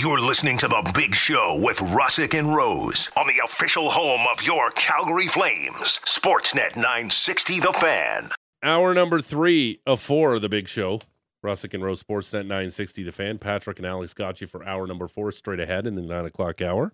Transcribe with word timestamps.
You're 0.00 0.20
listening 0.20 0.56
to 0.58 0.68
The 0.68 0.88
Big 0.94 1.14
Show 1.14 1.58
with 1.60 1.78
Russick 1.78 2.38
and 2.38 2.54
Rose 2.54 3.10
on 3.16 3.26
the 3.26 3.40
official 3.44 3.90
home 3.90 4.20
of 4.32 4.42
your 4.42 4.70
Calgary 4.72 5.26
Flames. 5.26 5.98
Sportsnet 6.04 6.76
960 6.76 7.60
The 7.60 7.72
Fan. 7.72 8.30
Hour 8.62 8.94
number 8.94 9.20
three 9.20 9.80
of 9.86 10.00
four 10.00 10.34
of 10.34 10.42
the 10.42 10.48
big 10.48 10.68
show. 10.68 11.00
Russick 11.44 11.74
and 11.74 11.82
Rose 11.82 12.02
Sportsnet 12.02 12.42
960 12.46 13.02
The 13.02 13.12
Fan. 13.12 13.38
Patrick 13.38 13.78
and 13.78 13.86
Alex 13.86 14.14
got 14.14 14.40
you 14.40 14.46
for 14.46 14.64
hour 14.64 14.86
number 14.86 15.08
four 15.08 15.32
straight 15.32 15.60
ahead 15.60 15.86
in 15.86 15.96
the 15.96 16.02
nine 16.02 16.24
o'clock 16.24 16.62
hour. 16.62 16.92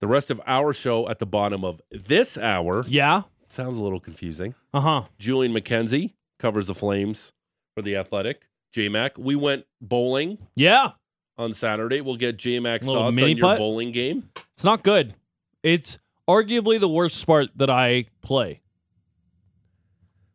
The 0.00 0.06
rest 0.06 0.30
of 0.30 0.40
our 0.46 0.72
show 0.72 1.08
at 1.08 1.18
the 1.18 1.26
bottom 1.26 1.64
of 1.64 1.80
this 1.90 2.38
hour 2.38 2.84
Yeah. 2.88 3.22
sounds 3.48 3.76
a 3.76 3.82
little 3.82 4.00
confusing. 4.00 4.54
Uh 4.72 4.80
huh. 4.80 5.02
Julian 5.18 5.52
McKenzie 5.52 6.14
covers 6.40 6.66
the 6.66 6.74
Flames 6.74 7.32
for 7.76 7.82
the 7.82 7.96
Athletic. 7.96 8.42
J 8.72 8.88
Mac, 8.88 9.16
we 9.18 9.36
went 9.36 9.66
bowling 9.80 10.38
Yeah. 10.56 10.92
On 11.38 11.52
Saturday. 11.52 12.00
We'll 12.00 12.16
get 12.16 12.36
J 12.36 12.58
Mac's 12.60 12.86
thoughts 12.86 13.18
on 13.20 13.28
your 13.28 13.38
putt? 13.38 13.58
bowling 13.58 13.92
game. 13.92 14.28
It's 14.54 14.64
not 14.64 14.82
good. 14.82 15.14
It's 15.62 15.98
arguably 16.28 16.78
the 16.78 16.88
worst 16.88 17.16
sport 17.16 17.50
that 17.56 17.70
I 17.70 18.06
play. 18.22 18.60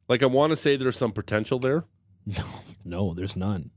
Like 0.08 0.24
I 0.24 0.26
want 0.26 0.52
to 0.52 0.56
say 0.56 0.76
there's 0.76 0.98
some 0.98 1.12
potential 1.12 1.60
there. 1.60 1.84
No, 2.26 2.44
no, 2.86 3.14
there's 3.14 3.36
none. 3.36 3.70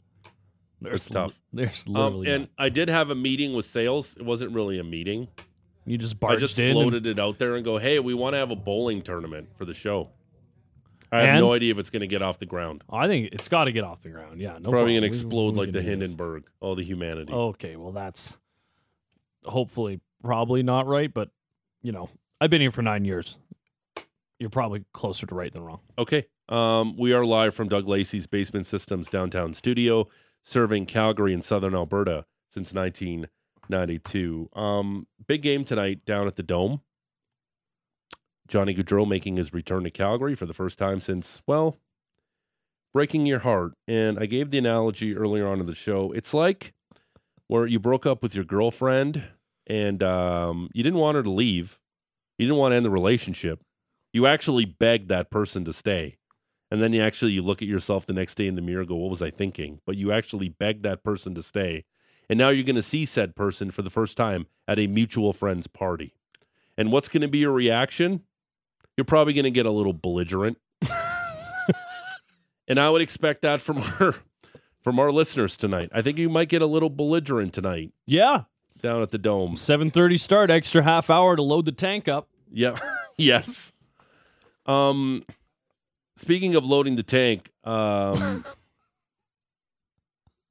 There's 0.80 0.96
It's 1.00 1.10
tough. 1.10 1.38
There's 1.52 1.86
Um, 1.86 1.92
literally 1.94 2.28
and 2.30 2.40
none. 2.42 2.48
I 2.58 2.68
did 2.68 2.88
have 2.88 3.10
a 3.10 3.14
meeting 3.14 3.52
with 3.54 3.66
sales. 3.66 4.16
It 4.16 4.24
wasn't 4.24 4.52
really 4.52 4.78
a 4.78 4.84
meeting. 4.84 5.28
You 5.84 5.98
just 5.98 6.16
I 6.24 6.36
just 6.36 6.58
in. 6.58 6.70
and- 6.70 6.74
floated 6.80 7.06
it 7.06 7.18
out 7.18 7.38
there 7.38 7.54
and 7.56 7.64
go, 7.64 7.76
hey, 7.78 7.98
we 7.98 8.14
want 8.14 8.34
to 8.34 8.38
have 8.38 8.50
a 8.50 8.56
bowling 8.56 9.02
tournament 9.02 9.48
for 9.56 9.64
the 9.64 9.74
show. 9.74 10.08
I 11.12 11.20
have 11.20 11.28
And? 11.36 11.40
no 11.40 11.52
idea 11.52 11.70
if 11.72 11.78
it's 11.78 11.90
going 11.90 12.00
to 12.00 12.06
get 12.06 12.22
off 12.22 12.38
the 12.38 12.46
ground. 12.46 12.82
I 12.90 13.06
think 13.06 13.28
it's 13.32 13.46
got 13.48 13.64
to 13.64 13.72
get 13.72 13.84
off 13.84 14.02
the 14.02 14.08
ground. 14.08 14.40
Yeah, 14.40 14.52
no. 14.58 14.70
Probably 14.70 14.70
problem. 14.70 14.92
going 14.94 15.02
to 15.02 15.06
explode 15.08 15.54
like 15.54 15.66
the 15.66 15.72
do 15.72 15.78
this. 15.80 15.86
Hindenburg. 15.86 16.44
Oh, 16.62 16.74
the 16.74 16.82
humanity. 16.82 17.32
Okay, 17.32 17.76
well 17.76 17.92
that's 17.92 18.32
hopefully 19.44 20.00
probably 20.24 20.62
not 20.62 20.86
right, 20.86 21.12
but 21.12 21.28
you 21.82 21.92
know, 21.92 22.08
I've 22.40 22.50
been 22.50 22.60
here 22.60 22.70
for 22.70 22.82
nine 22.82 23.04
years. 23.04 23.38
You're 24.38 24.50
probably 24.50 24.84
closer 24.92 25.26
to 25.26 25.34
right 25.34 25.52
than 25.52 25.62
wrong. 25.64 25.80
Okay. 25.98 26.24
Um, 26.48 26.96
we 26.96 27.12
are 27.12 27.24
live 27.24 27.54
from 27.54 27.68
Doug 27.68 27.86
Lacey's 27.86 28.26
Basement 28.26 28.66
Systems 28.66 29.08
downtown 29.08 29.54
studio, 29.54 30.08
serving 30.42 30.86
Calgary 30.86 31.32
and 31.34 31.44
Southern 31.44 31.74
Alberta 31.74 32.24
since 32.50 32.72
1992. 32.72 34.48
Um, 34.54 35.06
big 35.26 35.42
game 35.42 35.64
tonight 35.64 36.04
down 36.04 36.26
at 36.26 36.36
the 36.36 36.42
Dome. 36.42 36.80
Johnny 38.52 38.74
Gaudreau 38.74 39.08
making 39.08 39.38
his 39.38 39.54
return 39.54 39.84
to 39.84 39.90
Calgary 39.90 40.34
for 40.34 40.44
the 40.44 40.52
first 40.52 40.78
time 40.78 41.00
since, 41.00 41.40
well, 41.46 41.78
breaking 42.92 43.24
your 43.24 43.38
heart. 43.38 43.72
And 43.88 44.18
I 44.18 44.26
gave 44.26 44.50
the 44.50 44.58
analogy 44.58 45.16
earlier 45.16 45.48
on 45.48 45.58
in 45.58 45.64
the 45.64 45.74
show. 45.74 46.12
It's 46.12 46.34
like 46.34 46.74
where 47.46 47.66
you 47.66 47.78
broke 47.78 48.04
up 48.04 48.22
with 48.22 48.34
your 48.34 48.44
girlfriend 48.44 49.24
and 49.66 50.02
um, 50.02 50.68
you 50.74 50.82
didn't 50.82 50.98
want 50.98 51.16
her 51.16 51.22
to 51.22 51.30
leave. 51.30 51.78
You 52.36 52.44
didn't 52.44 52.58
want 52.58 52.72
to 52.72 52.76
end 52.76 52.84
the 52.84 52.90
relationship. 52.90 53.58
You 54.12 54.26
actually 54.26 54.66
begged 54.66 55.08
that 55.08 55.30
person 55.30 55.64
to 55.64 55.72
stay. 55.72 56.18
And 56.70 56.82
then 56.82 56.92
you 56.92 57.02
actually 57.02 57.32
you 57.32 57.40
look 57.40 57.62
at 57.62 57.68
yourself 57.68 58.04
the 58.04 58.12
next 58.12 58.34
day 58.34 58.48
in 58.48 58.54
the 58.54 58.60
mirror 58.60 58.80
and 58.80 58.88
go, 58.88 58.96
What 58.96 59.08
was 59.08 59.22
I 59.22 59.30
thinking? 59.30 59.80
But 59.86 59.96
you 59.96 60.12
actually 60.12 60.50
begged 60.50 60.82
that 60.82 61.02
person 61.02 61.34
to 61.36 61.42
stay. 61.42 61.84
And 62.28 62.38
now 62.38 62.50
you're 62.50 62.64
going 62.64 62.76
to 62.76 62.82
see 62.82 63.06
said 63.06 63.34
person 63.34 63.70
for 63.70 63.80
the 63.80 63.88
first 63.88 64.18
time 64.18 64.46
at 64.68 64.78
a 64.78 64.86
mutual 64.86 65.32
friend's 65.32 65.66
party. 65.66 66.12
And 66.76 66.92
what's 66.92 67.08
going 67.08 67.22
to 67.22 67.28
be 67.28 67.38
your 67.38 67.52
reaction? 67.52 68.22
You're 68.96 69.04
probably 69.04 69.32
going 69.32 69.44
to 69.44 69.50
get 69.50 69.66
a 69.66 69.70
little 69.70 69.92
belligerent. 69.92 70.58
and 72.68 72.78
I 72.78 72.90
would 72.90 73.02
expect 73.02 73.42
that 73.42 73.60
from 73.60 73.78
our 73.78 74.14
from 74.82 74.98
our 74.98 75.10
listeners 75.12 75.56
tonight. 75.56 75.90
I 75.94 76.02
think 76.02 76.18
you 76.18 76.28
might 76.28 76.48
get 76.48 76.60
a 76.62 76.66
little 76.66 76.90
belligerent 76.90 77.52
tonight 77.54 77.92
Yeah, 78.06 78.42
down 78.80 79.00
at 79.02 79.10
the 79.10 79.18
dome. 79.18 79.56
seven 79.56 79.90
thirty 79.90 80.16
start, 80.18 80.50
extra 80.50 80.82
half 80.82 81.08
hour 81.10 81.36
to 81.36 81.42
load 81.42 81.64
the 81.66 81.72
tank 81.72 82.08
up. 82.08 82.28
Yeah. 82.50 82.78
yes. 83.16 83.72
Um 84.66 85.24
speaking 86.16 86.54
of 86.56 86.64
loading 86.64 86.96
the 86.96 87.02
tank, 87.02 87.50
um 87.64 88.44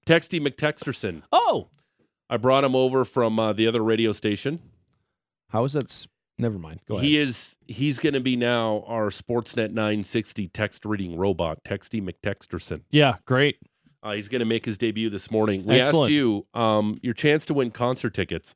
Texty 0.07 0.41
McTexterson. 0.45 1.21
Oh, 1.31 1.67
I 2.29 2.37
brought 2.37 2.63
him 2.63 2.75
over 2.75 3.05
from 3.05 3.37
uh, 3.39 3.53
the 3.53 3.67
other 3.67 3.83
radio 3.83 4.11
station. 4.13 4.59
how 5.49 5.63
is 5.65 5.73
that? 5.73 6.07
Never 6.41 6.57
mind. 6.57 6.79
Go 6.87 6.95
ahead. 6.95 7.05
He 7.05 7.17
is 7.19 7.55
he's 7.67 7.99
going 7.99 8.13
to 8.13 8.19
be 8.19 8.35
now 8.35 8.83
our 8.87 9.11
Sportsnet 9.11 9.71
960 9.73 10.47
text 10.47 10.85
reading 10.85 11.15
robot, 11.15 11.63
Texty 11.63 12.01
McTexterson. 12.01 12.81
yeah, 12.89 13.17
great. 13.25 13.57
Uh, 14.01 14.13
he's 14.13 14.27
going 14.27 14.39
to 14.39 14.45
make 14.45 14.65
his 14.65 14.79
debut 14.79 15.11
this 15.11 15.29
morning. 15.29 15.63
We 15.63 15.79
Excellent. 15.79 16.05
asked 16.05 16.11
you 16.11 16.47
um, 16.55 16.97
your 17.03 17.13
chance 17.13 17.45
to 17.45 17.53
win 17.53 17.69
concert 17.69 18.15
tickets, 18.15 18.55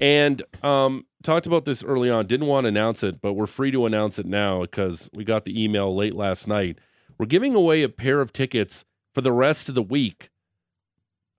and 0.00 0.42
um, 0.62 1.04
talked 1.22 1.46
about 1.46 1.66
this 1.66 1.84
early 1.84 2.08
on. 2.08 2.26
Didn't 2.26 2.46
want 2.46 2.64
to 2.64 2.68
announce 2.68 3.02
it, 3.02 3.20
but 3.20 3.34
we're 3.34 3.46
free 3.46 3.70
to 3.72 3.84
announce 3.84 4.18
it 4.18 4.24
now 4.24 4.62
because 4.62 5.10
we 5.12 5.22
got 5.22 5.44
the 5.44 5.62
email 5.62 5.94
late 5.94 6.14
last 6.14 6.48
night. 6.48 6.78
We're 7.18 7.26
giving 7.26 7.54
away 7.54 7.82
a 7.82 7.90
pair 7.90 8.22
of 8.22 8.32
tickets 8.32 8.86
for 9.14 9.20
the 9.20 9.32
rest 9.32 9.68
of 9.68 9.74
the 9.74 9.82
week. 9.82 10.30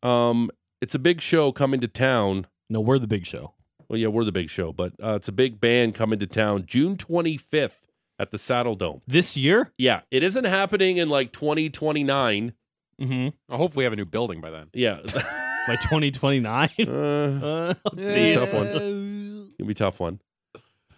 Um, 0.03 0.51
it's 0.81 0.93
a 0.93 0.99
big 0.99 1.19
show 1.19 1.51
coming 1.51 1.81
to 1.81 1.87
town. 1.87 2.45
No, 2.69 2.79
we're 2.79 2.99
the 2.99 3.07
big 3.07 3.25
show. 3.25 3.55
Well, 3.89 3.97
yeah, 3.97 4.07
we're 4.07 4.23
the 4.23 4.31
big 4.31 4.49
show, 4.49 4.71
but 4.71 4.93
uh, 5.03 5.15
it's 5.15 5.27
a 5.27 5.31
big 5.31 5.59
band 5.59 5.95
coming 5.95 6.19
to 6.19 6.27
town 6.27 6.65
June 6.67 6.95
25th 6.95 7.71
at 8.19 8.29
the 8.31 8.37
Saddle 8.37 8.75
Dome. 8.75 9.01
This 9.07 9.35
year? 9.35 9.71
Yeah, 9.77 10.01
it 10.11 10.21
isn't 10.23 10.43
happening 10.43 10.97
in 10.97 11.09
like 11.09 11.31
2029. 11.33 12.53
Mm-hmm. 13.01 13.27
Well, 13.47 13.57
hopefully, 13.57 13.81
we 13.81 13.83
have 13.85 13.93
a 13.93 13.95
new 13.95 14.05
building 14.05 14.41
by 14.41 14.49
then. 14.51 14.67
Yeah. 14.73 14.99
By 15.67 15.75
twenty 15.75 16.09
twenty 16.09 16.39
nine. 16.39 16.69
uh, 16.79 16.83
Uh, 16.85 17.73
It's 17.97 18.15
a 18.15 18.33
tough 18.33 18.53
one. 18.53 19.51
It'll 19.59 19.67
be 19.67 19.71
a 19.71 19.75
tough 19.75 19.99
one. 19.99 20.19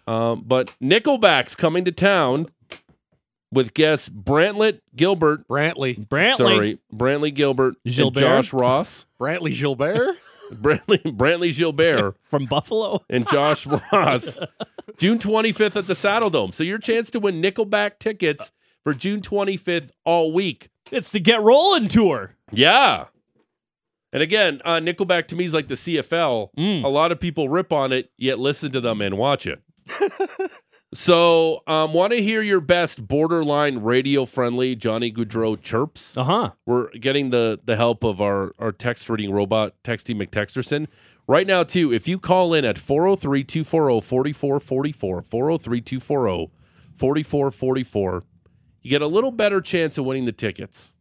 Um, 0.06 0.44
but 0.46 0.72
Nickelback's 0.82 1.54
coming 1.54 1.84
to 1.84 1.92
town 1.92 2.46
with 3.50 3.74
guests 3.74 4.08
Brantlett 4.08 4.80
Gilbert. 4.96 5.46
Brantley, 5.46 6.06
Brantley. 6.08 6.36
Sorry, 6.36 6.78
Brantley 6.94 7.34
Gilbert 7.34 7.74
Gilbert? 7.84 8.22
and 8.22 8.44
Josh 8.44 8.52
Ross. 8.54 9.04
Brantley 9.20 9.58
Gilbert. 9.58 10.16
Brantley 10.52 11.02
Brantley 11.02 11.56
Gilbert 11.56 12.16
from 12.30 12.46
Buffalo. 12.46 13.04
and 13.08 13.28
Josh 13.28 13.66
Ross. 13.66 14.38
June 14.98 15.18
25th 15.18 15.76
at 15.76 15.86
the 15.86 15.94
Saddle 15.94 16.30
Dome. 16.30 16.52
So 16.52 16.62
your 16.64 16.78
chance 16.78 17.10
to 17.12 17.20
win 17.20 17.40
Nickelback 17.42 17.98
tickets 17.98 18.52
for 18.84 18.94
June 18.94 19.20
25th 19.20 19.90
all 20.04 20.32
week. 20.32 20.68
It's 20.90 21.10
the 21.12 21.20
Get 21.20 21.40
Rolling 21.40 21.88
tour. 21.88 22.36
Yeah. 22.50 23.06
And 24.12 24.22
again, 24.22 24.60
uh, 24.64 24.78
Nickelback 24.80 25.26
to 25.28 25.36
me 25.36 25.44
is 25.44 25.54
like 25.54 25.68
the 25.68 25.74
CFL. 25.74 26.48
Mm. 26.58 26.84
A 26.84 26.88
lot 26.88 27.12
of 27.12 27.18
people 27.20 27.48
rip 27.48 27.72
on 27.72 27.92
it, 27.92 28.10
yet 28.18 28.38
listen 28.38 28.70
to 28.72 28.80
them 28.80 29.00
and 29.00 29.16
watch 29.16 29.46
it. 29.46 29.62
So, 30.94 31.62
um, 31.66 31.94
want 31.94 32.12
to 32.12 32.22
hear 32.22 32.42
your 32.42 32.60
best 32.60 33.06
borderline 33.08 33.78
radio 33.78 34.26
friendly 34.26 34.76
Johnny 34.76 35.10
Gaudreau 35.10 35.60
chirps? 35.60 36.16
Uh 36.18 36.24
huh. 36.24 36.50
We're 36.66 36.90
getting 36.90 37.30
the 37.30 37.58
the 37.64 37.76
help 37.76 38.04
of 38.04 38.20
our 38.20 38.54
our 38.58 38.72
text 38.72 39.08
reading 39.08 39.32
robot, 39.32 39.74
Texty 39.82 40.14
McTexterson. 40.14 40.88
Right 41.26 41.46
now, 41.46 41.62
too, 41.64 41.92
if 41.92 42.06
you 42.08 42.18
call 42.18 42.52
in 42.52 42.64
at 42.64 42.76
403 42.78 43.42
240 43.44 44.00
4444, 44.02 45.22
403 45.22 45.80
240 45.80 46.52
4444, 46.96 48.24
you 48.82 48.90
get 48.90 49.00
a 49.02 49.06
little 49.06 49.30
better 49.30 49.60
chance 49.60 49.96
of 49.96 50.04
winning 50.04 50.26
the 50.26 50.32
tickets. 50.32 50.92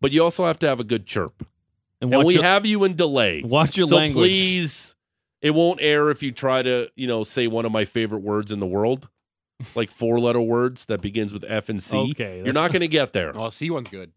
But 0.00 0.12
you 0.12 0.22
also 0.22 0.46
have 0.46 0.58
to 0.60 0.68
have 0.68 0.80
a 0.80 0.84
good 0.84 1.04
chirp. 1.04 1.46
And, 2.00 2.14
And 2.14 2.24
we 2.24 2.34
your, 2.34 2.42
have 2.44 2.64
you 2.64 2.84
in 2.84 2.94
delay. 2.94 3.42
watch 3.44 3.76
your 3.76 3.88
so 3.88 3.96
language. 3.96 4.30
please, 4.30 4.87
it 5.40 5.50
won't 5.52 5.80
air 5.80 6.10
if 6.10 6.22
you 6.22 6.32
try 6.32 6.62
to, 6.62 6.88
you 6.96 7.06
know, 7.06 7.22
say 7.22 7.46
one 7.46 7.64
of 7.64 7.72
my 7.72 7.84
favorite 7.84 8.22
words 8.22 8.52
in 8.52 8.60
the 8.60 8.66
world, 8.66 9.08
like 9.74 9.90
four 9.90 10.18
letter 10.20 10.40
words 10.40 10.86
that 10.86 11.00
begins 11.00 11.32
with 11.32 11.44
F 11.46 11.68
and 11.68 11.82
C. 11.82 11.96
Okay, 12.12 12.42
You're 12.44 12.52
not 12.52 12.72
going 12.72 12.80
to 12.80 12.88
get 12.88 13.12
there. 13.12 13.36
Oh, 13.36 13.50
C 13.50 13.70
one's 13.70 13.88
good. 13.88 14.12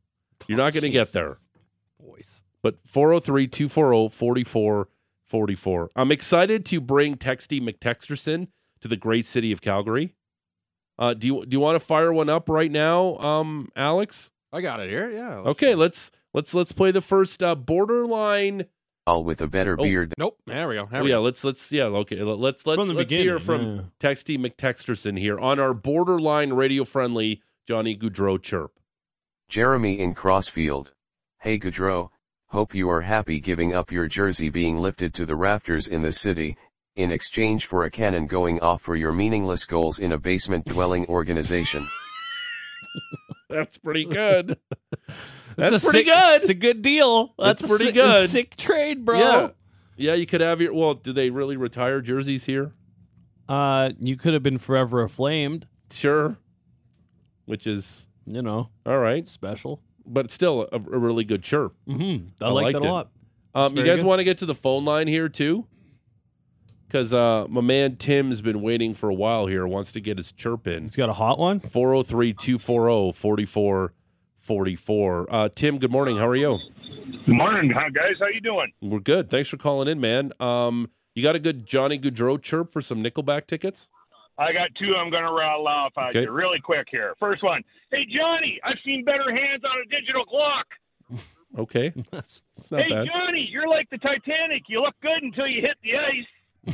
You're 0.48 0.58
not 0.58 0.74
going 0.74 0.84
to 0.84 0.90
get 0.90 1.12
there. 1.14 1.38
Voice. 2.04 2.44
But 2.64 2.78
403 2.86 3.48
240 3.48 4.44
4444. 4.44 5.92
I'm 5.96 6.12
excited 6.12 6.66
to 6.68 6.82
bring 6.82 7.16
Texty 7.16 7.62
McTexterson 7.62 8.48
to 8.82 8.88
the 8.88 8.98
great 8.98 9.26
city 9.26 9.52
of 9.52 9.62
Calgary. 9.62 10.16
Uh, 11.00 11.14
do 11.14 11.26
you 11.26 11.46
do 11.46 11.56
you 11.56 11.60
want 11.60 11.76
to 11.76 11.80
fire 11.80 12.14
one 12.14 12.30
up 12.30 12.50
right 12.50 12.72
now, 12.72 13.18
um, 13.18 13.70
Alex? 13.76 14.30
I 14.54 14.62
got 14.62 14.80
it 14.80 14.90
here. 14.90 15.10
Yeah. 15.10 15.38
Okay, 15.38 15.74
let's 15.74 16.12
let's 16.34 16.54
let's 16.54 16.72
play 16.72 16.92
the 16.92 17.02
first 17.02 17.42
uh, 17.42 17.56
borderline. 17.56 18.66
All 19.08 19.24
with 19.24 19.42
a 19.42 19.48
better 19.48 19.76
Oh, 19.80 19.84
beard. 19.84 20.14
Nope. 20.18 20.38
There 20.46 20.68
we 20.68 20.76
go. 20.76 20.88
There 20.90 21.02
Oh, 21.02 21.04
we 21.04 21.10
yeah, 21.10 21.16
go. 21.16 21.22
let's 21.24 21.44
let's 21.44 21.72
yeah 21.72 21.86
okay 21.86 22.22
let- 22.22 22.38
let's 22.40 22.66
let's 22.68 22.78
From 22.80 22.88
the 22.88 22.94
let's 22.94 23.12
hear 23.12 23.40
beginning, 23.40 23.80
from 23.80 23.92
Texty 24.00 24.38
McTexterson 24.38 25.18
here 25.18 25.40
on 25.40 25.60
our 25.60 25.74
borderline 25.74 26.54
radio 26.54 26.84
friendly 26.86 27.42
Johnny 27.68 27.98
Gaudreau 27.98 28.42
chirp. 28.42 28.72
Jeremy 29.50 30.00
in 30.00 30.14
Crossfield. 30.14 30.94
Hey 31.40 31.58
Gaudreau, 31.58 32.10
hope 32.48 32.76
you 32.76 32.90
are 32.92 33.02
happy 33.02 33.40
giving 33.40 33.74
up 33.74 33.92
your 33.92 34.08
jersey 34.08 34.50
being 34.50 34.78
lifted 34.78 35.14
to 35.16 35.26
the 35.26 35.36
rafters 35.36 35.88
in 35.88 36.04
the 36.04 36.12
city, 36.12 36.56
in 36.96 37.12
exchange 37.12 37.66
for 37.66 37.84
a 37.86 37.92
cannon 37.92 38.28
going 38.28 38.60
off 38.60 38.84
for 38.84 38.96
your 38.96 39.12
meaningless 39.14 39.66
goals 39.66 39.98
in 39.98 40.12
a 40.12 40.20
basement 40.20 40.66
dwelling 40.66 41.08
organization. 41.08 41.88
That's 43.50 43.78
pretty 43.80 44.06
good. 44.06 44.58
That's 45.56 45.84
a 45.84 45.88
pretty 45.88 46.06
sick- 46.06 46.14
good. 46.14 46.42
It's 46.42 46.50
a 46.50 46.54
good 46.54 46.82
deal. 46.82 47.34
That's 47.40 47.62
That's, 47.62 47.72
pretty 47.72 47.86
sick- 47.86 47.94
good. 47.96 48.30
Sick 48.30 48.56
trade, 48.58 49.06
bro. 49.06 49.20
Yeah. 49.20 49.50
Yeah, 49.98 50.14
you 50.16 50.26
could 50.26 50.42
have 50.42 50.60
your. 50.62 50.74
Well, 50.74 50.96
do 50.96 51.14
they 51.14 51.30
really 51.30 51.58
retire 51.58 52.02
jerseys 52.02 52.46
here? 52.46 52.74
Uh, 53.48 53.92
you 54.00 54.16
could 54.16 54.34
have 54.34 54.42
been 54.44 54.58
forever 54.58 55.06
aflamed. 55.08 55.64
Sure. 55.92 56.38
Which 57.46 57.68
is 57.68 58.08
You 58.26 58.42
know, 58.42 58.70
all 58.86 58.98
right, 59.00 59.28
special. 59.28 59.82
but 60.06 60.32
still 60.32 60.68
a, 60.72 60.78
a 60.78 60.80
really 60.80 61.24
good 61.26 61.44
chirp. 61.44 61.76
Mm-hmm. 61.88 62.28
I, 62.42 62.48
I 62.48 62.52
like 62.52 62.64
liked 62.74 62.78
it. 62.86 62.88
a 62.88 62.92
lot. 62.92 63.10
Um, 63.54 63.76
you 63.78 63.84
guys 63.84 64.04
want 64.04 64.20
to 64.20 64.24
get 64.24 64.38
to 64.40 64.46
the 64.46 64.56
phone 64.56 64.86
line 64.86 65.08
here 65.08 65.28
too? 65.28 65.68
Because 66.88 67.14
uh, 67.14 67.46
my 67.50 67.62
man 67.62 67.98
Tim's 67.98 68.42
been 68.42 68.62
waiting 68.62 68.94
for 68.94 69.10
a 69.10 69.14
while 69.14 69.46
here, 69.48 69.68
wants 69.68 69.92
to 69.94 70.02
get 70.02 70.18
his 70.18 70.32
chirp 70.32 70.68
in. 70.68 70.84
He's 70.84 70.96
got 70.96 71.10
a 71.10 71.14
hot 71.14 71.38
one. 71.38 71.60
403 71.60 72.34
240 72.34 73.46
4444. 74.42 75.28
Uh, 75.34 75.50
Tim, 75.56 75.78
good 75.80 75.92
morning. 75.92 76.18
How 76.18 76.28
are 76.28 76.36
you? 76.36 76.58
Good 77.26 77.36
morning, 77.36 77.72
huh, 77.74 77.90
guys. 77.94 78.16
How 78.20 78.28
you 78.28 78.42
doing? 78.42 78.72
We're 78.82 79.00
good. 79.00 79.30
Thanks 79.30 79.50
for 79.50 79.58
calling 79.58 79.88
in, 79.88 80.00
man. 80.00 80.32
Um, 80.40 80.90
you 81.16 81.24
got 81.24 81.36
a 81.36 81.40
good 81.40 81.66
Johnny 81.66 82.00
Gaudreau 82.00 82.42
chirp 82.42 82.72
for 82.72 82.82
some 82.82 83.04
Nickelback 83.04 83.46
tickets? 83.48 83.90
I 84.38 84.54
got 84.54 84.70
two 84.80 84.96
I'm 84.96 85.12
going 85.12 85.24
to 85.26 85.32
rattle 85.32 85.68
off 85.68 85.92
at 85.98 86.10
Okay. 86.10 86.22
you 86.24 86.32
really 86.32 86.60
quick 86.60 86.88
here. 86.90 87.14
First 87.20 87.44
one. 87.44 87.62
Hey, 87.92 88.06
Johnny, 88.06 88.60
I've 88.64 88.78
seen 88.84 89.04
better 89.06 89.30
hands 89.30 89.62
on 89.64 89.72
a 89.86 89.86
digital 89.90 90.26
clock. 90.26 90.66
Okay. 91.58 91.92
That's 92.12 92.42
It's 92.56 92.72
not 92.72 92.84
hey, 92.84 92.88
bad. 92.90 93.08
Johnny, 93.08 93.46
you're 93.52 93.68
like 93.68 93.90
the 93.90 93.98
Titanic. 93.98 94.64
You 94.70 94.82
look 94.82 94.96
good 95.02 95.22
until 95.22 95.48
you 95.48 95.62
hit 95.62 95.76
the 95.84 96.74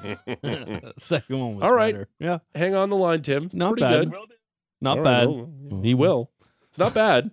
ice. 0.00 0.94
second 0.98 1.38
one 1.38 1.56
was 1.56 1.62
All 1.64 1.74
right. 1.74 1.92
better. 1.92 2.08
Yeah, 2.18 2.38
Hang 2.54 2.74
on 2.74 2.88
the 2.88 2.96
line, 2.96 3.20
Tim. 3.20 3.50
Not 3.52 3.76
pretty 3.76 3.82
bad. 3.82 4.10
good. 4.10 4.18
Not 4.80 4.96
All 4.98 5.04
bad. 5.04 5.26
right, 5.28 5.84
he 5.84 5.92
will. 5.92 6.30
It's 6.78 6.94
not 6.94 6.94
bad. 6.94 7.30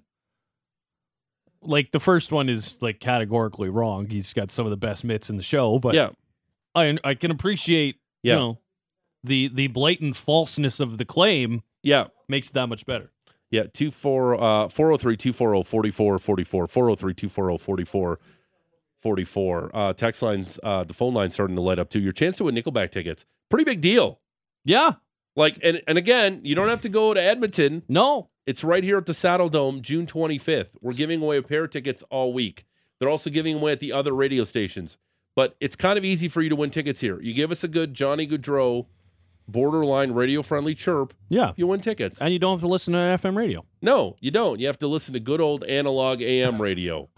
Like 1.61 1.91
the 1.91 1.99
first 1.99 2.31
one 2.31 2.49
is 2.49 2.77
like 2.81 2.99
categorically 2.99 3.69
wrong. 3.69 4.07
He's 4.07 4.33
got 4.33 4.51
some 4.51 4.65
of 4.65 4.69
the 4.69 4.77
best 4.77 5.03
mitts 5.03 5.29
in 5.29 5.37
the 5.37 5.43
show, 5.43 5.79
but 5.79 5.93
yeah. 5.95 6.09
I 6.73 6.97
I 7.03 7.13
can 7.15 7.31
appreciate 7.31 7.97
Yeah. 8.23 8.33
you 8.33 8.39
know 8.39 8.59
the 9.23 9.47
the 9.53 9.67
blatant 9.67 10.15
falseness 10.15 10.79
of 10.79 10.97
the 10.97 11.05
claim 11.05 11.61
Yeah. 11.83 12.07
makes 12.27 12.49
it 12.49 12.53
that 12.53 12.67
much 12.67 12.85
better. 12.85 13.11
Yeah, 13.51 13.63
two 13.73 13.89
four 13.91 14.41
uh 14.41 14.67
four 14.69 14.91
oh 14.91 14.97
three 14.97 15.17
two 15.17 15.33
four 15.33 15.55
oh 15.55 15.63
forty 15.63 15.91
four 15.91 16.17
forty 16.19 16.43
four 16.43 16.67
four 16.67 16.89
oh 16.89 16.95
three 16.95 17.13
two 17.13 17.29
four 17.29 17.49
oh 17.49 17.57
forty 17.57 17.83
four 17.85 18.19
forty 19.01 19.23
four. 19.23 19.71
Uh 19.75 19.93
text 19.93 20.21
lines 20.21 20.59
uh 20.63 20.83
the 20.83 20.93
phone 20.93 21.13
line's 21.13 21.33
starting 21.33 21.55
to 21.55 21.61
light 21.61 21.79
up 21.79 21.89
too. 21.89 21.99
Your 21.99 22.11
chance 22.13 22.37
to 22.37 22.43
win 22.45 22.55
Nickelback 22.55 22.91
tickets. 22.91 23.25
Pretty 23.49 23.63
big 23.65 23.81
deal. 23.81 24.19
Yeah, 24.65 24.93
Like 25.35 25.59
and 25.63 25.81
and 25.87 25.97
again, 25.97 26.41
you 26.43 26.55
don't 26.55 26.69
have 26.69 26.81
to 26.81 26.89
go 26.89 27.13
to 27.13 27.21
Edmonton. 27.21 27.83
no, 27.89 28.29
It's 28.45 28.63
right 28.63 28.83
here 28.83 28.97
at 28.97 29.05
the 29.05 29.13
Saddle 29.13 29.49
Dome, 29.49 29.81
June 29.81 30.05
25th. 30.05 30.69
We're 30.81 30.93
giving 30.93 31.21
away 31.21 31.37
a 31.37 31.43
pair 31.43 31.65
of 31.65 31.71
tickets 31.71 32.03
all 32.09 32.31
week. 32.33 32.65
They're 32.99 33.09
also 33.09 33.29
giving 33.29 33.55
away 33.57 33.71
at 33.73 33.79
the 33.79 33.91
other 33.91 34.13
radio 34.13 34.43
stations. 34.45 34.97
But 35.35 35.55
it's 35.59 35.75
kind 35.75 35.97
of 35.97 36.05
easy 36.05 36.29
for 36.29 36.41
you 36.41 36.47
to 36.49 36.55
win 36.55 36.69
tickets 36.69 37.01
here. 37.01 37.19
You 37.21 37.33
give 37.33 37.51
us 37.51 37.63
a 37.65 37.67
good 37.67 37.93
Johnny 37.93 38.25
Gaudreau 38.25 38.85
borderline 39.47 40.11
radio 40.11 40.41
friendly 40.41 40.73
chirp, 40.73 41.13
yeah, 41.29 41.51
you 41.55 41.67
win 41.67 41.81
tickets. 41.81 42.21
and 42.21 42.33
you 42.33 42.39
don't 42.39 42.53
have 42.53 42.61
to 42.61 42.67
listen 42.67 42.93
to 42.93 42.99
an 42.99 43.17
FM 43.17 43.35
radio. 43.37 43.63
No, 43.81 44.15
you 44.19 44.31
don't. 44.31 44.59
You 44.59 44.67
have 44.67 44.79
to 44.79 44.87
listen 44.87 45.13
to 45.13 45.19
good 45.19 45.41
old 45.41 45.63
analog 45.65 46.21
AM 46.21 46.61
radio, 46.61 47.09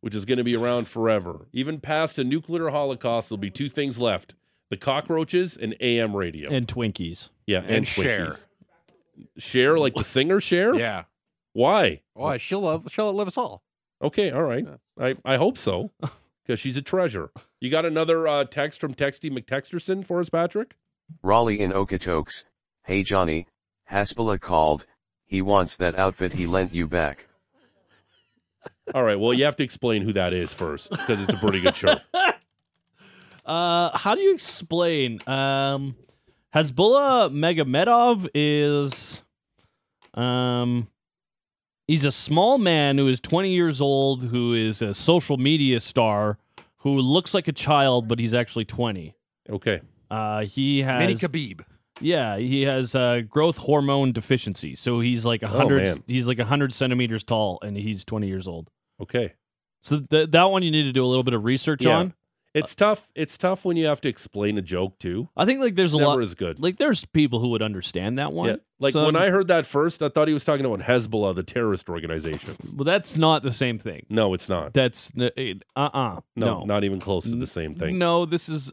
which 0.00 0.14
is 0.14 0.24
going 0.24 0.38
to 0.38 0.44
be 0.44 0.56
around 0.56 0.88
forever. 0.88 1.46
Even 1.52 1.80
past 1.80 2.18
a 2.18 2.24
nuclear 2.24 2.68
holocaust, 2.70 3.28
there'll 3.28 3.38
be 3.38 3.50
two 3.50 3.68
things 3.68 3.98
left 3.98 4.34
the 4.70 4.76
cockroaches 4.76 5.56
and 5.56 5.74
AM 5.80 6.14
radio. 6.16 6.50
And 6.50 6.66
Twinkies. 6.66 7.28
yeah, 7.46 7.60
and 7.60 7.76
and, 7.76 7.86
Cher. 7.86 8.26
Twinkies. 8.28 8.46
Cher, 9.38 9.78
like 9.78 9.94
the 9.94 10.04
singer 10.04 10.40
Share? 10.40 10.74
Yeah. 10.78 11.04
Why? 11.52 12.00
Why 12.14 12.36
she'll 12.36 12.62
love 12.62 12.86
she'll 12.90 13.12
live 13.12 13.28
us 13.28 13.38
all. 13.38 13.62
Okay, 14.02 14.32
all 14.32 14.42
right. 14.42 14.66
I, 15.00 15.14
I 15.24 15.36
hope 15.36 15.56
so, 15.56 15.92
because 16.44 16.58
she's 16.58 16.76
a 16.76 16.82
treasure. 16.82 17.30
You 17.60 17.70
got 17.70 17.86
another 17.86 18.26
uh, 18.26 18.44
text 18.44 18.80
from 18.80 18.92
Texty 18.92 19.30
McTexterson 19.30 20.04
for 20.04 20.18
us, 20.18 20.28
Patrick? 20.28 20.74
Raleigh 21.22 21.60
in 21.60 21.70
Okotoks, 21.70 22.44
hey 22.82 23.04
Johnny, 23.04 23.46
Hasbulla 23.90 24.40
called, 24.40 24.84
he 25.26 25.42
wants 25.42 25.76
that 25.76 25.96
outfit 25.96 26.32
he 26.32 26.46
lent 26.48 26.74
you 26.74 26.88
back. 26.88 27.28
All 28.94 29.04
right, 29.04 29.18
well, 29.18 29.32
you 29.32 29.44
have 29.44 29.56
to 29.56 29.64
explain 29.64 30.02
who 30.02 30.12
that 30.14 30.32
is 30.32 30.52
first, 30.52 30.90
because 30.90 31.20
it's 31.20 31.32
a 31.32 31.36
pretty 31.36 31.60
good 31.60 31.76
show. 31.76 31.94
Uh, 33.44 33.96
how 33.96 34.14
do 34.14 34.20
you 34.22 34.34
explain? 34.34 35.18
Um, 35.26 35.92
Hasbulla 36.54 37.30
Magomedov 37.32 38.28
is, 38.34 39.20
um, 40.14 40.88
he's 41.86 42.04
a 42.04 42.12
small 42.12 42.58
man 42.58 42.96
who 42.98 43.08
is 43.08 43.20
20 43.20 43.50
years 43.50 43.80
old, 43.80 44.24
who 44.24 44.54
is 44.54 44.80
a 44.82 44.94
social 44.94 45.36
media 45.36 45.80
star, 45.80 46.38
who 46.78 46.98
looks 46.98 47.34
like 47.34 47.48
a 47.48 47.52
child, 47.52 48.08
but 48.08 48.18
he's 48.18 48.34
actually 48.34 48.64
20. 48.64 49.14
Okay. 49.50 49.80
Uh, 50.10 50.44
he 50.44 50.82
has, 50.82 50.98
Mini 51.00 51.14
Khabib. 51.14 51.62
yeah, 52.00 52.36
he 52.38 52.62
has 52.62 52.94
uh, 52.94 53.20
growth 53.28 53.56
hormone 53.58 54.12
deficiency, 54.12 54.74
so 54.76 55.00
he's 55.00 55.26
like 55.26 55.42
a 55.42 55.46
Oh, 55.46 55.56
hundred, 55.56 55.82
man. 55.84 56.02
he's 56.06 56.26
like 56.28 56.38
a 56.38 56.44
hundred 56.44 56.72
centimeters 56.72 57.24
tall, 57.24 57.58
and 57.62 57.76
he's 57.76 58.04
20 58.04 58.26
years 58.28 58.46
old. 58.46 58.70
Okay. 59.02 59.32
So 59.82 60.00
th- 60.00 60.30
that 60.30 60.44
one 60.44 60.62
you 60.62 60.70
need 60.70 60.84
to 60.84 60.92
do 60.92 61.04
a 61.04 61.08
little 61.08 61.24
bit 61.24 61.34
of 61.34 61.44
research 61.44 61.84
Yeah. 61.84 61.96
on. 61.98 62.14
It's 62.54 62.74
tough. 62.76 63.08
It's 63.16 63.36
tough 63.36 63.64
when 63.64 63.76
you 63.76 63.86
have 63.86 64.00
to 64.02 64.08
explain 64.08 64.56
a 64.58 64.62
joke, 64.62 64.98
too. 65.00 65.28
I 65.36 65.44
think 65.44 65.60
like 65.60 65.74
there's 65.74 65.92
a 65.92 65.98
Never 65.98 66.10
lot, 66.10 66.22
as 66.22 66.34
good. 66.34 66.60
like 66.62 66.76
there's 66.76 67.04
people 67.04 67.40
who 67.40 67.48
would 67.48 67.62
understand 67.62 68.18
that 68.20 68.32
one. 68.32 68.48
Yeah. 68.50 68.56
Like 68.78 68.92
So- 68.92 69.06
when 69.06 69.16
I 69.16 69.28
heard 69.30 69.48
that 69.48 69.66
first, 69.66 70.02
I 70.02 70.08
thought 70.08 70.28
he 70.28 70.34
was 70.34 70.44
talking 70.44 70.64
about 70.64 70.80
Hezbollah, 70.80 71.34
the 71.34 71.42
terrorist 71.42 71.88
organization. 71.88 72.56
Well, 72.76 72.84
that's 72.84 73.16
not 73.16 73.42
the 73.42 73.52
same 73.52 73.78
thing. 73.78 74.06
No, 74.08 74.34
it's 74.34 74.48
not. 74.48 74.72
That's 74.72 75.12
uh 75.16 75.30
uh 75.76 76.20
No, 76.36 76.60
no 76.60 76.64
not 76.64 76.84
even 76.84 77.00
close 77.00 77.24
to 77.24 77.36
the 77.36 77.46
same 77.46 77.74
thing. 77.74 77.98
No, 77.98 78.24
this 78.24 78.48
is 78.48 78.72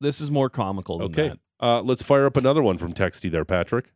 this 0.00 0.20
is 0.20 0.30
more 0.30 0.50
comical 0.50 0.98
than 0.98 1.06
Okay. 1.12 1.28
that. 1.28 1.38
Uh, 1.60 1.82
let's 1.82 2.02
fire 2.02 2.26
up 2.26 2.36
another 2.36 2.62
one 2.62 2.78
from 2.78 2.94
Texty 2.94 3.30
there, 3.30 3.44
Patrick. 3.44 3.92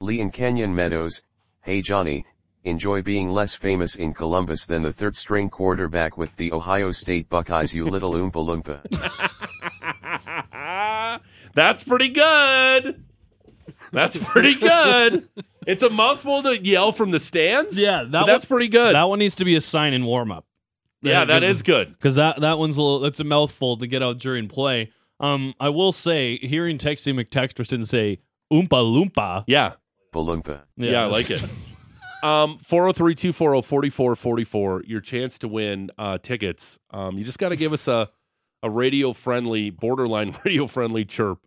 Lee 0.00 0.20
in 0.20 0.30
Canyon 0.30 0.74
Meadows, 0.74 1.22
hey 1.62 1.80
Johnny, 1.80 2.26
enjoy 2.64 3.02
being 3.02 3.30
less 3.30 3.54
famous 3.54 3.96
in 3.96 4.12
Columbus 4.14 4.66
than 4.66 4.82
the 4.82 4.92
third 4.92 5.16
string 5.16 5.50
quarterback 5.50 6.16
with 6.16 6.34
the 6.36 6.52
Ohio 6.52 6.92
State 6.92 7.28
Buckeyes 7.28 7.74
you 7.74 7.86
little 7.88 8.12
oompa 8.14 8.32
loompa. 8.32 8.80
That's 11.54 11.84
pretty 11.84 12.08
good. 12.08 13.04
That's 13.92 14.16
pretty 14.16 14.54
good. 14.54 15.28
it's 15.66 15.82
a 15.82 15.90
mouthful 15.90 16.42
to 16.44 16.58
yell 16.58 16.92
from 16.92 17.10
the 17.10 17.20
stands. 17.20 17.76
Yeah, 17.78 18.02
but 18.04 18.10
that 18.12 18.26
that's 18.26 18.44
pretty 18.44 18.68
good. 18.68 18.94
That 18.94 19.04
one 19.08 19.18
needs 19.18 19.34
to 19.36 19.44
be 19.44 19.54
a 19.56 19.60
sign 19.60 19.92
in 19.92 20.04
warm 20.04 20.32
up. 20.32 20.46
yeah, 21.02 21.24
that 21.26 21.42
is 21.42 21.62
good. 21.62 21.92
because 21.92 22.14
that 22.16 22.40
that 22.40 22.58
one's 22.58 22.76
a 22.78 22.82
little, 22.82 23.00
that's 23.00 23.20
a 23.20 23.24
mouthful 23.24 23.76
to 23.78 23.86
get 23.86 24.02
out 24.02 24.18
during 24.18 24.48
play. 24.48 24.90
Um, 25.20 25.54
I 25.60 25.68
will 25.68 25.92
say, 25.92 26.38
hearing 26.38 26.78
Texty 26.78 27.12
McTexterson 27.14 27.86
say 27.86 28.20
"oompa 28.52 28.68
loompa," 28.68 29.44
Yeah, 29.46 29.74
Balloompa. 30.14 30.62
yeah, 30.76 31.02
I 31.02 31.06
like 31.06 31.30
it. 31.30 31.42
Um, 32.22 32.58
403-240-4444, 32.58 34.88
your 34.88 35.00
chance 35.00 35.38
to 35.40 35.48
win 35.48 35.90
uh, 35.98 36.18
tickets. 36.18 36.78
Um, 36.90 37.18
you 37.18 37.24
just 37.24 37.38
got 37.38 37.48
to 37.50 37.56
give 37.56 37.72
us 37.72 37.88
a, 37.88 38.08
a 38.62 38.70
radio 38.70 39.12
friendly, 39.12 39.70
borderline 39.70 40.36
radio 40.44 40.66
friendly 40.66 41.04
chirp. 41.04 41.38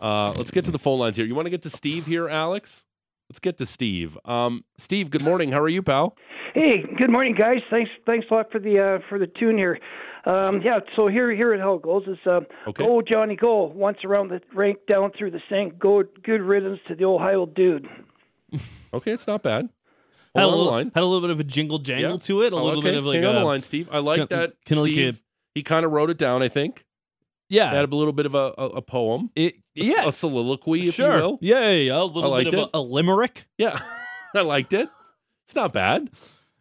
Uh, 0.00 0.32
let's 0.32 0.50
get 0.50 0.64
to 0.64 0.70
the 0.70 0.78
phone 0.78 0.98
lines 0.98 1.16
here. 1.16 1.26
You 1.26 1.34
want 1.34 1.46
to 1.46 1.50
get 1.50 1.62
to 1.62 1.70
Steve 1.70 2.06
here, 2.06 2.28
Alex? 2.28 2.86
Let's 3.28 3.38
get 3.38 3.58
to 3.58 3.66
Steve. 3.66 4.18
Um, 4.24 4.64
Steve, 4.78 5.10
good 5.10 5.22
morning. 5.22 5.52
How 5.52 5.60
are 5.60 5.68
you, 5.68 5.82
pal? 5.82 6.16
Hey, 6.54 6.82
good 6.98 7.10
morning, 7.10 7.34
guys. 7.34 7.60
Thanks, 7.70 7.90
thanks 8.04 8.26
a 8.30 8.34
lot 8.34 8.50
for 8.50 8.58
the 8.58 8.80
uh, 8.80 8.98
for 9.08 9.20
the 9.20 9.28
tune 9.28 9.56
here. 9.56 9.78
Um, 10.24 10.60
yeah, 10.62 10.80
so 10.96 11.06
here 11.06 11.30
here 11.30 11.54
it 11.54 11.60
how 11.60 11.74
it 11.74 11.82
goes. 11.82 12.08
Is 12.08 12.18
uh, 12.26 12.40
Okay. 12.66 12.84
go 12.84 13.00
Johnny 13.02 13.36
go 13.36 13.66
once 13.66 13.98
around 14.04 14.30
the 14.30 14.40
rank 14.52 14.78
down 14.88 15.12
through 15.16 15.30
the 15.30 15.40
sink. 15.48 15.78
Go 15.78 16.02
good 16.24 16.40
riddance 16.42 16.80
to 16.88 16.96
the 16.96 17.04
Ohio 17.04 17.46
dude. 17.46 17.86
Okay, 18.92 19.12
it's 19.12 19.28
not 19.28 19.44
bad. 19.44 19.68
Had 20.34 20.44
a, 20.44 20.48
Hold 20.48 20.52
on 20.52 20.58
the 20.58 20.74
little, 20.76 20.90
had 20.94 21.02
a 21.02 21.06
little 21.06 21.20
bit 21.20 21.30
of 21.30 21.40
a 21.40 21.44
jingle 21.44 21.78
jangle 21.78 22.12
Yeah. 22.12 22.16
to 22.18 22.42
it, 22.42 22.52
a 22.52 22.56
Oh, 22.56 22.64
little 22.64 22.78
okay. 22.80 22.90
bit 22.90 22.98
of 22.98 23.04
like 23.04 23.16
Hang 23.16 23.26
on 23.26 23.34
the 23.36 23.42
a- 23.42 23.44
line, 23.44 23.62
Steve. 23.62 23.88
I 23.90 23.98
like 23.98 24.28
Can- 24.28 24.38
that. 24.38 24.52
can 24.64 24.78
like 24.78 24.92
Steve, 24.92 25.14
a- 25.16 25.20
he 25.54 25.62
kind 25.62 25.84
of 25.84 25.92
wrote 25.92 26.10
it 26.10 26.18
down. 26.18 26.42
I 26.42 26.48
think 26.48 26.84
yeah, 27.48 27.70
had 27.72 27.90
a 27.92 27.96
little 27.96 28.12
bit 28.12 28.26
of 28.26 28.34
a, 28.34 28.52
a, 28.56 28.66
a 28.76 28.82
poem, 28.82 29.30
it, 29.34 29.54
yeah, 29.74 30.06
a 30.06 30.12
soliloquy, 30.12 30.80
if 30.86 30.94
sure, 30.94 31.16
you 31.16 31.22
will. 31.22 31.38
yeah, 31.40 31.60
yeah, 31.70 31.70
yeah, 31.76 32.02
a 32.02 32.04
little 32.04 32.36
bit 32.36 32.54
of 32.54 32.70
a, 32.72 32.78
a 32.78 32.80
limerick, 32.80 33.46
Yeah, 33.58 33.80
I 34.34 34.42
liked 34.42 34.72
it. 34.72 34.88
It's 35.46 35.54
not 35.56 35.72
bad. 35.72 36.10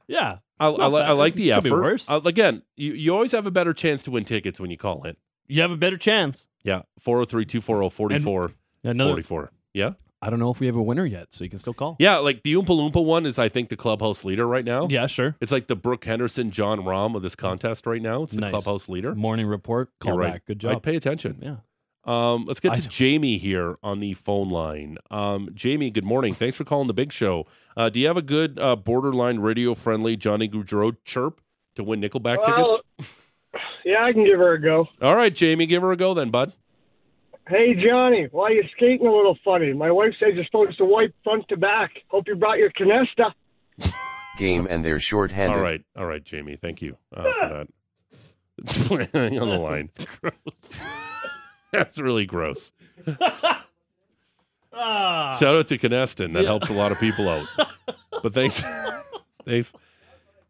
yeah. 0.08 0.38
I, 0.62 0.68
I, 0.68 0.88
li- 0.88 1.02
I 1.04 1.12
like 1.12 1.36
the 1.36 1.54
effort. 1.54 1.72
worse. 1.72 2.10
Uh, 2.10 2.20
again, 2.26 2.64
you, 2.76 2.92
you 2.92 3.14
always 3.14 3.32
have 3.32 3.46
a 3.46 3.52
better 3.52 3.72
chance 3.74 4.04
to 4.04 4.12
win 4.12 4.26
tickets 4.26 4.60
when 4.60 4.70
you 4.70 4.76
call 4.78 5.04
in. 5.04 5.16
You 5.48 5.62
have 5.62 5.72
a 5.72 5.78
better 5.78 5.96
chance. 5.98 6.48
Yeah, 6.64 6.82
403 7.00 7.46
240 7.46 7.90
44 7.96 8.52
Another, 8.84 9.12
44. 9.12 9.52
Yeah. 9.74 9.92
I 10.22 10.30
don't 10.30 10.40
know 10.40 10.52
if 10.52 10.60
we 10.60 10.66
have 10.68 10.76
a 10.76 10.82
winner 10.84 11.06
yet, 11.06 11.28
so 11.34 11.44
you 11.46 11.50
can 11.50 11.60
still 11.60 11.74
call. 11.74 11.96
Yeah, 12.00 12.18
like 12.18 12.44
the 12.44 12.54
Oompa 12.54 12.68
Loompa 12.68 13.04
one 13.04 13.26
is, 13.26 13.40
I 13.40 13.48
think, 13.48 13.70
the 13.70 13.78
clubhouse 13.78 14.26
leader 14.26 14.46
right 14.46 14.66
now. 14.66 14.88
yeah, 14.90 15.08
sure. 15.08 15.36
It's 15.40 15.52
like 15.52 15.68
the 15.68 15.76
Brooke 15.78 16.04
Henderson, 16.04 16.52
Jon 16.52 16.80
Rahm 16.82 17.16
of 17.16 17.22
this 17.22 17.36
contest 17.36 17.86
right 17.86 18.02
now. 18.02 18.24
It's 18.24 18.34
the 18.34 18.42
Nice. 18.42 18.50
clubhouse 18.52 18.90
leader. 18.90 19.16
Morning 19.16 19.48
report, 19.48 19.90
call 20.00 20.14
You're 20.14 20.20
right. 20.22 20.34
back. 20.34 20.46
Good 20.46 20.58
I'd 20.66 20.74
job. 20.74 20.84
pay 20.84 20.96
attention. 20.98 21.38
yeah. 21.42 21.56
Um, 22.06 22.46
let's 22.46 22.60
get 22.60 22.72
I 22.72 22.76
to 22.76 22.82
don't- 22.82 22.92
Jamie 22.92 23.38
here 23.38 23.78
on 23.84 24.00
the 24.00 24.14
phone 24.14 24.50
line. 24.50 24.98
Um, 25.12 25.50
Jamie, 25.54 25.90
good 25.92 26.06
morning. 26.06 26.34
Thanks 26.34 26.58
for 26.58 26.64
calling 26.64 26.88
the 26.88 26.94
big 26.94 27.12
show. 27.14 27.46
Uh, 27.78 27.88
do 27.90 28.00
you 28.00 28.08
have 28.08 28.18
a 28.18 28.22
good 28.22 28.58
uh, 28.60 28.76
borderline 28.76 29.40
radio 29.40 29.74
friendly 29.76 30.18
Johnny 30.18 30.50
Gaudreau 30.50 30.96
chirp 31.06 31.40
to 31.76 31.84
win 31.84 32.02
Nickelback 32.02 32.46
Well- 32.46 32.80
tickets? 32.98 33.16
Yeah, 33.86 34.04
I 34.04 34.12
can 34.14 34.26
give 34.26 34.38
her 34.40 34.54
a 34.54 34.62
go. 34.62 34.88
All 35.02 35.16
right, 35.16 35.34
Jamie, 35.34 35.66
give 35.66 35.82
her 35.82 35.92
a 35.92 35.98
go 35.98 36.14
then, 36.14 36.30
bud. 36.30 36.54
Hey, 37.50 37.74
Johnny, 37.74 38.28
why 38.30 38.50
are 38.50 38.52
you 38.52 38.64
skating 38.76 39.08
a 39.08 39.12
little 39.12 39.36
funny? 39.44 39.74
My 39.74 39.90
wife 39.90 40.14
says 40.20 40.36
you're 40.36 40.46
supposed 40.46 40.78
to 40.78 40.86
wipe 40.86 41.16
front 41.24 41.48
to 41.50 41.58
back. 41.58 41.90
Hope 42.10 42.28
you 42.28 42.36
brought 42.36 42.60
your 42.60 42.70
Canesten. 42.72 43.34
Game 44.38 44.68
and 44.70 44.86
they're 44.86 45.00
short-handed. 45.00 45.58
All 45.58 45.64
right, 45.64 45.82
all 45.98 46.06
right, 46.06 46.24
Jamie. 46.24 46.58
Thank 46.62 46.84
you 46.84 46.96
uh, 47.12 47.24
for 47.24 47.66
that. 48.68 49.10
Hang 49.14 49.40
on 49.40 49.50
the 49.50 49.58
line. 49.58 49.90
Gross. 50.22 50.70
That's 51.74 51.98
really 51.98 52.26
gross. 52.26 52.72
Ah. 54.82 55.36
Shout 55.40 55.56
out 55.56 55.68
to 55.68 55.78
Canesten. 55.78 56.32
That 56.34 56.46
helps 56.46 56.70
a 56.70 56.74
lot 56.74 56.94
of 56.94 57.00
people 57.00 57.28
out. 57.28 57.46
But 58.24 58.34
thanks, 58.34 58.64
thanks, 59.44 59.74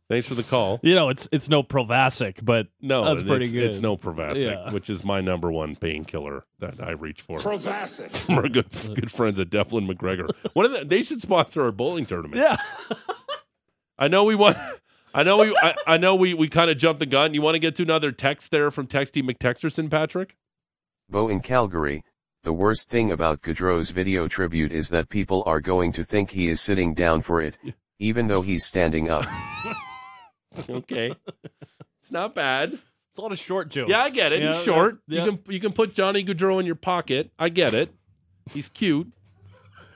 thanks 0.10 0.28
for 0.28 0.34
the 0.36 0.44
call. 0.44 0.80
You 0.84 0.96
know, 0.96 1.10
it's 1.10 1.30
it's 1.32 1.48
no 1.50 1.64
Provasic, 1.64 2.44
but 2.44 2.68
No, 2.82 3.06
That's 3.06 3.26
pretty 3.28 3.46
it's, 3.46 3.54
good. 3.54 3.64
It's 3.64 3.80
no 3.80 3.96
Provasic, 3.96 4.46
Yeah. 4.46 4.72
which 4.74 4.90
is 4.90 5.04
my 5.06 5.22
number 5.22 5.52
one 5.52 5.76
painkiller 5.76 6.44
that 6.60 6.82
I 6.82 6.92
reach 6.92 7.22
for. 7.22 7.38
Provasic. 7.38 8.10
From 8.26 8.36
our 8.36 8.50
good 8.50 8.68
good 8.96 9.12
friends 9.12 9.40
at 9.40 9.50
Devlin 9.50 9.88
McGregor. 9.88 10.30
One 10.54 10.66
of 10.66 10.72
the, 10.74 10.84
they 10.84 11.04
should 11.04 11.22
sponsor 11.22 11.62
our 11.64 11.72
bowling 11.72 12.06
tournament. 12.06 12.36
yeah. 12.42 12.58
I 13.98 14.08
know 14.08 14.24
we 14.26 14.36
want. 14.36 14.58
I 15.14 15.24
know 15.24 15.38
we. 15.38 15.56
I, 15.58 15.76
I 15.88 15.98
know 15.98 16.16
we. 16.16 16.34
We 16.34 16.48
kind 16.48 16.70
of 16.70 16.78
jumped 16.78 17.00
the 17.00 17.06
gun. 17.06 17.34
You 17.34 17.42
want 17.42 17.56
to 17.56 17.60
get 17.60 17.76
to 17.78 17.84
another 17.84 18.12
text 18.12 18.52
there 18.52 18.72
from 18.72 18.88
Texty 18.88 19.24
McTexterson, 19.24 19.90
Patrick? 19.90 20.36
Bo 21.10 21.28
in 21.28 21.42
Calgary, 21.42 22.04
the 22.44 22.54
worst 22.54 22.90
thing 22.90 23.12
about 23.12 23.42
Gaudreau's 23.42 23.90
video 23.90 24.28
tribute 24.28 24.72
is 24.72 24.90
that 24.90 25.10
people 25.10 25.44
are 25.48 25.60
going 25.60 25.92
to 25.94 26.04
think 26.06 26.30
he 26.32 26.48
is 26.48 26.62
sitting 26.62 26.94
down 26.94 27.24
for 27.24 27.42
it, 27.42 27.58
even 27.98 28.28
though 28.28 28.42
he's 28.44 28.64
standing 28.66 29.10
up. 29.10 29.26
Okay, 30.70 31.14
it's 32.02 32.12
not 32.12 32.34
bad. 32.36 32.74
It's 32.74 33.18
a 33.18 33.22
lot 33.22 33.32
of 33.32 33.40
short 33.40 33.70
jokes. 33.70 33.90
Yeah, 33.90 34.00
I 34.00 34.10
get 34.10 34.32
it. 34.34 34.42
Yeah, 34.42 34.54
He's 34.54 34.64
short. 34.64 35.00
yeah, 35.08 35.24
You 35.26 35.32
can 35.32 35.54
you 35.54 35.60
can 35.60 35.74
put 35.74 35.94
Johnny 35.96 36.24
Gaudreau 36.24 36.60
in 36.60 36.66
your 36.66 36.76
pocket. 36.76 37.32
I 37.40 37.50
get 37.50 37.74
it. 37.74 37.90
He's 38.52 38.70
cute. 38.70 39.12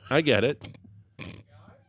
I 0.10 0.22
get 0.22 0.44
it. 0.44 0.64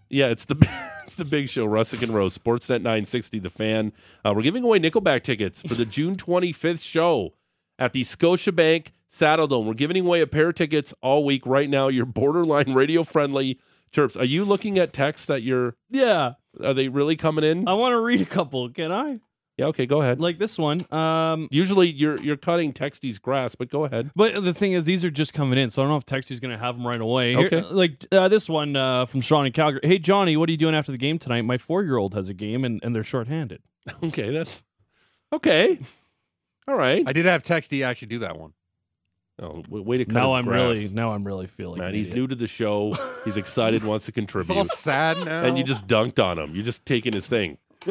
Yeah, 0.08 0.26
it's 0.26 0.44
the 0.44 0.56
it's 1.04 1.14
the 1.14 1.24
big 1.24 1.48
show, 1.48 1.66
Russick 1.66 2.02
and 2.02 2.12
Rose, 2.14 2.36
Sportsnet 2.38 2.82
960, 2.82 3.38
The 3.40 3.50
Fan. 3.50 3.92
Uh, 4.24 4.32
we're 4.34 4.42
giving 4.42 4.64
away 4.64 4.78
Nickelback 4.78 5.22
tickets 5.22 5.60
for 5.62 5.74
the 5.74 5.84
June 5.84 6.16
25th 6.16 6.82
show 6.82 7.34
at 7.78 7.92
the 7.92 8.02
Scotiabank 8.02 8.88
Saddle 9.08 9.46
Dome. 9.46 9.66
We're 9.66 9.74
giving 9.74 9.98
away 9.98 10.20
a 10.20 10.26
pair 10.26 10.48
of 10.50 10.54
tickets 10.54 10.94
all 11.02 11.24
week 11.24 11.44
right 11.46 11.68
now. 11.68 11.88
You're 11.88 12.06
borderline 12.06 12.74
radio 12.74 13.02
friendly 13.02 13.58
chirps. 13.94 14.16
Are 14.16 14.24
you 14.24 14.44
looking 14.44 14.78
at 14.78 14.92
texts 14.92 15.26
that 15.26 15.42
you're? 15.42 15.76
Yeah. 15.90 16.32
Are 16.62 16.74
they 16.74 16.88
really 16.88 17.16
coming 17.16 17.44
in? 17.44 17.66
I 17.68 17.74
want 17.74 17.92
to 17.92 18.00
read 18.00 18.20
a 18.20 18.26
couple. 18.26 18.68
Can 18.70 18.92
I? 18.92 19.20
yeah. 19.56 19.66
Okay. 19.66 19.86
Go 19.86 20.02
ahead. 20.02 20.20
Like 20.20 20.38
this 20.38 20.58
one. 20.58 20.84
Um, 20.92 21.48
Usually 21.50 21.88
you're 21.90 22.20
you're 22.20 22.36
cutting 22.36 22.72
Texty's 22.72 23.18
grass, 23.18 23.54
but 23.54 23.70
go 23.70 23.84
ahead. 23.84 24.10
but 24.16 24.42
the 24.44 24.52
thing 24.54 24.72
is, 24.72 24.84
these 24.84 25.04
are 25.04 25.10
just 25.10 25.32
coming 25.32 25.58
in, 25.58 25.70
so 25.70 25.80
I 25.80 25.84
don't 25.84 25.92
know 25.92 25.96
if 25.96 26.06
Texty's 26.06 26.40
going 26.40 26.52
to 26.52 26.58
have 26.58 26.76
them 26.76 26.86
right 26.86 27.00
away. 27.00 27.34
Here- 27.34 27.46
Okay. 27.46 27.60
like 27.62 28.04
uh, 28.12 28.28
this 28.28 28.48
one 28.48 28.74
uh, 28.76 29.06
from 29.06 29.20
Sean 29.20 29.46
in 29.46 29.52
Calgary. 29.52 29.80
Hey, 29.84 29.98
Johnny, 29.98 30.36
what 30.36 30.48
are 30.48 30.52
you 30.52 30.58
doing 30.58 30.74
after 30.74 30.92
the 30.92 30.98
game 30.98 31.18
tonight? 31.18 31.42
My 31.42 31.58
four 31.58 31.82
year 31.82 31.96
old 31.96 32.14
has 32.14 32.28
a 32.28 32.34
game, 32.34 32.64
and, 32.64 32.80
and 32.82 32.94
they're 32.94 33.04
shorthanded. 33.04 33.62
Okay, 34.02 34.30
that's 34.32 34.62
okay. 35.32 35.78
All 36.66 36.74
right. 36.76 37.02
I 37.06 37.12
did 37.12 37.26
have 37.26 37.42
Texty 37.42 37.84
actually 37.84 38.08
do 38.08 38.20
that 38.20 38.38
one. 38.38 38.52
Oh, 39.42 39.62
way 39.68 39.96
to 39.96 40.04
cut 40.04 40.14
Now 40.14 40.28
his 40.28 40.38
I'm 40.38 40.44
grass. 40.44 40.76
really, 40.76 40.88
now 40.94 41.12
I'm 41.12 41.24
really 41.24 41.48
feeling. 41.48 41.80
man. 41.80 41.92
He's 41.92 42.12
new 42.12 42.26
to 42.28 42.34
the 42.36 42.46
show. 42.46 42.94
He's 43.24 43.36
excited, 43.36 43.82
wants 43.84 44.06
to 44.06 44.12
It's 44.16 44.50
all 44.50 44.64
sad 44.64 45.18
now. 45.18 45.42
and 45.44 45.58
you 45.58 45.64
just 45.64 45.86
dunked 45.88 46.22
on 46.22 46.38
him. 46.38 46.54
You're 46.54 46.64
just 46.64 46.86
taking 46.86 47.12
his 47.12 47.26
thing. 47.26 47.58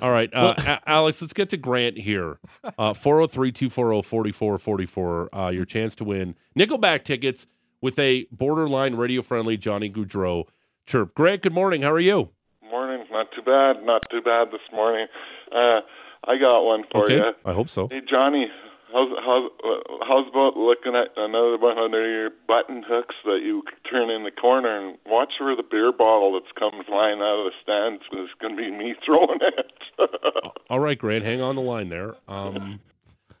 All 0.00 0.10
right, 0.12 0.32
uh, 0.32 0.54
A- 0.58 0.88
Alex, 0.88 1.20
let's 1.20 1.32
get 1.32 1.48
to 1.48 1.56
Grant 1.56 1.98
here. 1.98 2.38
Uh, 2.78 2.92
403 2.94 3.50
240 3.50 4.02
4444. 4.32 5.34
Uh, 5.34 5.48
Your 5.50 5.64
chance 5.64 5.96
to 5.96 6.04
win 6.04 6.36
Nickelback 6.56 7.02
tickets 7.02 7.46
with 7.80 7.98
a 7.98 8.26
borderline 8.30 8.94
radio 8.94 9.22
friendly 9.22 9.56
Johnny 9.56 9.90
Gaudreau 9.90 10.44
chirp. 10.86 11.14
Grant, 11.14 11.42
good 11.42 11.52
morning. 11.52 11.82
How 11.82 11.90
are 11.90 11.98
you? 11.98 12.28
Morning. 12.62 13.06
Not 13.10 13.26
too 13.34 13.42
bad. 13.42 13.84
Not 13.84 14.02
too 14.10 14.20
bad 14.20 14.48
this 14.52 14.60
morning. 14.72 15.06
Uh, 15.50 15.80
I 16.24 16.36
got 16.38 16.60
one 16.62 16.84
for 16.92 17.04
okay. 17.04 17.16
you. 17.16 17.32
I 17.44 17.52
hope 17.52 17.68
so. 17.68 17.88
Hey, 17.88 18.00
Johnny, 18.08 18.46
how's 18.92 19.08
how's 19.24 19.50
uh, 19.64 20.04
how's 20.06 20.28
about 20.28 20.56
looking 20.56 20.94
at 20.94 21.08
another 21.16 21.56
one 21.58 21.78
under 21.78 22.08
your 22.10 22.30
button 22.46 22.82
hooks 22.86 23.14
that 23.24 23.40
you 23.42 23.62
turn 23.90 24.10
in 24.10 24.24
the 24.24 24.30
corner 24.30 24.68
and 24.88 24.98
watch 25.06 25.32
for 25.38 25.54
the 25.56 25.62
beer 25.62 25.92
bottle 25.92 26.32
that's 26.32 26.52
comes 26.58 26.84
flying 26.86 27.20
out 27.20 27.46
of 27.46 27.52
the 27.52 27.56
stands? 27.62 28.02
'cause 28.10 28.28
It's 28.30 28.40
going 28.40 28.56
to 28.56 28.62
be 28.62 28.70
me 28.70 28.94
throwing 29.04 29.38
it. 29.40 29.72
All 30.70 30.80
right, 30.80 30.98
Grant, 30.98 31.24
hang 31.24 31.40
on 31.40 31.54
the 31.56 31.62
line 31.62 31.88
there. 31.88 32.14
Um, 32.28 32.80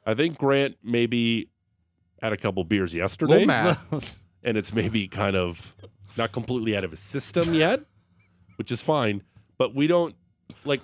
I 0.06 0.14
think 0.14 0.38
Grant 0.38 0.76
maybe 0.82 1.48
had 2.22 2.32
a 2.32 2.36
couple 2.36 2.64
beers 2.64 2.94
yesterday, 2.94 3.44
and 4.42 4.56
it's 4.56 4.72
maybe 4.72 5.06
kind 5.08 5.36
of 5.36 5.74
not 6.16 6.32
completely 6.32 6.76
out 6.76 6.84
of 6.84 6.90
his 6.90 7.00
system 7.00 7.54
yet, 7.54 7.80
which 8.56 8.72
is 8.72 8.80
fine. 8.80 9.22
But 9.58 9.74
we 9.74 9.86
don't 9.86 10.14
like. 10.64 10.80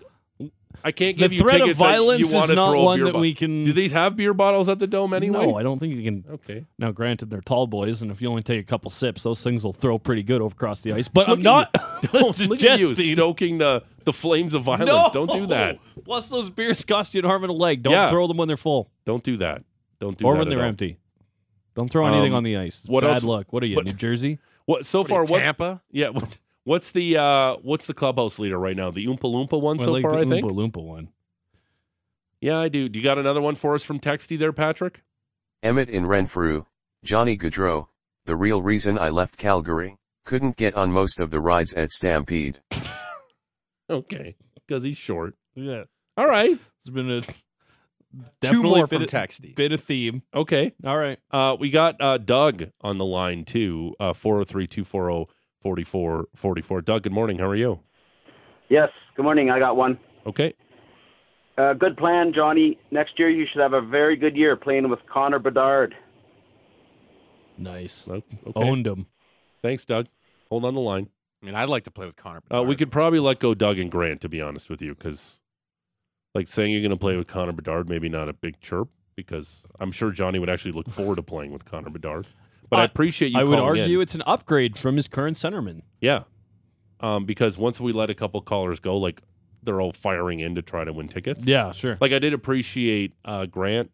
I 0.87 0.93
can't 0.93 1.17
The 1.17 1.23
give 1.23 1.33
you 1.33 1.41
threat 1.41 1.55
of 1.57 1.61
tickets 1.62 1.79
that 1.79 1.85
violence 1.85 2.21
you 2.21 2.26
is 2.26 2.35
wanna 2.35 2.55
not 2.55 2.71
throw 2.71 2.81
a 2.81 2.85
one 2.85 2.99
beer 2.99 3.05
that 3.07 3.12
bo- 3.14 3.21
we 3.21 3.33
can. 3.35 3.62
Do 3.62 3.73
these 3.73 3.93
have 3.93 4.17
beer 4.17 4.35
bottles 4.35 4.69
at 4.69 4.79
the 4.79 4.87
dome 4.87 5.14
anyway? 5.14 5.47
No, 5.47 5.57
I 5.57 5.62
don't 5.62 5.79
think 5.79 5.95
you 5.95 6.03
can. 6.03 6.25
Okay. 6.31 6.67
Now, 6.79 6.91
granted, 6.93 7.31
they're 7.31 7.41
tall 7.41 7.67
boys, 7.67 8.03
and 8.03 8.11
if 8.11 8.21
you 8.21 8.29
only 8.29 8.43
take 8.43 8.61
a 8.61 8.64
couple 8.67 8.91
sips, 8.91 9.23
those 9.23 9.43
things 9.43 9.64
will 9.64 9.73
throw 9.73 9.99
pretty 9.99 10.23
good 10.23 10.43
over 10.43 10.53
across 10.53 10.83
the 10.83 10.93
ice. 10.93 11.09
But 11.09 11.26
I'm 11.29 11.37
Look 11.41 11.43
not 11.43 11.73
Don't 12.12 12.12
look 12.49 12.62
at 12.62 12.79
you 12.79 12.88
suggesting. 12.88 13.17
stoking 13.17 13.59
the 13.59 13.83
the 14.05 14.12
flames 14.12 14.53
of 14.53 14.62
violence. 14.62 14.87
No! 14.91 15.09
Don't 15.12 15.33
do 15.33 15.47
that. 15.47 15.79
Plus, 16.05 16.29
those 16.29 16.50
beers 16.50 16.85
cost 16.85 17.14
you 17.14 17.21
an 17.21 17.25
arm 17.25 17.43
and 17.45 17.50
a 17.50 17.55
leg. 17.55 17.83
Don't 17.83 17.93
Yeah. 17.95 18.11
throw 18.11 18.26
them 18.26 18.37
when 18.37 18.49
they're 18.49 18.59
full 18.59 18.91
Don't 19.07 19.25
do 19.25 19.38
that. 19.38 19.62
Don't 20.00 20.19
do 20.19 20.26
or 20.26 20.35
that 20.35 20.41
when 20.41 20.49
at 20.49 20.50
they're 20.50 20.59
all. 20.62 20.69
empty. 20.69 20.99
Don't 21.75 21.91
throw 21.91 22.07
anything 22.07 22.33
Um, 22.33 22.37
on 22.37 22.45
the 22.45 22.59
ice. 22.59 22.85
what 22.87 23.03
Bad 23.05 23.14
else- 23.14 23.23
luck. 23.25 23.53
What 23.55 23.62
are 23.62 23.67
you, 23.67 23.76
what- 23.76 23.87
New 23.87 23.95
Jersey? 23.95 24.38
What 24.67 24.85
so 24.87 25.00
What 25.00 25.07
are 25.07 25.09
far? 25.09 25.25
you, 25.26 25.33
What 25.33 25.38
Tampa? 25.41 25.83
Yeah. 25.91 26.09
What, 26.11 26.38
what's 26.64 26.92
the 26.92 27.16
uh 27.16 27.56
what's 27.62 27.87
the 27.87 27.94
clubhouse 27.94 28.38
leader 28.38 28.59
right 28.59 28.76
now? 28.76 28.90
The 28.90 29.06
Oompa 29.06 29.21
Loompa 29.21 29.61
one 29.61 29.80
I 29.80 29.85
so 29.85 29.92
like 29.92 30.02
far, 30.02 30.12
the 30.12 30.18
I 30.18 30.25
think. 30.25 30.44
Oompa 30.47 30.50
Loompa 30.73 30.83
one. 30.85 31.09
Yeah, 32.40 32.59
I 32.59 32.68
do. 32.68 32.88
Do 32.88 32.99
you 32.99 33.02
got 33.04 33.18
another 33.18 33.40
one 33.40 33.54
for 33.54 33.75
us 33.75 33.83
from 33.83 34.00
Texty 34.00 34.38
there, 34.38 34.52
Patrick? 34.52 35.02
Emmett 35.62 35.88
in 35.88 36.06
Renfrew, 36.06 36.64
Johnny 37.02 37.38
Gaudreau, 37.38 37.87
the 38.26 38.37
real 38.37 38.61
reason 38.61 38.99
I 38.99 39.09
left 39.09 39.38
Calgary, 39.38 39.97
couldn't 40.26 40.56
get 40.59 40.75
on 40.75 40.92
most 40.92 41.18
of 41.18 41.30
the 41.30 41.40
rides 41.40 41.73
at 41.75 41.90
Stampede. 41.90 42.61
Okay, 43.90 44.35
because 44.66 44.83
he's 44.83 44.97
short. 44.97 45.35
Yeah, 45.54 45.85
All 46.16 46.26
right. 46.26 46.50
it's 46.78 46.88
been 46.88 47.11
a 47.11 47.21
Two 48.42 48.62
more 48.62 48.87
from 48.87 49.02
of- 49.02 49.11
Texty. 49.11 49.54
Bit 49.54 49.73
of 49.73 49.83
theme. 49.83 50.23
Okay. 50.35 50.73
All 50.87 50.97
right. 50.97 51.18
Uh, 51.30 51.56
we 51.61 51.68
got 51.71 52.00
uh, 52.00 52.16
Doug 52.16 52.64
on 52.80 52.97
the 52.97 53.04
line 53.04 53.44
too. 53.44 53.94
Uh, 55.64 55.68
403-240-4444. 55.68 56.85
Doug, 56.85 57.02
good 57.02 57.12
morning. 57.12 57.38
How 57.38 57.47
are 57.47 57.56
you? 57.56 57.80
Yes. 58.68 58.90
Good 59.16 59.23
morning. 59.23 59.50
I 59.50 59.59
got 59.59 59.76
one. 59.76 59.99
Okay. 60.26 60.54
Uh, 61.56 61.73
good 61.75 61.97
plan, 61.97 62.33
Johnny. 62.35 62.78
Next 62.90 63.18
year 63.18 63.30
you 63.30 63.47
should 63.50 63.62
have 63.62 63.75
a 63.75 63.80
very 63.80 64.16
good 64.16 64.37
year 64.37 64.56
playing 64.56 64.88
with 64.88 65.00
Connor 65.12 65.38
Bedard. 65.38 65.94
Nice. 67.56 68.09
Okay. 68.09 68.25
Owned 68.56 68.87
him. 68.87 69.06
Thanks, 69.62 69.85
Doug. 69.85 70.09
Hold 70.49 70.64
on 70.64 70.75
the 70.75 70.80
line. 70.80 71.09
I 71.42 71.47
mean, 71.47 71.54
I'd 71.54 71.68
like 71.68 71.85
to 71.85 71.90
play 71.90 72.06
with 72.06 72.16
Connor. 72.16 72.40
Uh, 72.52 72.62
we 72.62 72.75
could 72.75 72.90
probably 72.90 73.21
let 73.21 73.38
go 73.38 73.54
Doug 73.54 73.78
and 73.78 73.90
Grant, 73.90 74.21
to 74.23 74.28
be 74.28 74.40
honest 74.40 74.68
with 74.68 74.83
you, 74.83 74.94
because 74.94 75.40
like 76.35 76.49
saying 76.49 76.73
you're 76.73 76.80
going 76.80 76.90
to 76.90 76.97
play 76.97 77.16
with 77.16 77.28
Connor 77.28 77.52
Bedard, 77.52 77.88
maybe 77.88 78.09
not 78.09 78.28
a 78.28 78.33
big 78.33 78.59
chirp, 78.61 78.88
because 79.14 79.64
I'm 79.78 79.92
sure 79.92 80.11
Johnny 80.11 80.38
would 80.38 80.50
actually 80.50 80.73
look 80.73 80.88
forward 80.88 81.16
to 81.16 81.23
playing 81.23 81.52
with 81.52 81.64
Connor 81.64 81.90
Bedard. 81.90 82.26
But 82.71 82.80
I, 82.80 82.85
appreciate 82.85 83.33
you. 83.33 83.38
I 83.38 83.44
would 83.44 83.59
calling 83.59 83.80
argue 83.80 83.97
in. 83.99 84.02
it's 84.02 84.14
an 84.14 84.23
upgrade 84.26 84.76
from 84.76 84.97
his 84.97 85.06
current 85.09 85.37
centerman. 85.37 85.83
yeah, 86.00 86.25
um, 87.00 87.25
because 87.25 87.56
once 87.59 87.78
we 87.80 87.92
let 87.92 88.11
a 88.11 88.14
couple 88.14 88.40
callers 88.40 88.80
go, 88.80 88.97
like 88.97 89.21
they're 89.62 89.80
all 89.80 89.92
firing 89.92 90.40
in 90.40 90.54
to 90.56 90.62
try 90.62 90.85
to 90.85 90.92
win 90.92 91.09
tickets. 91.09 91.47
Yeah, 91.47 91.73
sure. 91.73 91.97
Like 92.00 92.12
I 92.12 92.18
did 92.18 92.33
appreciate 92.35 93.12
uh, 93.25 93.47
Grant. 93.47 93.90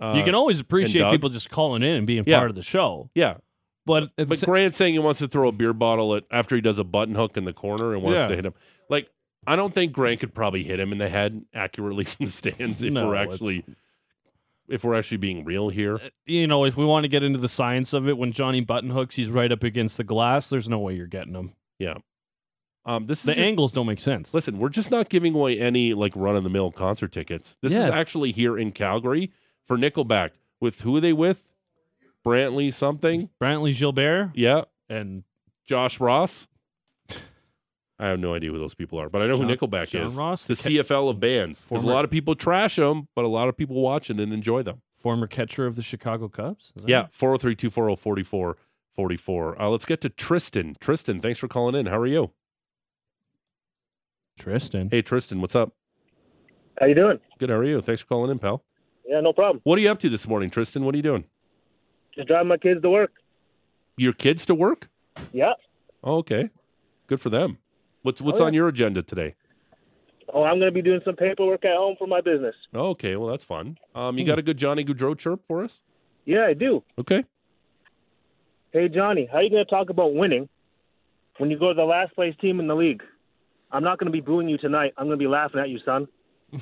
Uh, 0.00 0.14
you 0.16 0.24
can 0.24 0.34
always 0.34 0.58
appreciate 0.60 1.10
people 1.10 1.28
just 1.30 1.50
calling 1.50 1.82
in 1.82 1.94
and 1.94 2.06
being 2.06 2.24
Yeah. 2.26 2.38
part 2.38 2.50
of 2.50 2.56
the 2.56 2.62
show. 2.62 3.08
yeah, 3.14 3.34
But, 3.86 4.10
but 4.16 4.38
sa- 4.38 4.46
Grant 4.46 4.74
saying 4.74 4.94
he 4.94 4.98
wants 4.98 5.20
to 5.20 5.28
throw 5.28 5.48
a 5.48 5.52
beer 5.52 5.72
bottle 5.72 6.16
at 6.16 6.24
after 6.30 6.54
he 6.56 6.60
does 6.60 6.78
a 6.78 6.84
button 6.84 7.14
hook 7.14 7.36
in 7.36 7.44
the 7.44 7.52
corner 7.52 7.94
and 7.94 8.02
wants 8.02 8.18
Yeah. 8.18 8.26
to 8.28 8.34
hit 8.36 8.44
him. 8.46 8.54
Like 8.88 9.08
I 9.46 9.54
don't 9.56 9.74
think 9.74 9.92
Grant 9.92 10.20
could 10.20 10.34
probably 10.34 10.64
hit 10.64 10.80
him 10.80 10.92
in 10.92 10.98
the 10.98 11.08
head 11.08 11.44
accurately 11.54 12.04
from 12.06 12.26
the 12.26 12.32
stands 12.32 12.82
if 12.82 12.92
No, 12.92 13.08
we're 13.08 13.14
it's- 13.16 13.34
actually 13.34 13.64
if 14.72 14.84
we're 14.84 14.94
actually 14.94 15.18
being 15.18 15.44
real 15.44 15.68
here. 15.68 16.00
you 16.26 16.46
know, 16.46 16.64
if 16.64 16.76
we 16.76 16.84
want 16.84 17.04
to 17.04 17.08
get 17.08 17.22
into 17.22 17.38
the 17.38 17.48
science 17.48 17.92
of 17.92 18.08
it, 18.08 18.16
when 18.16 18.32
Johnny 18.32 18.60
button 18.60 18.90
hooks, 18.90 19.16
he's 19.16 19.28
right 19.28 19.52
up 19.52 19.62
against 19.62 19.96
the 19.98 20.04
glass. 20.04 20.48
There's 20.48 20.68
no 20.68 20.78
way 20.78 20.94
you're 20.94 21.06
getting 21.06 21.34
him. 21.34 21.52
Yeah. 21.78 21.94
Um, 22.84 23.06
this 23.06 23.22
The 23.22 23.38
angles 23.38 23.72
don't 23.72 23.86
make 23.86 24.00
sense. 24.00 24.34
Listen, 24.34 24.58
we're 24.58 24.68
just 24.68 24.90
not 24.90 25.08
giving 25.08 25.34
away 25.34 25.60
any 25.60 25.94
like 25.94 26.12
run 26.16 26.34
of 26.36 26.42
the 26.42 26.50
mill 26.50 26.72
concert 26.72 27.12
tickets. 27.12 27.56
This 27.60 27.72
is 27.72 27.88
actually 27.88 28.32
here 28.32 28.58
in 28.58 28.72
Calgary 28.72 29.30
for 29.66 29.76
Nickelback. 29.76 30.30
with 30.60 30.80
who 30.80 30.96
are 30.96 31.00
they 31.00 31.12
with? 31.12 31.46
Brantley 32.24 32.72
something. 32.72 33.28
Brantley 33.40 33.76
Gilbert 33.76 34.30
Yeah, 34.34 34.62
and 34.88 35.24
Josh 35.66 36.00
Ross. 36.00 36.46
I 38.02 38.08
have 38.08 38.18
no 38.18 38.34
idea 38.34 38.50
who 38.50 38.58
those 38.58 38.74
people 38.74 38.98
are, 39.00 39.08
but 39.08 39.22
I 39.22 39.26
know 39.26 39.38
John- 39.38 39.48
who 39.48 39.56
Nickelback 39.56 39.90
John 39.90 40.02
is. 40.02 40.16
Ross, 40.16 40.44
the 40.46 40.54
the 40.54 40.62
ca- 40.62 40.68
CFL 40.82 41.08
of 41.08 41.20
bands. 41.20 41.64
Because 41.64 41.84
a 41.84 41.88
lot 41.88 42.04
of 42.04 42.10
people 42.10 42.34
trash 42.34 42.76
them, 42.76 43.06
but 43.14 43.24
a 43.24 43.28
lot 43.28 43.48
of 43.48 43.56
people 43.56 43.76
watch 43.80 44.10
it 44.10 44.18
and 44.18 44.32
enjoy 44.32 44.62
them. 44.62 44.82
former 44.96 45.26
catcher 45.26 45.66
of 45.66 45.74
the 45.76 45.82
Chicago 45.82 46.28
Cubs. 46.28 46.72
Yeah, 46.86 47.04
it? 47.06 47.08
403 47.12 47.54
240 47.56 48.22
4444. 48.24 49.60
Uh, 49.62 49.68
let's 49.68 49.84
get 49.84 50.00
to 50.02 50.08
Tristan. 50.08 50.76
Tristan, 50.80 51.20
thanks 51.20 51.38
for 51.40 51.48
calling 51.48 51.74
in. 51.74 51.86
How 51.86 51.98
are 51.98 52.06
you? 52.06 52.30
Tristan. 54.38 54.88
Hey, 54.90 55.02
Tristan, 55.02 55.40
what's 55.40 55.54
up? 55.54 55.72
How 56.80 56.86
you 56.86 56.94
doing? 56.94 57.18
Good. 57.38 57.50
How 57.50 57.56
are 57.56 57.64
you? 57.64 57.80
Thanks 57.80 58.00
for 58.00 58.06
calling 58.08 58.30
in, 58.30 58.38
pal. 58.38 58.64
Yeah, 59.06 59.20
no 59.20 59.32
problem. 59.32 59.60
What 59.64 59.78
are 59.78 59.82
you 59.82 59.90
up 59.90 59.98
to 60.00 60.08
this 60.08 60.26
morning, 60.26 60.50
Tristan? 60.50 60.84
What 60.84 60.94
are 60.94 60.98
you 60.98 61.02
doing? 61.02 61.24
Just 62.14 62.28
driving 62.28 62.48
my 62.48 62.56
kids 62.56 62.80
to 62.82 62.90
work. 62.90 63.12
Your 63.96 64.12
kids 64.12 64.46
to 64.46 64.54
work? 64.54 64.88
Yeah. 65.32 65.52
Oh, 66.02 66.16
okay. 66.18 66.50
Good 67.08 67.20
for 67.20 67.28
them. 67.30 67.58
What's 68.02 68.20
what's 68.20 68.40
yeah. 68.40 68.46
on 68.46 68.54
your 68.54 68.68
agenda 68.68 69.02
today? 69.02 69.34
Oh, 70.32 70.44
I'm 70.44 70.58
going 70.58 70.70
to 70.70 70.74
be 70.74 70.82
doing 70.82 71.00
some 71.04 71.14
paperwork 71.16 71.64
at 71.64 71.76
home 71.76 71.96
for 71.98 72.06
my 72.06 72.20
business. 72.20 72.54
Oh, 72.74 72.90
okay, 72.90 73.16
well 73.16 73.28
that's 73.28 73.44
fun. 73.44 73.76
Um, 73.94 74.14
Hmm. 74.14 74.18
you 74.18 74.24
got 74.24 74.38
a 74.38 74.42
good 74.42 74.56
Johnny 74.56 74.84
Gaudreau 74.84 75.16
chirp 75.18 75.42
for 75.46 75.62
us? 75.62 75.82
Yeah, 76.24 76.46
I 76.46 76.54
do. 76.54 76.82
Okay. 76.98 77.24
Hey, 78.72 78.88
Johnny, 78.88 79.28
how 79.30 79.38
are 79.38 79.42
you 79.42 79.50
going 79.50 79.64
to 79.64 79.70
talk 79.70 79.90
about 79.90 80.14
winning 80.14 80.48
when 81.38 81.50
you 81.50 81.58
go 81.58 81.68
to 81.68 81.74
the 81.74 81.84
last 81.84 82.14
place 82.14 82.34
team 82.40 82.60
in 82.60 82.66
the 82.68 82.74
league? 82.74 83.02
I'm 83.70 83.82
not 83.82 83.98
going 83.98 84.06
to 84.06 84.12
be 84.12 84.20
booing 84.20 84.48
you 84.48 84.56
tonight. 84.56 84.94
I'm 84.96 85.06
going 85.06 85.18
to 85.18 85.22
be 85.22 85.28
laughing 85.28 85.60
at 85.60 85.68
you, 85.68 85.78
son. 85.84 86.08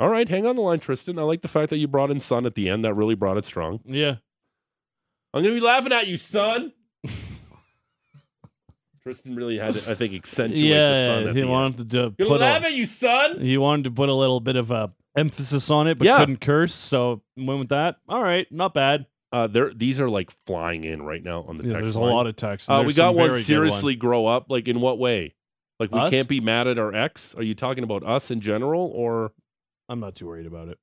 All 0.00 0.08
right, 0.08 0.28
hang 0.28 0.46
on 0.46 0.56
the 0.56 0.62
line, 0.62 0.80
Tristan. 0.80 1.18
I 1.18 1.22
like 1.22 1.42
the 1.42 1.48
fact 1.48 1.70
that 1.70 1.78
you 1.78 1.86
brought 1.88 2.10
in 2.10 2.18
son 2.20 2.46
at 2.46 2.54
the 2.54 2.68
end. 2.68 2.84
That 2.84 2.94
really 2.94 3.14
brought 3.16 3.36
it 3.36 3.44
strong. 3.44 3.80
Yeah. 3.84 4.16
I'm 5.34 5.42
gonna 5.42 5.54
be 5.54 5.60
laughing 5.60 5.92
at 5.92 6.06
you, 6.06 6.16
son. 6.16 6.72
Tristan 9.08 9.36
really 9.36 9.58
had 9.58 9.74
to, 9.74 9.90
I 9.90 9.94
think, 9.94 10.14
accentuate 10.14 10.60
the 10.60 11.06
sun 11.06 11.22
Yeah, 11.24 11.28
at 11.30 11.34
he 11.36 11.40
the 11.40 11.40
end. 11.40 11.50
wanted 11.50 11.90
to 11.90 11.96
Gonna 12.10 12.28
put 12.28 12.40
laugh 12.40 12.62
a, 12.62 12.66
at 12.66 12.74
you, 12.74 12.86
son. 12.86 13.40
he 13.40 13.56
wanted 13.58 13.84
to 13.84 13.90
put 13.90 14.08
a 14.08 14.14
little 14.14 14.40
bit 14.40 14.56
of 14.56 14.70
a 14.70 14.92
emphasis 15.16 15.70
on 15.70 15.86
it, 15.88 15.98
but 15.98 16.06
Yeah. 16.06 16.18
couldn't 16.18 16.40
curse, 16.40 16.74
so 16.74 17.22
went 17.36 17.58
with 17.58 17.68
that. 17.70 17.96
All 18.08 18.22
right, 18.22 18.46
not 18.52 18.74
bad. 18.74 19.06
Uh, 19.32 19.46
there, 19.46 19.72
these 19.74 19.98
are 20.00 20.08
like 20.08 20.30
flying 20.46 20.84
in 20.84 21.02
right 21.02 21.22
now 21.22 21.44
on 21.48 21.56
the 21.58 21.64
Yeah, 21.64 21.70
text 21.74 21.84
there's 21.84 21.96
line. 21.96 22.10
a 22.12 22.14
lot 22.14 22.26
of 22.26 22.36
text. 22.36 22.70
Uh, 22.70 22.78
There's 22.78 22.86
we 22.88 22.94
got 22.94 23.08
some 23.10 23.16
one 23.16 23.26
very 23.30 23.40
good 23.40 23.46
seriously 23.46 23.94
grow 23.96 24.26
up. 24.26 24.46
Like 24.50 24.68
in 24.68 24.80
what 24.80 24.98
way? 24.98 25.34
Like 25.80 25.92
we 25.92 25.98
Us? 26.00 26.10
can't 26.10 26.28
be 26.28 26.40
mad 26.40 26.66
at 26.66 26.78
our 26.78 26.94
ex. 26.94 27.34
Are 27.34 27.42
you 27.42 27.54
talking 27.54 27.84
about 27.84 28.02
us 28.04 28.30
in 28.30 28.40
general 28.40 28.90
or 28.94 29.32
I'm 29.88 30.00
not 30.00 30.14
too 30.16 30.26
worried 30.26 30.46
about 30.46 30.68
it. 30.68 30.78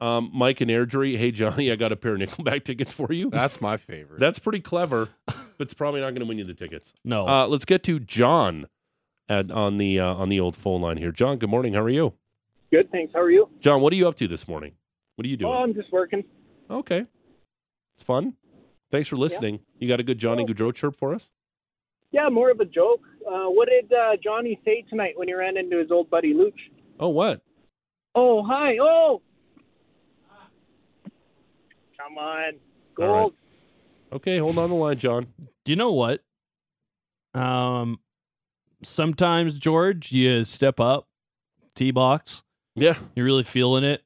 Um, 0.00 0.30
Mike 0.32 0.60
and 0.60 0.70
Airdrie? 0.70 1.16
Hey 1.16 1.30
Johnny, 1.30 1.70
I 1.70 1.76
got 1.76 1.92
a 1.92 1.96
pair 1.96 2.14
of 2.14 2.20
Nickelback 2.20 2.64
tickets 2.64 2.92
for 2.92 3.12
you. 3.12 3.30
That's 3.30 3.60
my 3.60 3.76
favorite. 3.76 4.20
That's 4.20 4.38
pretty 4.38 4.60
clever, 4.60 5.10
but 5.26 5.36
it's 5.58 5.74
probably 5.74 6.00
not 6.00 6.10
going 6.10 6.20
to 6.20 6.26
win 6.26 6.38
you 6.38 6.44
the 6.44 6.54
tickets. 6.54 6.94
No. 7.04 7.28
Uh, 7.28 7.46
let's 7.46 7.64
get 7.66 7.82
to 7.84 8.00
John 8.00 8.66
at 9.28 9.50
on 9.50 9.76
the 9.78 10.00
uh, 10.00 10.14
on 10.14 10.28
the 10.30 10.40
old 10.40 10.56
phone 10.56 10.80
line 10.80 10.96
here. 10.96 11.12
John, 11.12 11.36
good 11.38 11.50
morning. 11.50 11.74
How 11.74 11.82
are 11.82 11.90
you? 11.90 12.14
Good, 12.72 12.90
thanks. 12.90 13.12
How 13.12 13.20
are 13.20 13.30
you? 13.30 13.48
John, 13.60 13.80
what 13.80 13.92
are 13.92 13.96
you 13.96 14.08
up 14.08 14.16
to 14.16 14.28
this 14.28 14.48
morning? 14.48 14.72
What 15.16 15.26
are 15.26 15.28
you 15.28 15.36
doing? 15.36 15.52
Oh, 15.52 15.56
I'm 15.56 15.74
just 15.74 15.92
working. 15.92 16.24
okay, 16.70 17.04
it's 17.96 18.02
fun. 18.04 18.34
Thanks 18.90 19.08
for 19.08 19.16
listening. 19.16 19.60
You 19.78 19.86
got 19.86 20.00
a 20.00 20.02
good 20.02 20.18
Johnny 20.18 20.44
Gaudreau 20.44 20.74
chirp 20.74 20.96
for 20.96 21.14
us? 21.14 21.30
Yeah, 22.10 22.28
more 22.28 22.50
of 22.50 22.58
a 22.58 22.64
joke. 22.64 23.02
Uh, 23.24 23.44
what 23.46 23.68
did 23.68 23.92
uh, 23.92 24.16
Johnny 24.22 24.58
say 24.64 24.84
tonight 24.88 25.12
when 25.16 25.28
he 25.28 25.34
ran 25.34 25.56
into 25.56 25.78
his 25.78 25.90
old 25.92 26.10
buddy 26.10 26.34
Luch? 26.34 26.54
Oh, 26.98 27.08
what? 27.08 27.40
Oh, 28.16 28.42
hi. 28.42 28.78
Oh! 28.80 29.22
Come 32.02 32.18
on. 32.18 32.44
All 32.98 33.06
Gold. 33.06 33.34
Okay, 34.12 34.38
hold 34.38 34.58
on 34.58 34.70
the 34.70 34.74
line, 34.76 34.98
John. 34.98 35.26
Do 35.64 35.72
you 35.72 35.76
know 35.76 35.92
what? 35.92 36.22
Um, 37.34 38.00
sometimes 38.82 39.54
George, 39.58 40.10
you 40.10 40.44
step 40.44 40.80
up, 40.80 41.08
tee 41.74 41.90
box. 41.92 42.42
Yeah, 42.74 42.94
You're 43.14 43.26
really 43.26 43.42
feeling 43.42 43.84
it. 43.84 44.02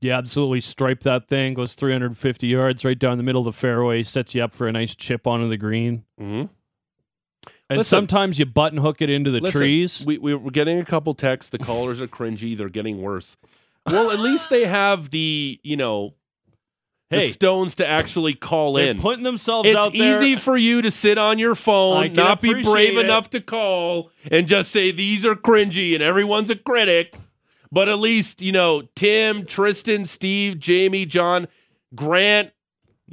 You 0.00 0.12
absolutely 0.12 0.60
stripe 0.60 1.00
that 1.02 1.28
thing. 1.28 1.54
Goes 1.54 1.74
350 1.74 2.46
yards 2.46 2.84
right 2.84 2.98
down 2.98 3.18
the 3.18 3.22
middle 3.22 3.42
of 3.42 3.46
the 3.46 3.52
fairway. 3.58 4.02
Sets 4.02 4.34
you 4.34 4.42
up 4.42 4.54
for 4.54 4.66
a 4.66 4.72
nice 4.72 4.94
chip 4.94 5.26
onto 5.26 5.48
the 5.48 5.56
green. 5.56 6.04
hmm 6.18 6.44
And 7.70 7.78
Listen. 7.78 7.84
sometimes 7.84 8.38
you 8.38 8.46
button 8.46 8.78
hook 8.78 9.00
it 9.00 9.10
into 9.10 9.30
the 9.30 9.40
Listen, 9.40 9.60
trees. 9.60 10.04
We, 10.04 10.18
we 10.18 10.34
we're 10.34 10.50
getting 10.50 10.80
a 10.80 10.84
couple 10.84 11.14
texts. 11.14 11.50
The 11.50 11.58
callers 11.58 12.00
are 12.00 12.08
cringy. 12.08 12.56
They're 12.56 12.68
getting 12.68 13.00
worse. 13.00 13.36
Well, 13.86 14.10
at 14.10 14.18
least 14.18 14.50
they 14.50 14.64
have 14.64 15.10
the 15.10 15.60
you 15.62 15.76
know 15.76 16.14
the 17.10 17.30
stones 17.30 17.76
to 17.76 17.86
actually 17.86 18.34
call 18.34 18.74
They're 18.74 18.90
in. 18.90 19.00
putting 19.00 19.22
themselves 19.22 19.68
it's 19.68 19.76
out 19.76 19.92
there. 19.92 20.16
It's 20.16 20.22
easy 20.22 20.36
for 20.36 20.56
you 20.56 20.82
to 20.82 20.90
sit 20.90 21.18
on 21.18 21.38
your 21.38 21.54
phone, 21.54 22.12
not 22.12 22.40
be 22.40 22.62
brave 22.62 22.96
it. 22.96 23.04
enough 23.04 23.30
to 23.30 23.40
call, 23.40 24.10
and 24.30 24.48
just 24.48 24.72
say 24.72 24.90
these 24.90 25.24
are 25.24 25.34
cringy 25.36 25.94
and 25.94 26.02
everyone's 26.02 26.50
a 26.50 26.56
critic. 26.56 27.14
But 27.70 27.88
at 27.88 27.98
least 27.98 28.42
you 28.42 28.52
know 28.52 28.82
Tim, 28.94 29.44
Tristan, 29.44 30.04
Steve, 30.04 30.58
Jamie, 30.58 31.06
John, 31.06 31.48
Grant, 31.94 32.50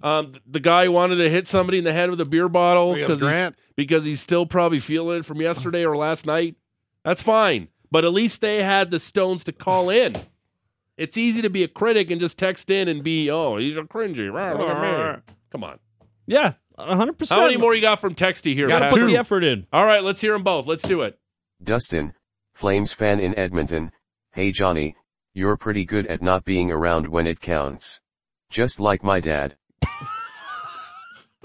um, 0.02 0.34
the 0.48 0.60
guy 0.60 0.86
who 0.86 0.92
wanted 0.92 1.18
to 1.18 1.30
hit 1.30 1.48
somebody 1.48 1.78
in 1.78 1.84
the 1.84 1.94
head 1.94 2.10
with 2.10 2.22
a 2.22 2.26
beer 2.26 2.50
bottle 2.50 2.98
Yes, 2.98 3.08
because 3.08 3.22
he's, 3.22 3.56
because 3.76 4.04
he's 4.06 4.22
still 4.22 4.46
probably 4.46 4.80
feeling 4.80 5.20
it 5.20 5.26
from 5.26 5.42
yesterday 5.42 5.86
or 5.86 5.96
last 5.96 6.26
night. 6.26 6.56
That's 7.04 7.22
fine. 7.22 7.68
But 7.92 8.06
at 8.06 8.14
least 8.14 8.42
they 8.42 8.64
had 8.64 8.90
the 8.90 9.00
stones 9.00 9.44
to 9.44 9.52
call 9.52 9.90
in. 9.92 10.16
It's 11.04 11.18
easy 11.18 11.42
to 11.42 11.50
be 11.50 11.64
a 11.64 11.68
critic 11.68 12.12
and 12.12 12.22
just 12.22 12.38
text 12.38 12.72
in 12.72 12.88
and 12.88 13.04
be, 13.04 13.30
oh, 13.30 13.58
he's 13.58 13.76
a 13.76 13.82
cringy. 13.82 14.32
Rah, 14.34 14.54
look 14.54 14.70
at. 14.70 15.24
Come 15.52 15.66
on. 15.66 15.78
yeah, 16.26 16.54
100%. 16.80 17.30
How 17.30 17.42
many 17.42 17.58
more 17.58 17.76
you 17.76 17.82
got 17.82 18.00
from 18.00 18.16
Texty 18.16 18.54
here? 18.54 18.70
Gotta 18.70 18.90
put 18.90 19.06
the 19.06 19.18
effort 19.18 19.44
in. 19.44 19.68
All 19.74 19.84
right, 19.86 20.02
let's 20.02 20.22
hear 20.22 20.32
them 20.32 20.44
both. 20.44 20.66
Let's 20.66 20.84
do 20.84 21.02
it. 21.02 21.20
Dustin, 21.62 22.14
Flames 22.54 22.94
fan 22.94 23.20
in 23.20 23.38
Edmonton, 23.38 23.92
hey 24.32 24.52
Johnny, 24.52 24.96
you're 25.34 25.58
pretty 25.58 25.84
good 25.84 26.08
at 26.08 26.22
not 26.22 26.46
being 26.46 26.72
around 26.72 27.08
when 27.10 27.28
it 27.28 27.42
counts. 27.42 28.00
Just 28.50 28.80
like 28.80 29.04
my 29.04 29.20
dad. 29.20 29.58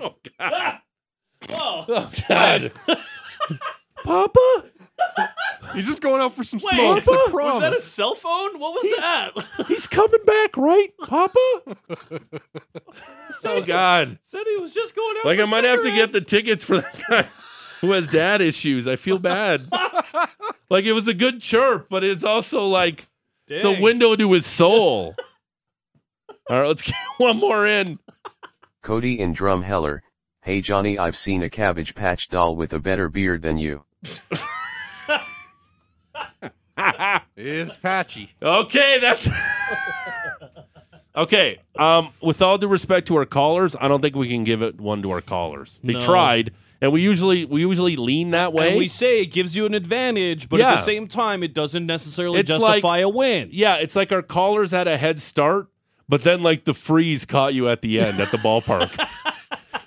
Oh, 0.01 0.15
God. 0.39 0.79
Oh, 1.51 1.85
Oh, 1.89 2.11
God. 2.29 2.73
Papa? 4.05 4.65
He's 5.75 5.87
just 5.87 6.01
going 6.01 6.21
out 6.23 6.35
for 6.35 6.45
some 6.45 6.61
Wait, 6.63 6.75
smokes. 6.75 7.09
I 7.09 7.13
was 7.33 7.61
that 7.63 7.73
a 7.73 7.81
cell 7.81 8.15
phone? 8.15 8.59
What 8.59 8.75
was 8.75 8.85
He's- 8.85 9.01
that? 9.01 9.67
He's 9.67 9.87
coming 9.87 10.21
back, 10.25 10.57
right, 10.57 10.93
Papa? 11.07 11.39
oh, 13.45 13.63
God. 13.63 14.19
Said 14.23 14.43
he 14.47 14.57
was 14.57 14.73
just 14.73 14.95
going 14.97 15.17
out. 15.19 15.25
Like, 15.27 15.39
for 15.39 15.45
I 15.45 15.47
might 15.47 15.65
have 15.65 15.83
to 15.83 15.91
get 15.91 16.13
the 16.13 16.21
cigarettes. 16.21 16.31
tickets 16.31 16.65
for 16.65 16.77
that 16.81 17.03
guy 17.09 17.27
who 17.81 17.93
has 17.93 18.07
dad 18.09 18.41
issues. 18.41 18.89
I 18.89 18.97
feel 18.97 19.19
bad. 19.19 19.69
like, 20.71 20.85
it 20.85 20.93
was 20.95 21.07
a 21.09 21.15
good 21.15 21.41
chirp, 21.43 21.89
but 21.91 22.03
it's 22.05 22.25
also 22.25 22.67
like, 22.67 23.07
it's 23.47 23.65
a 23.65 23.73
Dang. 23.73 23.83
window 23.83 24.17
to 24.17 24.33
his 24.33 24.47
soul. 24.47 25.15
All 26.51 26.61
right, 26.61 26.67
let's 26.69 26.83
get 26.83 26.95
one 27.19 27.37
more 27.39 27.67
in. 27.67 27.99
Cody 28.83 29.21
in 29.21 29.35
Drumheller, 29.35 30.01
hey 30.43 30.63
Johnny 30.63 30.99
I've 30.99 31.17
seen 31.17 31.43
a 31.43 31.51
Cabbage 31.51 31.95
Patch 31.95 32.29
doll 32.29 32.57
with 32.57 32.73
a 32.73 32.79
better 32.79 33.09
beard 33.11 33.43
than 33.43 33.59
you. 33.59 33.85
It's 37.37 37.77
patchy. 37.77 38.31
Okay, 38.43 38.99
that's 39.01 39.29
okay. 41.17 41.59
Um, 41.77 42.11
with 42.21 42.43
all 42.43 42.59
due 42.59 42.69
respect 42.69 43.09
to 43.09 43.17
our 43.17 43.27
callers, 43.27 43.77
I 43.81 43.89
don't 43.89 44.01
think 44.01 44.15
we 44.17 44.29
can 44.29 44.45
give 44.45 44.63
it 44.63 44.81
one 44.81 45.03
to 45.03 45.11
our 45.11 45.21
callers. 45.21 45.79
They 45.83 45.95
No. 45.95 46.01
tried, 46.01 46.53
and 46.81 46.93
we 46.93 47.01
usually 47.03 47.45
we 47.45 47.61
usually 47.61 47.97
lean 47.97 48.31
that 48.31 48.53
way. 48.53 48.71
And 48.71 48.79
we 48.79 48.89
say 48.89 49.23
it 49.23 49.27
gives 49.27 49.57
you 49.57 49.67
an 49.67 49.75
advantage, 49.75 50.49
but 50.49 50.61
at 50.61 50.65
Yeah. 50.65 50.75
the 50.77 50.83
same 50.83 51.09
time, 51.09 51.43
it 51.43 51.55
doesn't 51.55 51.87
necessarily 51.87 52.41
It's 52.41 52.49
justify 52.49 52.89
like- 52.89 53.05
a 53.05 53.09
win. 53.09 53.49
yeah, 53.53 53.77
it's 53.77 53.97
like 53.97 54.13
our 54.13 54.23
callers 54.23 54.71
had 54.71 54.87
a 54.89 54.97
head 54.97 55.21
start, 55.21 55.69
but 56.09 56.23
then 56.23 56.43
like 56.43 56.65
the 56.65 56.75
freeze 56.75 57.25
caught 57.25 57.55
you 57.55 57.69
at 57.69 57.83
the 57.83 58.01
end 58.01 58.21
at 58.21 58.31
the 58.31 58.39
ballpark. 58.39 58.91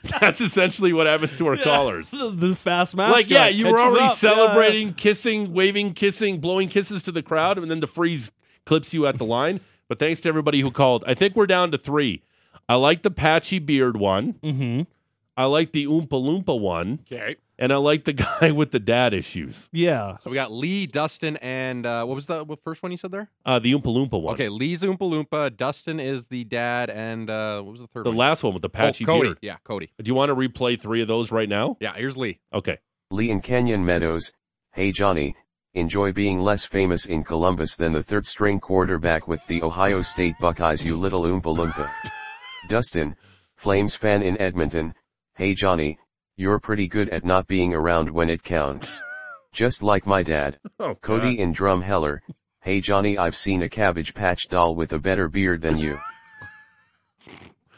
That's 0.20 0.42
essentially 0.42 0.94
what 0.94 1.08
happens 1.08 1.36
to 1.38 1.48
our 1.48 1.58
callers. 1.58 2.12
The, 2.12 2.32
the 2.36 2.56
fast 2.56 2.96
mascot. 2.96 3.16
Like, 3.16 3.30
yeah, 3.30 3.48
you 3.48 3.68
were 3.68 3.80
already 3.80 4.06
up. 4.06 4.10
Yeah. 4.12 4.16
celebrating, 4.16 4.94
kissing, 4.94 5.54
waving, 5.54 5.94
kissing, 5.94 6.40
blowing 6.40 6.70
kisses 6.70 7.04
to 7.04 7.12
the 7.12 7.22
crowd, 7.22 7.58
and 7.58 7.70
then 7.70 7.80
the 7.82 7.88
freeze 7.88 8.32
clips 8.66 8.94
you 8.94 9.06
at 9.08 9.18
the 9.18 9.26
line. 9.26 9.60
But 9.88 10.00
thanks 10.00 10.22
to 10.22 10.30
everybody 10.30 10.62
who 10.62 10.72
called. 10.72 11.04
I 11.06 11.14
think 11.16 11.36
we're 11.36 11.48
down 11.48 11.72
to 11.72 11.78
three. 11.78 12.24
I 12.70 12.76
like 12.76 13.02
the 13.04 13.12
patchy 13.12 13.60
beard 13.60 13.98
one. 13.98 14.36
Mhm. 14.42 14.88
I 15.36 15.44
like 15.46 15.74
the 15.74 15.86
Oompa 15.86 16.08
Loompa 16.12 16.58
one. 16.58 17.00
Okay. 17.12 17.36
And 17.62 17.72
I 17.72 17.78
like 17.78 18.04
the 18.06 18.14
guy 18.42 18.52
with 18.52 18.72
the 18.72 18.80
dad 18.80 19.14
issues. 19.14 19.70
Yeah. 19.72 20.18
So 20.20 20.32
we 20.32 20.36
got 20.36 20.52
Lee, 20.52 20.88
Dustin, 20.88 21.38
and 21.38 21.86
uh, 21.86 22.04
what 22.06 22.16
was 22.16 22.26
the 22.26 22.44
what 22.44 22.60
first 22.64 22.82
one 22.84 22.92
you 22.92 22.98
said 22.98 23.12
there? 23.12 23.30
Uh, 23.46 23.60
the 23.60 23.72
Oompa 23.74 23.84
Loompa 23.84 24.20
one. 24.22 24.34
Okay, 24.34 24.50
Lee's 24.50 24.82
Oompa 24.82 24.98
Loompa. 24.98 25.56
Dustin 25.56 26.00
is 26.00 26.28
the 26.28 26.44
dad, 26.44 26.90
and 26.90 27.30
uh, 27.30 27.62
what 27.62 27.72
was 27.72 27.82
the 27.82 27.88
third 27.88 28.06
The 28.06 28.10
one? 28.10 28.18
last 28.18 28.42
one 28.44 28.54
with 28.54 28.64
the 28.64 28.70
patchy 28.70 29.06
oh, 29.06 29.08
Cody. 29.08 29.28
beard. 29.28 29.38
Yeah, 29.44 29.58
Cody. 29.64 29.94
Do 30.02 30.10
you 30.10 30.16
want 30.16 30.30
to 30.30 30.36
replay 30.36 30.78
three 30.82 31.02
of 31.04 31.08
those 31.08 31.32
right 31.32 31.48
now? 31.48 31.78
Yeah, 31.80 31.94
here's 31.94 32.18
Lee. 32.18 32.40
Okay. 32.52 32.80
Lee 33.12 33.30
in 33.30 33.42
Canyon 33.42 33.86
Meadows, 33.86 34.32
hey 34.74 34.92
Johnny, 34.92 35.36
enjoy 35.76 36.12
being 36.14 36.40
less 36.40 36.66
famous 36.66 37.06
in 37.06 37.24
Columbus 37.24 37.76
than 37.76 37.92
the 37.94 38.02
third 38.02 38.26
string 38.26 38.60
quarterback 38.60 39.28
with 39.28 39.42
the 39.48 39.62
Ohio 39.62 40.02
State 40.02 40.36
Buckeyes 40.40 40.84
you 40.84 40.98
little 40.98 41.24
Oompa 41.26 41.56
Loompa. 41.56 41.90
Dustin, 42.70 43.16
Flames 43.56 43.94
fan 43.94 44.24
in 44.24 44.40
Edmonton, 44.42 44.96
hey 45.36 45.54
Johnny, 45.54 46.00
you're 46.42 46.60
pretty 46.60 46.88
good 46.88 47.08
at 47.10 47.24
not 47.24 47.48
being 47.48 47.74
around 47.74 48.10
when 48.10 48.30
it 48.30 48.44
counts. 48.44 49.00
Just 49.54 49.84
like 49.84 50.08
my 50.08 50.24
dad. 50.24 50.58
Oh, 50.80 50.96
Cody 50.96 51.36
God. 51.36 51.44
in 51.44 51.54
Drumheller, 51.54 52.20
hey 52.62 52.82
Johnny 52.82 53.18
I've 53.18 53.36
seen 53.36 53.62
a 53.62 53.70
Cabbage 53.70 54.14
Patch 54.14 54.48
doll 54.48 54.76
with 54.76 54.92
a 54.92 55.00
better 55.00 55.30
beard 55.30 55.62
than 55.62 55.78
you. 55.78 56.00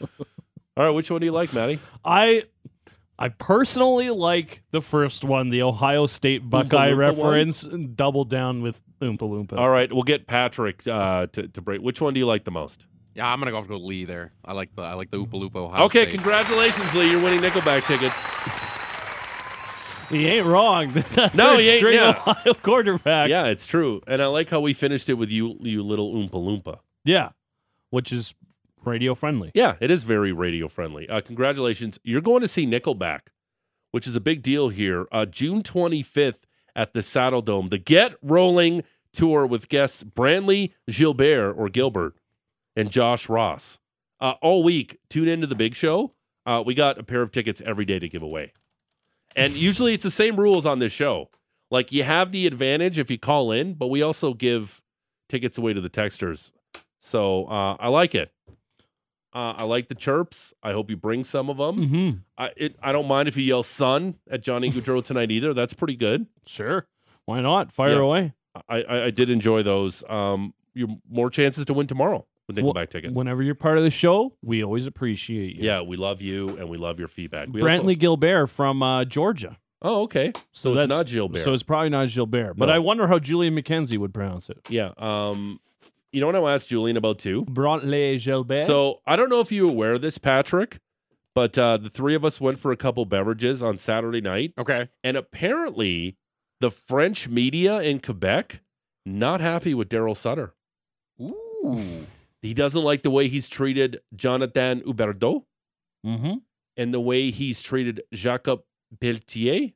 All 0.76 0.84
right, 0.84 0.90
which 0.90 1.10
one 1.10 1.20
do 1.20 1.26
you 1.26 1.32
like, 1.32 1.52
Maddie? 1.52 1.78
I 2.04 2.44
I 3.18 3.28
personally 3.28 4.10
like 4.10 4.62
the 4.70 4.80
first 4.80 5.24
one, 5.24 5.50
the 5.50 5.62
Ohio 5.62 6.06
State 6.06 6.48
Buckeye 6.48 6.90
Loompa 6.90 7.16
one? 7.16 7.26
reference, 7.26 7.62
and 7.64 7.96
double 7.96 8.24
down 8.24 8.62
with 8.62 8.80
Oompa 9.00 9.18
Loompa. 9.18 9.58
All 9.58 9.68
right, 9.68 9.92
we'll 9.92 10.02
get 10.04 10.26
Patrick 10.26 10.86
uh, 10.88 11.26
to 11.26 11.48
to 11.48 11.60
break. 11.60 11.80
Which 11.82 12.00
one 12.00 12.14
do 12.14 12.20
you 12.20 12.26
like 12.26 12.44
the 12.44 12.50
most? 12.50 12.86
Yeah, 13.14 13.32
I'm 13.32 13.38
gonna 13.38 13.52
go 13.52 13.62
for 13.62 13.76
Lee 13.76 14.04
there. 14.04 14.32
I 14.44 14.52
like 14.52 14.74
the 14.74 14.82
I 14.82 14.94
like 14.94 15.10
the 15.10 15.18
Oopa 15.18 15.32
Loompa 15.32 15.56
Ohio 15.56 15.84
okay, 15.84 16.02
State. 16.02 16.14
congratulations, 16.14 16.94
Lee. 16.94 17.10
You're 17.10 17.22
winning 17.22 17.40
Nickelback 17.40 17.86
tickets. 17.86 18.26
He 20.10 20.26
ain't 20.26 20.46
wrong. 20.46 21.02
No, 21.34 21.56
he 21.56 21.68
ain't, 21.70 21.78
string 21.78 21.94
yeah. 21.94 22.10
Ohio 22.10 22.54
quarterback. 22.54 23.30
Yeah, 23.30 23.46
it's 23.46 23.66
true, 23.66 24.02
and 24.06 24.22
I 24.22 24.26
like 24.26 24.50
how 24.50 24.60
we 24.60 24.74
finished 24.74 25.08
it 25.08 25.14
with 25.14 25.30
you, 25.30 25.56
you 25.60 25.82
little 25.82 26.14
oompa 26.14 26.32
loompa. 26.32 26.80
Yeah. 27.04 27.30
Which 27.90 28.12
is 28.12 28.34
radio 28.84 29.14
friendly. 29.14 29.50
Yeah, 29.54 29.76
it 29.80 29.90
is 29.90 30.04
very 30.04 30.32
radio 30.32 30.68
friendly. 30.68 31.08
Uh, 31.08 31.20
congratulations. 31.20 31.98
You're 32.02 32.20
going 32.20 32.42
to 32.42 32.48
see 32.48 32.66
Nickelback, 32.66 33.20
which 33.92 34.06
is 34.06 34.14
a 34.14 34.20
big 34.20 34.42
deal 34.42 34.68
here. 34.68 35.06
Uh, 35.10 35.24
June 35.26 35.62
25th 35.62 36.42
at 36.76 36.92
the 36.92 37.02
Saddle 37.02 37.42
Dome, 37.42 37.68
the 37.68 37.78
Get 37.78 38.14
Rolling 38.22 38.82
tour 39.12 39.46
with 39.46 39.68
guests 39.68 40.02
Brantley 40.02 40.72
Gilbert 40.88 41.52
or 41.52 41.68
Gilbert 41.68 42.14
and 42.76 42.90
Josh 42.90 43.28
Ross. 43.28 43.78
Uh, 44.20 44.34
all 44.42 44.62
week, 44.62 44.98
tune 45.10 45.28
into 45.28 45.46
the 45.46 45.54
big 45.54 45.74
show. 45.74 46.12
Uh, 46.46 46.62
we 46.64 46.74
got 46.74 46.98
a 46.98 47.02
pair 47.02 47.22
of 47.22 47.30
tickets 47.32 47.62
every 47.64 47.84
day 47.84 47.98
to 47.98 48.08
give 48.08 48.22
away. 48.22 48.52
And 49.36 49.52
usually 49.54 49.94
it's 49.94 50.04
the 50.04 50.10
same 50.10 50.36
rules 50.38 50.66
on 50.66 50.78
this 50.78 50.92
show. 50.92 51.30
Like 51.70 51.92
you 51.92 52.04
have 52.04 52.30
the 52.32 52.46
advantage 52.46 52.98
if 52.98 53.10
you 53.10 53.18
call 53.18 53.50
in, 53.52 53.74
but 53.74 53.88
we 53.88 54.02
also 54.02 54.34
give 54.34 54.80
tickets 55.28 55.58
away 55.58 55.72
to 55.72 55.80
the 55.80 55.90
texters. 55.90 56.52
So 57.00 57.46
uh, 57.46 57.76
I 57.80 57.88
like 57.88 58.14
it. 58.14 58.30
Uh, 59.34 59.52
I 59.56 59.64
like 59.64 59.88
the 59.88 59.96
chirps. 59.96 60.54
I 60.62 60.72
hope 60.72 60.88
you 60.90 60.96
bring 60.96 61.24
some 61.24 61.50
of 61.50 61.56
them. 61.56 61.76
Mm-hmm. 61.76 62.10
I 62.38 62.50
it, 62.56 62.76
I 62.80 62.92
don't 62.92 63.08
mind 63.08 63.26
if 63.26 63.36
you 63.36 63.42
yell 63.42 63.64
"son" 63.64 64.14
at 64.30 64.42
Johnny 64.42 64.70
Gaudreau 64.72 65.02
tonight 65.02 65.32
either. 65.32 65.52
That's 65.52 65.74
pretty 65.74 65.96
good. 65.96 66.26
Sure. 66.46 66.86
Why 67.24 67.40
not? 67.40 67.72
Fire 67.72 67.94
Yeah. 67.94 67.98
away. 67.98 68.32
I, 68.68 68.82
I 68.82 69.04
I 69.06 69.10
did 69.10 69.30
enjoy 69.30 69.64
those. 69.64 70.04
Um, 70.08 70.54
you 70.72 71.00
more 71.10 71.30
chances 71.30 71.66
to 71.66 71.74
win 71.74 71.88
tomorrow 71.88 72.26
with 72.46 72.58
Well, 72.58 72.72
Nickelback 72.74 72.90
tickets. 72.90 73.14
Whenever 73.14 73.42
you're 73.42 73.54
part 73.54 73.78
of 73.78 73.84
the 73.84 73.90
show, 73.90 74.36
we 74.42 74.62
always 74.64 74.86
appreciate 74.86 75.56
you. 75.56 75.64
yeah, 75.64 75.80
we 75.82 75.96
love 75.96 76.20
you 76.20 76.50
and 76.58 76.68
we 76.68 76.76
love 76.78 76.98
your 76.98 77.08
feedback. 77.08 77.48
We 77.50 77.60
Brantley 77.60 77.78
also- 77.80 77.94
Gilbert 77.94 78.46
from 78.48 78.82
uh, 78.82 79.04
Georgia. 79.04 79.58
oh, 79.82 80.02
okay. 80.02 80.32
So, 80.52 80.70
it's 80.72 80.80
that's- 80.80 80.88
not 80.88 81.06
Gilbert. 81.06 81.42
So 81.42 81.52
it's 81.52 81.62
probably 81.62 81.90
not 81.90 82.08
Gilbert. 82.08 82.54
But 82.56 82.66
No. 82.66 82.72
I 82.74 82.78
wonder 82.78 83.06
how 83.06 83.18
Julian 83.18 83.54
McKenzie 83.56 83.98
would 83.98 84.12
pronounce 84.14 84.50
it. 84.50 84.58
yeah. 84.68 84.92
Um, 84.98 85.60
you 86.12 86.20
know 86.20 86.26
what 86.26 86.36
I 86.36 86.38
want 86.38 86.52
to 86.52 86.54
ask 86.62 86.68
Julian 86.68 86.96
about 86.96 87.18
too. 87.18 87.44
Brantley 87.46 88.22
Gilbert. 88.22 88.66
So 88.66 89.00
I 89.06 89.16
don't 89.16 89.28
know 89.30 89.40
if 89.40 89.50
you're 89.50 89.68
aware 89.68 89.94
of 89.94 90.00
this, 90.02 90.16
Patrick, 90.16 90.78
but 91.34 91.58
uh, 91.58 91.76
the 91.76 91.90
three 91.90 92.14
of 92.14 92.24
us 92.24 92.40
went 92.40 92.60
for 92.60 92.70
a 92.70 92.76
couple 92.76 93.04
beverages 93.04 93.62
on 93.64 93.78
Saturday 93.78 94.20
night. 94.20 94.52
Okay. 94.56 94.88
And 95.02 95.16
apparently, 95.16 96.16
the 96.60 96.70
French 96.70 97.28
media 97.28 97.80
in 97.80 97.98
Quebec 97.98 98.60
not 99.04 99.40
happy 99.40 99.74
with 99.74 99.88
Daryl 99.88 100.16
Sutter. 100.16 100.54
Ooh. 101.20 102.06
He 102.44 102.52
doesn't 102.52 102.82
like 102.82 103.02
the 103.02 103.10
way 103.10 103.28
he's 103.28 103.48
treated 103.48 104.00
Jonathan 104.14 104.82
Huberdeau 104.82 105.44
mm-hmm. 106.04 106.34
and 106.76 106.92
the 106.92 107.00
way 107.00 107.30
he's 107.30 107.62
treated 107.62 108.02
Jacob 108.12 108.60
Pelletier. 109.00 109.70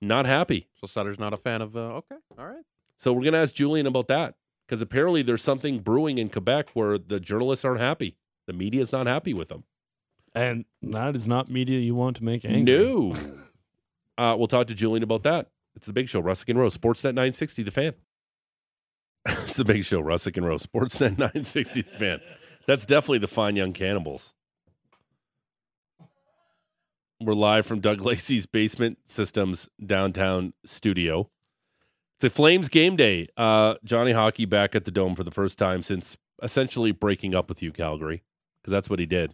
Not 0.00 0.24
happy. 0.24 0.68
So 0.80 0.86
Sutter's 0.86 1.18
not 1.18 1.34
a 1.34 1.36
fan 1.36 1.60
of. 1.60 1.76
Uh, 1.76 1.96
okay. 1.96 2.16
All 2.38 2.46
right. 2.46 2.64
So 2.96 3.12
we're 3.12 3.24
gonna 3.24 3.42
ask 3.42 3.54
Julian 3.54 3.86
about 3.86 4.08
that 4.08 4.36
because 4.66 4.80
apparently 4.80 5.20
there's 5.20 5.42
something 5.42 5.80
brewing 5.80 6.16
in 6.16 6.30
Quebec 6.30 6.70
where 6.72 6.96
the 6.96 7.20
journalists 7.20 7.62
aren't 7.62 7.80
happy. 7.80 8.16
The 8.46 8.54
media 8.54 8.80
is 8.80 8.90
not 8.90 9.06
happy 9.06 9.34
with 9.34 9.48
them. 9.48 9.64
And 10.34 10.64
that 10.80 11.14
is 11.14 11.28
not 11.28 11.50
media 11.50 11.78
you 11.78 11.94
want 11.94 12.16
to 12.16 12.24
make 12.24 12.46
angry. 12.46 12.62
No. 12.62 13.14
Uh, 14.18 14.34
we'll 14.34 14.46
talk 14.46 14.66
to 14.66 14.74
Julian 14.74 15.02
about 15.02 15.24
that. 15.24 15.50
It's 15.74 15.86
the 15.86 15.92
big 15.92 16.08
show, 16.08 16.22
Russick 16.22 16.48
and 16.48 16.58
Rose, 16.58 16.74
Sportsnet 16.74 17.12
960, 17.12 17.64
the 17.64 17.70
fan. 17.70 17.92
it's 19.46 19.56
the 19.56 19.64
big 19.64 19.84
show, 19.84 20.00
Russick 20.00 20.36
and 20.36 20.46
Rose, 20.46 20.66
Sportsnet 20.66 21.18
960, 21.18 21.82
fan. 21.82 22.20
That's 22.66 22.86
definitely 22.86 23.18
the 23.18 23.28
fine 23.28 23.56
young 23.56 23.72
cannibals. 23.72 24.32
We're 27.20 27.34
live 27.34 27.66
from 27.66 27.80
Doug 27.80 28.02
Lacey's 28.02 28.46
Basement 28.46 28.98
Systems 29.06 29.68
downtown 29.84 30.52
studio. 30.64 31.30
It's 32.16 32.24
a 32.24 32.30
Flames 32.30 32.68
game 32.68 32.96
day. 32.96 33.28
Uh, 33.36 33.74
Johnny 33.84 34.12
Hockey 34.12 34.44
back 34.44 34.74
at 34.74 34.84
the 34.84 34.90
Dome 34.90 35.14
for 35.14 35.24
the 35.24 35.30
first 35.30 35.58
time 35.58 35.82
since 35.82 36.16
essentially 36.42 36.92
breaking 36.92 37.34
up 37.34 37.48
with 37.48 37.62
you, 37.62 37.72
Calgary, 37.72 38.22
because 38.60 38.70
that's 38.70 38.88
what 38.88 38.98
he 38.98 39.06
did 39.06 39.32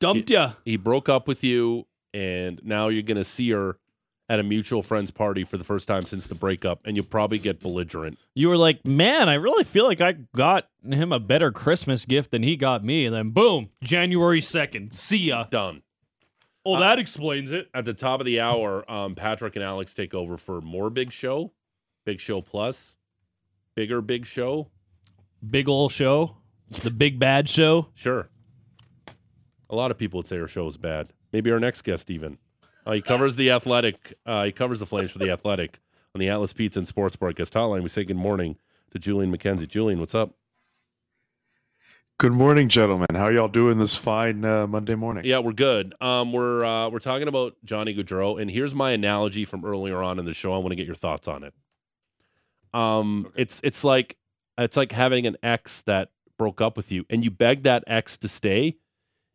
Dumped 0.00 0.30
ya. 0.30 0.52
he 0.64 0.76
broke 0.76 1.08
up 1.08 1.26
with 1.28 1.42
you 1.44 1.86
and 2.14 2.60
now 2.62 2.88
you're 2.88 3.02
going 3.02 3.16
to 3.16 3.24
see 3.24 3.50
her 3.50 3.78
at 4.30 4.38
a 4.38 4.42
mutual 4.42 4.82
friend's 4.82 5.10
party 5.10 5.42
for 5.44 5.56
the 5.56 5.64
first 5.64 5.88
time 5.88 6.04
since 6.04 6.26
the 6.26 6.34
breakup 6.34 6.80
and 6.84 6.96
you'll 6.96 7.06
probably 7.06 7.38
get 7.38 7.60
belligerent 7.60 8.18
You 8.34 8.48
were 8.48 8.56
like, 8.58 8.84
man, 8.84 9.28
I 9.28 9.34
really 9.34 9.64
feel 9.64 9.86
like 9.86 10.00
I 10.02 10.12
got 10.34 10.68
him 10.84 11.12
a 11.12 11.18
better 11.18 11.50
Christmas 11.50 12.04
gift 12.04 12.30
than 12.30 12.42
he 12.42 12.56
got 12.56 12.84
me. 12.84 13.06
And 13.06 13.14
then 13.14 13.30
boom, 13.30 13.70
January 13.82 14.40
2nd. 14.40 14.92
See 14.94 15.16
ya. 15.28 15.44
done 15.50 15.82
Oh, 16.64 16.78
that 16.78 16.98
explains 16.98 17.50
it. 17.52 17.68
at 17.72 17.86
the 17.86 17.94
top 17.94 18.20
of 18.20 18.26
the 18.26 18.40
hour 18.40 18.88
um, 18.90 19.14
patrick 19.14 19.56
and 19.56 19.64
alex 19.64 19.94
take 19.94 20.12
over 20.12 20.36
for 20.36 20.60
more 20.60 20.90
big 20.90 21.10
show 21.10 21.52
big 22.04 22.20
show 22.20 22.42
plus 22.42 22.96
bigger 23.74 24.00
big 24.02 24.26
show 24.26 24.68
Big 25.48 25.68
ol' 25.68 25.88
show. 25.88 26.36
The 26.82 26.90
big 26.90 27.18
bad 27.18 27.48
show. 27.48 27.88
sure 27.94 28.28
a 29.70 29.74
lot 29.76 29.90
of 29.90 29.96
people 29.98 30.18
would 30.18 30.26
say 30.26 30.38
our 30.38 30.48
show 30.48 30.66
is 30.66 30.76
bad 30.76 31.12
maybe 31.32 31.50
our 31.50 31.60
next 31.60 31.82
guest 31.82 32.10
even 32.10 32.36
uh, 32.88 32.92
he 32.92 33.00
covers 33.00 33.36
the 33.36 33.50
athletic 33.50 34.14
uh, 34.26 34.44
he 34.44 34.52
covers 34.52 34.80
the 34.80 34.86
flames 34.86 35.10
for 35.10 35.18
the 35.18 35.30
athletic 35.30 35.78
on 36.14 36.18
the 36.18 36.28
atlas 36.28 36.52
pizza 36.52 36.80
and 36.80 36.88
sports 36.88 37.14
bar 37.14 37.32
guest 37.32 37.54
hotline 37.54 37.82
we 37.82 37.88
say 37.88 38.02
good 38.02 38.16
morning 38.16 38.56
to 38.90 38.98
julian 38.98 39.30
mckenzie 39.30 39.68
julian 39.68 40.00
what's 40.00 40.14
up 40.14 40.34
Good 42.18 42.32
morning, 42.32 42.68
gentlemen. 42.68 43.06
How 43.14 43.28
y'all 43.28 43.46
doing 43.46 43.78
this 43.78 43.94
fine 43.94 44.44
uh, 44.44 44.66
Monday 44.66 44.96
morning? 44.96 45.24
Yeah, 45.24 45.38
we're 45.38 45.52
good. 45.52 45.94
Um, 46.00 46.32
we're 46.32 46.64
uh, 46.64 46.90
we're 46.90 46.98
talking 46.98 47.28
about 47.28 47.54
Johnny 47.64 47.94
Gaudreau, 47.94 48.42
and 48.42 48.50
here's 48.50 48.74
my 48.74 48.90
analogy 48.90 49.44
from 49.44 49.64
earlier 49.64 50.02
on 50.02 50.18
in 50.18 50.24
the 50.24 50.34
show. 50.34 50.52
I 50.52 50.58
want 50.58 50.70
to 50.70 50.74
get 50.74 50.84
your 50.84 50.96
thoughts 50.96 51.28
on 51.28 51.44
it. 51.44 51.54
Um, 52.74 53.30
it's 53.36 53.60
it's 53.62 53.84
like 53.84 54.16
it's 54.58 54.76
like 54.76 54.90
having 54.90 55.28
an 55.28 55.36
ex 55.44 55.82
that 55.82 56.08
broke 56.38 56.60
up 56.60 56.76
with 56.76 56.90
you, 56.90 57.06
and 57.08 57.22
you 57.22 57.30
begged 57.30 57.62
that 57.62 57.84
ex 57.86 58.18
to 58.18 58.26
stay, 58.26 58.78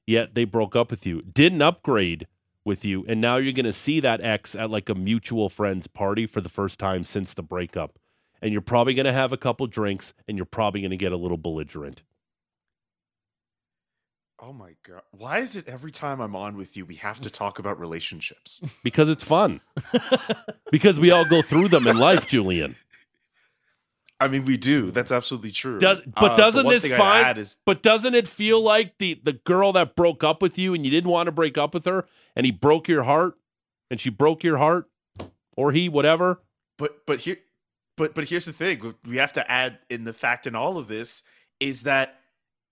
yet 0.06 0.36
they 0.36 0.44
broke 0.44 0.76
up 0.76 0.92
with 0.92 1.06
you, 1.06 1.22
didn't 1.22 1.62
upgrade 1.62 2.28
with 2.66 2.86
you, 2.86 3.06
and 3.08 3.20
now 3.22 3.38
you're 3.38 3.54
going 3.54 3.66
to 3.66 3.74
see 3.74 4.00
that 4.00 4.22
ex 4.22 4.56
at 4.56 4.70
like 4.70 4.90
a 4.90 4.96
mutual 4.96 5.50
friend's 5.50 5.88
party 5.88 6.26
for 6.26 6.42
the 6.42 6.50
first 6.50 6.80
time 6.80 7.06
since 7.06 7.34
the 7.34 7.44
breakup, 7.44 8.00
and 8.42 8.52
you're 8.52 8.62
probably 8.62 8.94
going 8.94 9.06
to 9.06 9.14
have 9.14 9.32
a 9.32 9.38
couple 9.38 9.68
drinks, 9.68 10.14
and 10.28 10.38
you're 10.38 10.46
probably 10.46 10.82
going 10.82 10.92
to 10.92 10.98
get 10.98 11.12
a 11.12 11.18
little 11.18 11.38
belligerent. 11.38 12.04
Oh 14.40 14.52
my 14.52 14.76
god! 14.88 15.04
Why 15.12 15.40
is 15.40 15.56
it 15.56 15.70
every 15.70 15.92
time 15.92 16.20
I'm 16.20 16.36
on 16.36 16.58
with 16.58 16.76
you 16.76 16.86
we 16.86 16.96
have 16.96 17.22
to 17.22 17.30
talk 17.30 17.60
about 17.60 17.80
relationships? 17.80 18.62
because 18.84 19.08
it's 19.10 19.24
fun. 19.24 19.62
because 20.72 21.00
we 21.00 21.12
all 21.12 21.24
go 21.26 21.42
through 21.42 21.70
them 21.70 21.88
in 21.88 21.98
life, 21.98 22.28
Julian. 22.28 22.76
I 24.20 24.28
mean, 24.30 24.46
we 24.46 24.58
do. 24.58 24.92
That's 24.92 25.12
absolutely 25.12 25.52
true. 25.52 25.80
Does, 25.80 26.02
but 26.06 26.32
Uh, 26.34 26.36
doesn't 26.38 26.68
this 26.70 26.88
find? 26.88 27.38
is 27.38 27.58
but 27.66 27.84
doesn't 27.84 28.16
it 28.16 28.28
feel 28.28 28.62
like 28.62 28.98
the 28.98 29.20
the 29.24 29.34
girl 29.34 29.74
that 29.74 29.96
broke 29.96 30.24
up 30.24 30.42
with 30.42 30.58
you 30.58 30.74
and 30.74 30.86
you 30.86 30.92
didn't 30.92 31.10
want 31.10 31.28
to 31.28 31.32
break 31.32 31.58
up 31.58 31.74
with 31.74 31.86
her 31.86 32.06
and 32.36 32.46
he 32.46 32.52
broke 32.52 32.88
your 32.88 33.04
heart 33.04 33.36
and 33.92 34.00
she 34.00 34.10
broke 34.10 34.44
your 34.44 34.58
heart 34.58 34.90
or 35.56 35.72
he 35.72 35.90
whatever? 35.90 36.42
but 36.78 37.06
but 37.06 37.20
here 37.22 37.38
but 37.96 38.16
but 38.16 38.24
here's 38.28 38.46
the 38.46 38.54
thing 38.54 38.96
we 39.06 39.18
have 39.18 39.34
to 39.34 39.52
add 39.52 39.78
in 39.90 40.04
the 40.04 40.14
fact 40.14 40.48
in 40.48 40.56
all 40.56 40.78
of 40.80 40.88
this 40.88 41.22
is 41.60 41.84
that 41.84 42.20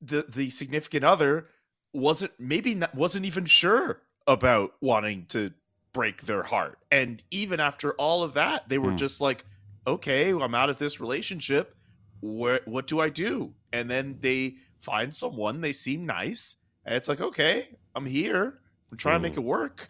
the 0.02 0.26
the 0.28 0.50
significant 0.50 1.04
other 1.06 1.47
wasn't 1.93 2.32
maybe 2.39 2.74
not, 2.74 2.95
wasn't 2.95 3.24
even 3.26 3.45
sure 3.45 4.02
about 4.26 4.74
wanting 4.82 5.26
to 5.28 5.52
break 5.93 6.24
their 6.24 6.41
heart 6.43 6.80
and 6.89 7.21
even 7.30 7.60
after 7.60 7.91
all 7.93 8.24
of 8.24 8.34
that 8.34 8.67
they 8.69 8.80
were 8.80 8.91
Hmm. 8.91 8.97
just 8.97 9.21
like 9.21 9.45
okay 9.86 10.32
i'm 10.32 10.56
out 10.56 10.69
of 10.71 10.80
this 10.80 11.00
relationship 11.00 11.76
where 12.21 12.62
what 12.65 12.88
do 12.88 13.00
i 13.00 13.10
do 13.10 13.54
and 13.74 13.89
then 13.91 14.17
they 14.21 14.56
find 14.80 15.13
someone 15.15 15.62
they 15.62 15.74
seem 15.74 16.06
nice 16.08 16.56
and 16.86 16.95
it's 16.95 17.08
like 17.08 17.21
okay 17.21 17.67
i'm 17.93 18.06
here 18.08 18.61
trying 18.97 19.15
to 19.15 19.27
make 19.27 19.38
it 19.38 19.41
work 19.43 19.89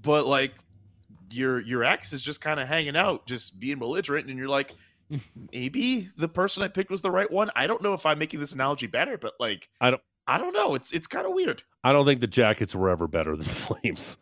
but 0.00 0.26
like 0.26 0.52
your 1.30 1.60
your 1.60 1.84
ex 1.84 2.12
is 2.12 2.20
just 2.22 2.40
kind 2.40 2.58
of 2.60 2.68
hanging 2.68 2.96
out, 2.96 3.24
just 3.26 3.58
being 3.58 3.78
belligerent, 3.78 4.28
and 4.28 4.36
you're 4.38 4.48
like, 4.48 4.72
maybe 5.52 6.10
the 6.16 6.28
person 6.28 6.62
I 6.62 6.68
picked 6.68 6.90
was 6.90 7.02
the 7.02 7.10
right 7.10 7.30
one. 7.30 7.50
I 7.56 7.66
don't 7.66 7.82
know 7.82 7.94
if 7.94 8.04
I'm 8.04 8.18
making 8.18 8.40
this 8.40 8.52
analogy 8.52 8.86
better, 8.86 9.16
but 9.16 9.34
like, 9.40 9.68
I 9.80 9.90
don't- 9.90 10.02
I 10.26 10.38
don't 10.38 10.52
know. 10.52 10.74
It's 10.76 10.92
it's 10.92 11.06
kind 11.08 11.26
of 11.26 11.32
weird. 11.32 11.62
I 11.82 11.92
don't 11.92 12.04
think 12.06 12.20
the 12.20 12.26
Jackets 12.28 12.74
were 12.76 12.90
ever 12.90 13.08
better 13.08 13.34
than 13.34 13.46
the 13.46 13.52
Flames, 13.54 14.18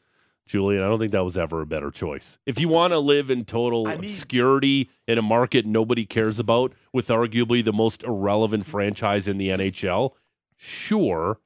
Julian. 0.47 0.83
I 0.83 0.87
don't 0.89 0.99
think 0.99 1.13
that 1.13 1.25
was 1.25 1.37
ever 1.37 1.61
a 1.63 1.67
better 1.67 1.91
choice. 1.91 2.39
If 2.47 2.59
you 2.61 2.69
want 2.69 2.93
to 2.93 2.99
live 2.99 3.29
in 3.31 3.45
total 3.45 3.87
I 3.89 3.97
mean- 3.97 4.11
obscurity 4.11 4.89
in 5.07 5.19
a 5.19 5.23
market 5.23 5.67
nobody 5.67 6.07
cares 6.07 6.39
about, 6.39 6.73
with 6.93 7.09
arguably 7.09 7.65
the 7.65 7.73
most 7.73 8.03
irrelevant 8.03 8.65
franchise 8.67 9.29
in 9.29 9.37
the 9.39 9.49
NHL, 9.49 10.13
sure. 10.57 11.39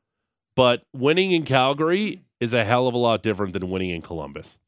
But 0.56 0.82
winning 0.92 1.32
in 1.32 1.44
Calgary 1.44 2.23
is 2.40 2.54
a 2.54 2.64
hell 2.64 2.86
of 2.86 2.94
a 2.94 2.98
lot 2.98 3.22
different 3.22 3.52
than 3.52 3.70
winning 3.70 3.90
in 3.90 4.02
Columbus. 4.02 4.58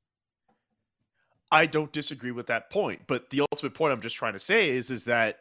I 1.50 1.66
don't 1.66 1.92
disagree 1.92 2.33
with 2.33 2.46
that 2.46 2.70
point, 2.70 3.02
but 3.07 3.31
the 3.31 3.40
ultimate 3.40 3.74
point 3.74 3.92
I'm 3.92 4.00
just 4.00 4.16
trying 4.16 4.33
to 4.33 4.38
say 4.38 4.70
is 4.70 4.90
is 4.90 5.05
that 5.05 5.40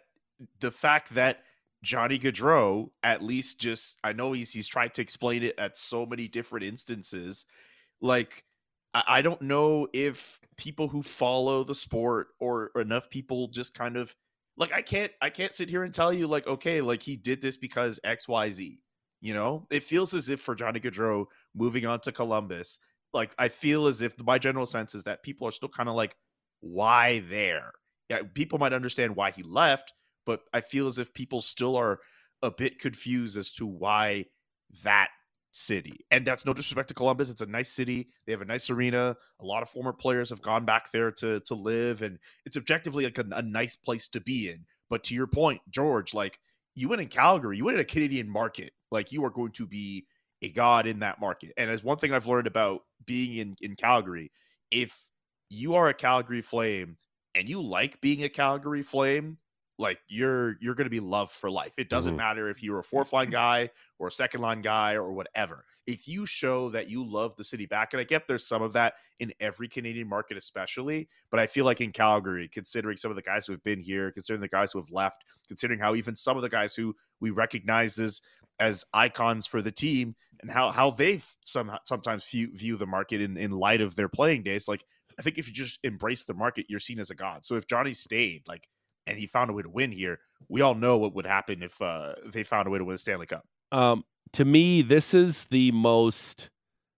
the 0.60 0.72
fact 0.72 1.16
that 1.16 1.40
Johnny 1.82 2.20
Gaudreau 2.20 2.90
at 3.04 3.24
least 3.24 3.60
just 3.60 3.98
I 4.04 4.14
know 4.14 4.34
he's 4.34 4.52
he's 4.52 4.68
tried 4.68 4.94
to 4.96 5.02
explain 5.02 5.44
it 5.44 5.56
at 5.58 5.78
so 5.78 6.06
many 6.06 6.28
different 6.28 6.66
instances, 6.66 7.46
like 8.02 8.44
I, 8.94 9.22
don't 9.22 9.42
know 9.42 9.88
if 9.92 10.40
people 10.56 10.88
who 10.88 11.04
follow 11.04 11.66
the 11.66 11.76
sport 11.76 12.30
or, 12.40 12.72
or 12.74 12.82
enough 12.82 13.10
people 13.10 13.50
just 13.50 13.74
kind 13.74 13.98
of 13.98 14.16
like 14.56 14.72
I 14.72 14.82
can't 14.82 15.12
I 15.22 15.30
can't 15.30 15.54
sit 15.54 15.70
here 15.70 15.84
and 15.84 15.94
tell 15.94 16.14
you 16.14 16.28
like 16.28 16.48
okay 16.48 16.80
like 16.82 17.02
he 17.02 17.18
did 17.18 17.42
this 17.42 17.58
because 17.58 18.00
X 18.04 18.28
Y 18.28 18.50
Z. 18.52 18.80
You 19.26 19.34
know, 19.34 19.66
it 19.72 19.82
feels 19.82 20.14
as 20.14 20.30
if 20.30 20.40
for 20.40 20.54
Johnny 20.54 20.80
Gaudreau 20.80 21.26
moving 21.56 21.88
on 21.88 22.00
to 22.02 22.12
Columbus, 22.12 22.78
like 23.12 23.34
I 23.40 23.48
feel 23.48 23.88
as 23.88 24.00
if 24.00 24.14
my 24.24 24.38
general 24.38 24.68
sense 24.68 24.94
is 24.94 25.06
that 25.06 25.24
people 25.24 25.48
are 25.48 25.52
still 25.52 25.68
kind 25.68 25.90
of 25.90 25.96
like, 25.96 26.16
why 26.60 27.24
there? 27.28 27.72
Yeah, 28.08 28.20
people 28.36 28.60
might 28.60 28.72
understand 28.72 29.16
why 29.16 29.32
he 29.32 29.42
left, 29.42 29.94
but 30.28 30.42
I 30.54 30.62
feel 30.62 30.86
as 30.86 31.00
if 31.00 31.12
people 31.12 31.42
still 31.42 31.76
are 31.76 32.02
a 32.44 32.52
bit 32.52 32.78
confused 32.78 33.36
as 33.36 33.52
to 33.54 33.66
why 33.66 34.26
that 34.84 35.10
city. 35.54 36.06
And 36.12 36.24
that's 36.24 36.46
no 36.46 36.54
disrespect 36.54 36.90
to 36.90 36.94
Columbus. 36.94 37.32
It's 37.32 37.42
a 37.42 37.48
nice 37.48 37.72
city. 37.72 38.10
They 38.28 38.32
have 38.32 38.44
a 38.44 38.46
nice 38.46 38.70
arena. 38.70 39.18
A 39.42 39.44
lot 39.44 39.64
of 39.64 39.70
former 39.70 39.94
players 39.94 40.30
have 40.30 40.44
gone 40.44 40.66
back 40.66 40.92
there 40.92 41.10
to 41.14 41.40
to 41.40 41.56
live, 41.56 42.04
and 42.04 42.20
it's 42.46 42.58
objectively 42.58 43.06
like 43.06 43.18
a, 43.18 43.26
a 43.32 43.42
nice 43.42 43.76
place 43.76 44.08
to 44.10 44.22
be 44.22 44.52
in. 44.52 44.66
But 44.88 45.04
to 45.06 45.16
your 45.16 45.26
point, 45.26 45.62
George, 45.72 46.14
like 46.14 46.38
you 46.76 46.90
went 46.90 47.02
in 47.02 47.08
Calgary, 47.08 47.58
you 47.58 47.66
went 47.66 47.78
in 47.78 47.82
a 47.82 47.86
Canadian 47.86 48.30
market. 48.30 48.72
Like 48.96 49.12
you 49.12 49.24
are 49.26 49.30
going 49.30 49.52
to 49.52 49.68
be 49.68 50.08
a 50.42 50.50
god 50.50 50.88
in 50.88 51.00
that 51.00 51.20
market. 51.20 51.54
And 51.58 51.70
as 51.70 51.84
one 51.84 51.98
thing 51.98 52.14
I've 52.14 52.28
learned 52.28 52.48
about 52.48 52.82
being 53.06 53.38
in 53.38 53.56
in 53.62 53.76
Calgary, 53.76 54.32
if 54.72 55.00
you 55.50 55.76
are 55.76 55.90
a 55.90 55.94
Calgary 55.94 56.42
Flame 56.42 56.98
and 57.36 57.48
you 57.48 57.62
like 57.62 58.02
being 58.02 58.24
a 58.24 58.30
Calgary 58.30 58.82
Flame, 58.84 59.38
like 59.78 60.00
you're 60.08 60.56
you're 60.62 60.74
going 60.76 60.86
to 60.86 60.90
be 60.90 61.02
loved 61.02 61.32
for 61.32 61.52
life. 61.52 61.74
It 61.78 61.90
doesn't 61.90 62.14
Mhm. 62.14 62.18
matter 62.18 62.50
if 62.50 62.64
you're 62.64 62.80
a 62.80 62.84
fourth 62.84 63.12
line 63.12 63.30
guy 63.30 63.70
or 64.00 64.08
a 64.08 64.12
second 64.12 64.40
line 64.42 64.62
guy 64.62 64.94
or 64.94 65.12
whatever. 65.12 65.66
If 65.86 66.08
you 66.08 66.26
show 66.26 66.70
that 66.70 66.90
you 66.90 67.04
love 67.06 67.36
the 67.36 67.44
city 67.44 67.66
back, 67.66 67.94
and 67.94 68.00
I 68.00 68.06
get 68.06 68.26
there's 68.28 68.48
some 68.48 68.62
of 68.62 68.74
that 68.74 68.96
in 69.20 69.34
every 69.40 69.68
Canadian 69.68 70.08
market, 70.08 70.38
especially, 70.38 71.10
but 71.30 71.40
I 71.40 71.46
feel 71.48 71.66
like 71.66 71.82
in 71.82 71.92
Calgary, 71.92 72.48
considering 72.48 72.98
some 72.98 73.12
of 73.12 73.16
the 73.16 73.22
guys 73.22 73.46
who 73.46 73.54
have 73.54 73.64
been 73.64 73.82
here, 73.82 74.12
considering 74.12 74.42
the 74.42 74.48
guys 74.48 74.72
who 74.72 74.80
have 74.80 74.90
left, 74.92 75.26
considering 75.48 75.80
how 75.80 75.94
even 75.94 76.16
some 76.16 76.38
of 76.38 76.42
the 76.42 76.50
guys 76.50 76.74
who 76.76 76.96
we 77.20 77.30
recognize 77.32 78.00
as 78.00 78.22
as 78.60 78.84
icons 78.94 79.46
for 79.46 79.62
the 79.62 79.72
team 79.72 80.16
and 80.42 80.52
how 80.52 80.72
how 80.72 80.92
they've 80.92 81.26
some 81.44 81.72
sometimes 81.86 82.24
view 82.30 82.50
view 82.54 82.78
the 82.78 82.86
market 82.86 83.22
in 83.22 83.38
in 83.38 83.52
light 83.52 83.82
of 83.82 83.96
their 83.96 84.10
playing 84.10 84.44
days, 84.44 84.68
like 84.68 84.84
I 85.18 85.22
think 85.22 85.38
if 85.38 85.48
you 85.48 85.54
just 85.54 85.80
embrace 85.84 86.26
the 86.26 86.34
market, 86.34 86.66
you're 86.70 86.80
seen 86.80 87.00
as 87.00 87.10
a 87.10 87.16
god. 87.16 87.46
So 87.46 87.56
if 87.56 87.68
Johnny 87.68 87.94
stayed, 87.94 88.44
like, 88.48 88.68
and 89.08 89.18
he 89.18 89.28
found 89.28 89.50
a 89.50 89.54
way 89.54 89.64
to 89.64 89.70
win 89.70 89.92
here, 89.92 90.20
we 90.50 90.62
all 90.62 90.76
know 90.76 90.98
what 90.98 91.16
would 91.16 91.26
happen 91.26 91.64
if 91.64 91.82
uh, 91.82 92.14
they 92.26 92.44
found 92.44 92.68
a 92.68 92.72
way 92.72 92.80
to 92.80 92.86
win 92.86 92.96
a 92.96 92.98
Stanley 92.98 93.26
Cup. 93.26 93.46
Um, 93.72 94.04
to 94.34 94.46
me, 94.46 94.82
this 94.82 95.14
is 95.14 95.46
the 95.46 95.72
most 95.72 96.50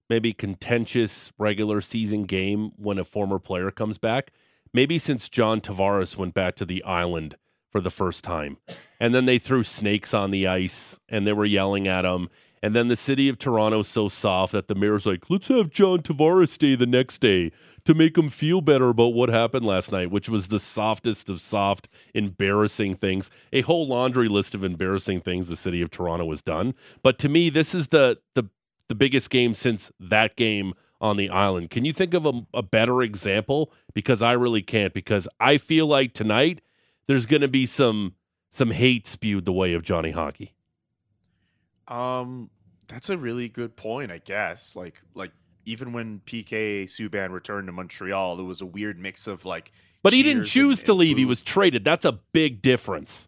maybe 0.09 0.33
contentious 0.33 1.31
regular 1.37 1.81
season 1.81 2.23
game 2.23 2.71
when 2.77 2.97
a 2.97 3.03
former 3.03 3.39
player 3.39 3.71
comes 3.71 3.97
back. 3.97 4.31
Maybe 4.73 4.97
since 4.97 5.29
John 5.29 5.61
Tavares 5.61 6.17
went 6.17 6.33
back 6.33 6.55
to 6.55 6.65
the 6.65 6.83
island 6.83 7.35
for 7.77 7.81
the 7.81 7.91
first 7.91 8.23
time. 8.23 8.57
And 8.99 9.13
then 9.13 9.25
they 9.25 9.37
threw 9.37 9.61
snakes 9.61 10.11
on 10.11 10.31
the 10.31 10.47
ice 10.47 10.99
and 11.09 11.27
they 11.27 11.33
were 11.33 11.45
yelling 11.45 11.87
at 11.87 12.05
him. 12.05 12.27
And 12.63 12.75
then 12.75 12.87
the 12.87 12.95
city 12.95 13.29
of 13.29 13.37
Toronto 13.37 13.57
Toronto's 13.57 13.87
so 13.87 14.07
soft 14.07 14.51
that 14.53 14.67
the 14.67 14.73
mayor's 14.73 15.05
like, 15.05 15.29
let's 15.29 15.47
have 15.49 15.69
John 15.69 16.01
Tavares 16.01 16.49
stay 16.49 16.73
the 16.73 16.87
next 16.87 17.19
day 17.19 17.51
to 17.85 17.93
make 17.93 18.17
him 18.17 18.29
feel 18.29 18.61
better 18.61 18.89
about 18.89 19.13
what 19.13 19.29
happened 19.29 19.63
last 19.63 19.91
night, 19.91 20.09
which 20.09 20.27
was 20.27 20.47
the 20.47 20.57
softest 20.57 21.29
of 21.29 21.39
soft, 21.39 21.87
embarrassing 22.15 22.95
things. 22.95 23.29
A 23.53 23.61
whole 23.61 23.85
laundry 23.85 24.27
list 24.27 24.55
of 24.55 24.63
embarrassing 24.63 25.21
things 25.21 25.47
the 25.47 25.55
city 25.55 25.83
of 25.83 25.91
Toronto 25.91 26.27
has 26.31 26.41
done. 26.41 26.73
But 27.03 27.19
to 27.19 27.29
me, 27.29 27.51
this 27.51 27.75
is 27.75 27.89
the 27.89 28.17
the 28.33 28.49
the 28.89 28.95
biggest 28.95 29.29
game 29.29 29.53
since 29.53 29.91
that 29.99 30.35
game 30.35 30.73
on 30.99 31.15
the 31.17 31.29
island. 31.29 31.69
Can 31.69 31.85
you 31.85 31.93
think 31.93 32.15
of 32.15 32.25
a, 32.25 32.41
a 32.55 32.63
better 32.63 33.03
example? 33.03 33.71
Because 33.93 34.23
I 34.23 34.31
really 34.31 34.63
can't. 34.63 34.95
Because 34.95 35.27
I 35.39 35.57
feel 35.57 35.85
like 35.85 36.13
tonight 36.13 36.61
there's 37.07 37.25
going 37.25 37.41
to 37.41 37.47
be 37.47 37.65
some 37.65 38.13
some 38.51 38.71
hate 38.71 39.07
spewed 39.07 39.45
the 39.45 39.53
way 39.53 39.73
of 39.73 39.83
Johnny 39.83 40.11
Hockey. 40.11 40.53
Um, 41.87 42.49
that's 42.87 43.09
a 43.09 43.17
really 43.17 43.49
good 43.49 43.75
point, 43.75 44.11
I 44.11 44.19
guess. 44.19 44.75
Like, 44.75 45.01
like 45.13 45.31
even 45.65 45.93
when 45.93 46.21
PK 46.25 46.85
Subban 46.85 47.31
returned 47.31 47.67
to 47.67 47.73
Montreal, 47.73 48.37
there 48.37 48.45
was 48.45 48.61
a 48.61 48.65
weird 48.65 48.99
mix 48.99 49.27
of 49.27 49.45
like. 49.45 49.71
But 50.03 50.13
he 50.13 50.23
didn't 50.23 50.45
choose 50.45 50.79
and- 50.79 50.85
to 50.87 50.91
and 50.93 50.99
leave. 50.99 51.17
He 51.17 51.25
was 51.25 51.41
traded. 51.41 51.83
That's 51.83 52.05
a 52.05 52.13
big 52.33 52.61
difference. 52.61 53.27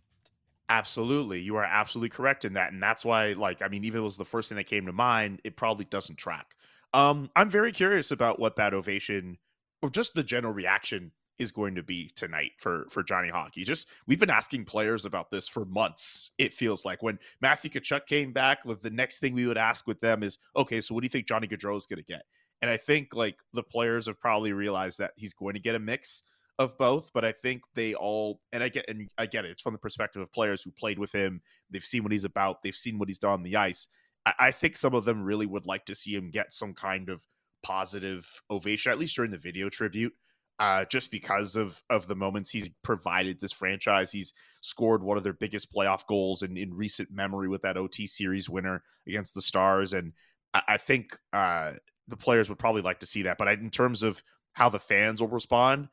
Absolutely. 0.70 1.42
You 1.42 1.56
are 1.56 1.64
absolutely 1.64 2.10
correct 2.10 2.46
in 2.46 2.54
that. 2.54 2.72
And 2.72 2.82
that's 2.82 3.04
why, 3.04 3.34
like, 3.34 3.64
I 3.64 3.68
mean, 3.70 3.84
even 3.86 3.98
if 3.98 4.02
it 4.02 4.04
was 4.04 4.18
the 4.18 4.26
first 4.26 4.50
thing 4.50 4.56
that 4.58 4.68
came 4.68 4.86
to 4.86 4.94
mind, 4.94 5.42
it 5.44 5.56
probably 5.56 5.86
doesn't 5.86 6.18
track. 6.18 6.56
Um, 6.94 7.32
I'm 7.36 7.50
very 7.50 7.72
curious 7.72 8.12
about 8.12 8.40
what 8.40 8.56
that 8.58 8.74
ovation 8.76 9.40
or 9.82 9.90
just 9.90 10.14
the 10.14 10.24
general 10.24 10.54
reaction 10.54 11.12
is 11.40 11.52
going 11.52 11.76
to 11.76 11.84
be 11.84 12.12
tonight 12.16 12.52
for 12.58 12.86
for 12.90 13.02
Johnny 13.02 13.30
Hockey. 13.30 13.64
Just 13.64 13.88
we've 14.06 14.20
been 14.20 14.30
asking 14.30 14.66
players 14.66 15.06
about 15.06 15.32
this 15.32 15.48
for 15.48 15.66
months. 15.66 16.32
It 16.38 16.54
feels 16.54 16.86
like 16.86 17.02
when 17.02 17.18
Matthew 17.42 17.72
Tkachuk 17.72 18.06
came 18.06 18.34
back, 18.34 18.60
the 18.66 18.90
next 18.90 19.20
thing 19.20 19.34
we 19.34 19.48
would 19.48 19.58
ask 19.58 19.88
with 19.88 20.02
them 20.02 20.22
is, 20.22 20.38
okay, 20.56 20.82
so 20.82 20.94
what 20.94 21.02
do 21.02 21.06
you 21.06 21.10
think 21.10 21.28
Johnny 21.28 21.48
Gaudreau 21.48 21.78
is 21.78 21.86
going 21.86 21.98
to 21.98 22.04
get? 22.04 22.24
And 22.62 22.70
I 22.70 22.78
think 22.78 23.16
like 23.16 23.38
the 23.54 23.64
players 23.64 24.08
have 24.08 24.20
probably 24.20 24.52
realized 24.52 25.00
that 25.00 25.12
he's 25.16 25.34
going 25.34 25.54
to 25.54 25.60
get 25.60 25.76
a 25.76 25.80
mix 25.80 26.24
of 26.60 26.78
both, 26.78 27.12
but 27.14 27.24
I 27.24 27.32
think 27.32 27.62
they 27.74 27.94
all 27.94 28.42
and 28.52 28.62
I 28.62 28.68
get 28.68 28.86
and 28.90 29.10
I 29.18 29.26
get 29.26 29.46
it. 29.46 29.52
It's 29.52 29.62
from 29.62 29.74
the 29.74 29.80
perspective 29.80 30.22
of 30.22 30.32
players 30.34 30.62
who 30.62 30.72
played 30.72 31.00
with 31.00 31.14
him. 31.14 31.42
They've 31.72 31.84
seen 31.84 32.04
what 32.04 32.12
he's 32.12 32.26
about. 32.26 32.62
They've 32.62 32.76
seen 32.76 33.00
what 33.00 33.08
he's 33.08 33.20
done 33.20 33.32
on 33.32 33.44
the 33.44 33.56
ice. 33.56 33.88
I, 34.26 34.34
I 34.40 34.52
think 34.52 34.76
some 34.76 34.94
of 34.94 35.06
them 35.06 35.24
really 35.24 35.46
would 35.46 35.66
like 35.66 35.86
to 35.86 35.96
see 35.96 36.14
him 36.14 36.30
get 36.30 36.52
some 36.52 36.74
kind 36.74 37.10
of 37.10 37.22
positive 37.64 38.28
ovation, 38.52 38.92
at 38.92 39.00
least 39.00 39.16
during 39.16 39.32
the 39.32 39.38
video 39.38 39.70
tribute. 39.70 40.14
Uh, 40.60 40.84
just 40.92 41.10
because 41.10 41.56
of 41.56 41.82
of 41.90 42.06
the 42.08 42.16
moments 42.16 42.50
he's 42.50 42.70
provided 42.84 43.40
this 43.40 43.54
franchise, 43.54 44.12
he's 44.12 44.34
scored 44.62 45.02
one 45.02 45.18
of 45.18 45.24
their 45.24 45.34
biggest 45.34 45.74
playoff 45.74 46.06
goals 46.06 46.44
in, 46.44 46.58
in 46.58 46.74
recent 46.74 47.10
memory 47.10 47.48
with 47.48 47.62
that 47.62 47.78
OT 47.78 48.06
series 48.06 48.50
winner 48.50 48.84
against 49.08 49.34
the 49.34 49.42
Stars, 49.42 49.94
and 49.94 50.12
I, 50.54 50.62
I 50.70 50.78
think 50.78 51.18
uh, 51.32 51.74
the 52.10 52.18
players 52.18 52.50
would 52.50 52.60
probably 52.60 52.82
like 52.82 53.00
to 53.00 53.06
see 53.06 53.22
that. 53.24 53.38
But 53.38 53.48
I, 53.48 53.54
in 53.54 53.70
terms 53.70 54.04
of 54.04 54.22
how 54.54 54.68
the 54.68 54.80
fans 54.80 55.22
will 55.22 55.30
respond, 55.30 55.88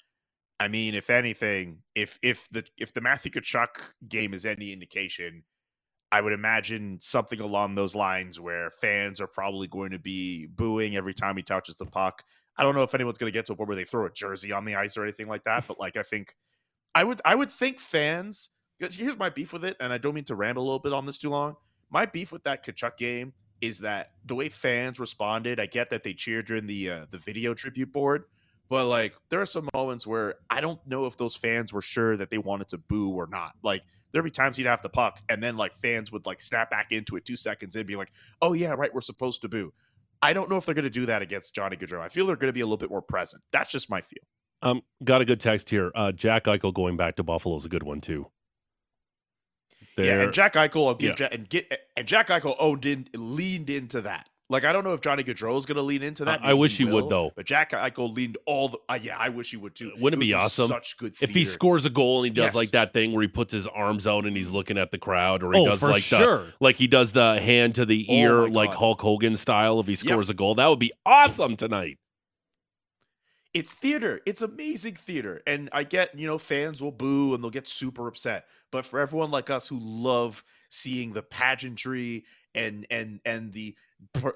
I 0.59 0.69
mean, 0.69 0.95
if 0.95 1.11
anything, 1.11 1.83
if 1.95 2.19
if 2.23 2.49
the 2.51 2.65
if 2.79 2.93
the 2.93 3.01
Matthew 3.01 3.31
Tkachuk 3.31 3.69
game 4.09 4.35
is 4.35 4.47
any 4.47 4.73
indication, 4.73 5.45
I 6.11 6.21
would 6.21 6.33
imagine 6.33 6.99
something 7.01 7.41
along 7.41 7.75
those 7.75 7.95
lines 7.95 8.41
where 8.41 8.71
fans 8.71 9.21
are 9.21 9.27
probably 9.27 9.67
going 9.67 9.91
to 9.91 9.99
be 9.99 10.47
booing 10.47 10.97
every 10.97 11.15
time 11.15 11.37
he 11.37 11.43
touches 11.43 11.77
the 11.77 11.85
puck. 11.85 12.23
I 12.59 12.63
don't 12.63 12.75
know 12.75 12.83
if 12.83 12.95
anyone's 12.95 13.19
going 13.19 13.31
to 13.31 13.37
get 13.37 13.47
to 13.47 13.53
a 13.53 13.57
point 13.57 13.69
where 13.69 13.77
they 13.77 13.85
throw 13.85 14.07
a 14.07 14.11
jersey 14.11 14.53
on 14.53 14.65
the 14.65 14.77
ice 14.77 14.97
or 14.97 15.03
anything 15.03 15.29
like 15.29 15.45
that, 15.45 15.67
but 15.67 15.79
like 15.79 15.97
I 15.97 16.03
think 16.03 16.35
I 16.95 17.05
would 17.05 17.21
I 17.25 17.35
would 17.35 17.51
think 17.51 17.79
fans. 17.79 18.51
Here's 18.79 19.17
my 19.17 19.31
beef 19.31 19.53
with 19.53 19.65
it, 19.65 19.77
and 19.81 19.93
I 19.93 19.99
don't 19.99 20.15
mean 20.15 20.25
to 20.25 20.35
ramble 20.35 20.63
a 20.63 20.65
little 20.65 20.79
bit 20.79 20.93
on 20.93 21.07
this 21.07 21.19
too 21.19 21.31
long. 21.31 21.57
My 21.91 22.05
beef 22.07 22.33
with 22.33 22.45
that 22.45 22.65
Tkachuk 22.65 22.97
game 22.99 23.33
is 23.61 23.81
that 23.81 24.13
the 24.25 24.35
way 24.35 24.49
fans 24.49 25.01
responded. 25.01 25.61
I 25.61 25.67
get 25.67 25.91
that 25.91 26.03
they 26.03 26.13
cheered 26.13 26.47
during 26.47 26.67
the 26.67 26.91
uh, 26.91 27.07
the 27.11 27.19
video 27.19 27.55
tribute 27.55 27.93
board, 27.93 28.25
but 28.69 28.87
like 28.87 29.15
there 29.29 29.41
are 29.41 29.47
some 29.47 29.69
moments 29.75 30.07
where 30.07 30.37
I 30.51 30.61
don't 30.61 30.85
know 30.87 31.07
if 31.07 31.17
those 31.17 31.37
fans 31.37 31.73
were 31.73 31.83
sure 31.83 32.17
that 32.17 32.31
they 32.31 32.39
wanted 32.39 32.69
to 32.69 32.79
boo 32.79 33.11
or 33.11 33.27
not. 33.27 33.53
Like 33.63 33.83
there'd 34.13 34.25
be 34.25 34.31
times 34.31 34.57
he'd 34.57 34.67
have 34.67 34.83
the 34.83 34.89
puck, 34.89 35.21
and 35.29 35.43
then 35.43 35.57
like 35.57 35.75
fans 35.75 36.11
would 36.13 36.27
like 36.27 36.41
snap 36.41 36.71
back 36.71 36.93
into 36.93 37.17
it 37.17 37.25
two 37.25 37.37
seconds 37.37 37.77
and 37.77 37.87
be 37.87 37.97
like, 37.97 38.13
"Oh 38.43 38.53
yeah, 38.53 38.71
right, 38.71 38.93
we're 38.93 39.01
supposed 39.01 39.43
to 39.43 39.49
boo." 39.49 39.73
I 40.27 40.33
don't 40.33 40.51
know 40.51 40.57
if 40.57 40.67
they're 40.67 40.75
going 40.75 40.83
to 40.83 40.91
do 40.91 41.07
that 41.07 41.23
against 41.23 41.55
Johnny 41.55 41.77
Gaudreau. 41.77 42.01
I 42.01 42.09
feel 42.09 42.27
they're 42.27 42.35
going 42.35 42.49
to 42.49 42.53
be 42.53 42.61
a 42.61 42.67
little 42.67 42.77
bit 42.77 42.91
more 42.91 43.01
present. 43.01 43.45
That's 43.53 43.71
just 43.71 43.89
my 43.89 44.01
feel. 44.01 44.25
Um, 44.61 44.83
got 45.05 45.21
a 45.21 45.25
good 45.25 45.39
text 45.39 45.71
here. 45.71 45.93
Uh, 45.95 46.11
Jack 46.11 46.45
Eichel 46.47 46.75
going 46.75 46.97
back 46.97 47.15
to 47.17 47.23
Buffalo 47.23 47.55
is 47.55 47.65
a 47.65 47.69
good 47.69 47.85
one 47.85 48.01
too. 48.01 48.27
yeah, 49.97 50.23
and 50.23 50.33
Jack 50.33 50.55
Eichel, 50.55 50.89
I'll 50.89 50.95
give 50.97 51.11
yeah. 51.11 51.15
Jack 51.15 51.35
and 51.35 51.49
get 51.49 51.81
and 51.97 52.09
Jack 52.09 52.27
Eichel 52.27 52.57
owned 52.59 52.87
in, 52.87 53.09
leaned 53.15 53.71
into 53.71 54.01
that. 54.01 54.29
Like 54.49 54.65
I 54.65 54.73
don't 54.73 54.85
know 54.85 54.93
if 54.95 55.01
Johnny 55.01 55.25
Gaudreau 55.25 55.59
is 55.59 55.67
going 55.67 55.77
to 55.77 55.83
lean 55.83 56.03
into 56.05 56.25
that. 56.27 56.41
I- 56.45 56.51
I 56.51 56.55
wish 56.55 56.79
Maybe 56.79 56.91
he 56.91 56.95
would, 56.95 57.09
though. 57.09 57.33
But 57.35 57.47
Jack 57.47 57.73
Eichel 57.73 58.15
leaned 58.15 58.39
all 58.47 58.69
the. 58.69 58.79
Uh, 58.89 58.99
yeah, 59.03 59.17
I 59.19 59.29
wish 59.31 59.51
he 59.51 59.57
would 59.57 59.75
too. 59.75 59.91
Wouldn't 59.99 60.23
it 60.23 60.27
would 60.27 60.31
be 60.31 60.35
awesome 60.35 60.69
Such 60.69 60.97
good. 60.99 61.15
if 61.21 61.31
he 61.31 61.45
scores 61.45 61.85
a 61.85 61.91
goal 61.91 62.19
and 62.19 62.27
he 62.27 62.31
does 62.31 62.47
Yes. 62.51 62.55
like 62.55 62.71
that 62.71 62.93
thing 62.93 63.13
where 63.13 63.23
he 63.23 63.29
puts 63.29 63.53
his 63.53 63.67
arms 63.67 64.07
out 64.07 64.25
and 64.25 64.37
he's 64.37 64.51
looking 64.53 64.79
at 64.79 64.93
the 64.93 64.99
crowd, 64.99 65.43
or 65.43 65.53
he 65.53 65.59
Oh, 65.59 65.65
does 65.67 65.81
for 65.81 65.91
like 65.91 66.03
sure. 66.03 66.39
the 66.45 66.53
like 66.61 66.77
he 66.77 66.87
does 66.87 67.11
the 67.13 67.41
hand 67.41 67.75
to 67.75 67.85
the 67.85 68.07
Oh 68.09 68.15
ear 68.15 68.43
my 68.43 68.49
like 68.49 68.71
Hulk 68.71 69.01
Hogan 69.01 69.35
style. 69.35 69.81
If 69.81 69.89
he 69.89 69.97
scores 69.97 70.31
a 70.31 70.35
goal, 70.35 70.55
that 70.55 70.69
would 70.69 70.79
be 70.79 70.93
awesome 71.05 71.57
tonight. 71.57 71.99
It's 73.57 73.73
theater. 73.73 74.21
It's 74.27 74.43
amazing 74.43 74.97
theater. 74.97 75.41
And 75.47 75.71
I 75.73 75.83
get, 75.85 76.15
you 76.15 76.27
know, 76.27 76.37
fans 76.37 76.83
will 76.83 76.93
boo 76.93 77.33
and 77.33 77.43
they'll 77.43 77.49
get 77.49 77.67
super 77.67 78.07
upset. 78.07 78.45
But 78.71 78.85
for 78.85 79.01
everyone 79.01 79.31
like 79.31 79.49
us 79.49 79.67
who 79.67 79.79
love 79.81 80.45
seeing 80.69 81.15
the 81.15 81.23
pageantry 81.23 82.27
and 82.55 82.87
and 82.91 83.19
and 83.25 83.55
the 83.55 83.75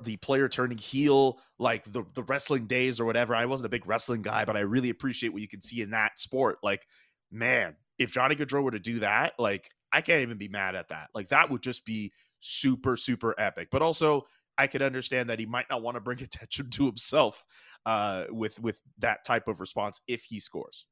the 0.00 0.16
player 0.16 0.48
turning 0.48 0.78
heel 0.78 1.38
like 1.58 1.84
the 1.84 2.02
the 2.14 2.22
wrestling 2.22 2.66
days 2.66 2.98
or 2.98 3.04
whatever. 3.04 3.34
I 3.34 3.44
wasn't 3.44 3.66
a 3.66 3.68
big 3.68 3.86
wrestling 3.86 4.22
guy, 4.22 4.46
but 4.46 4.56
I 4.56 4.60
really 4.60 4.88
appreciate 4.88 5.34
what 5.34 5.42
you 5.42 5.48
can 5.48 5.60
see 5.60 5.82
in 5.82 5.90
that 5.90 6.18
sport. 6.18 6.56
Like, 6.62 6.86
man, 7.30 7.76
if 7.98 8.12
Johnny 8.12 8.36
Gaudreau 8.36 8.62
were 8.62 8.70
to 8.70 8.78
do 8.78 9.00
that, 9.00 9.34
like 9.38 9.68
I 9.92 10.00
can't 10.00 10.22
even 10.22 10.38
be 10.38 10.48
mad 10.48 10.76
at 10.76 10.88
that. 10.88 11.08
Like 11.14 11.28
that 11.28 11.50
would 11.50 11.62
just 11.62 11.84
be 11.84 12.14
super 12.40 12.96
super 12.96 13.34
epic. 13.36 13.68
But 13.70 13.82
also 13.82 14.24
I 14.60 14.66
could 14.66 14.82
understand 14.82 15.30
that 15.30 15.38
he 15.38 15.46
might 15.46 15.66
not 15.70 15.82
want 15.82 15.96
to 15.96 16.00
bring 16.00 16.22
attention 16.22 16.70
to 16.70 16.86
himself 16.86 17.44
uh, 17.86 18.24
with 18.30 18.60
with 18.60 18.82
that 18.98 19.24
type 19.24 19.48
of 19.48 19.60
response 19.60 20.00
if 20.06 20.24
he 20.24 20.40
scores. 20.40 20.86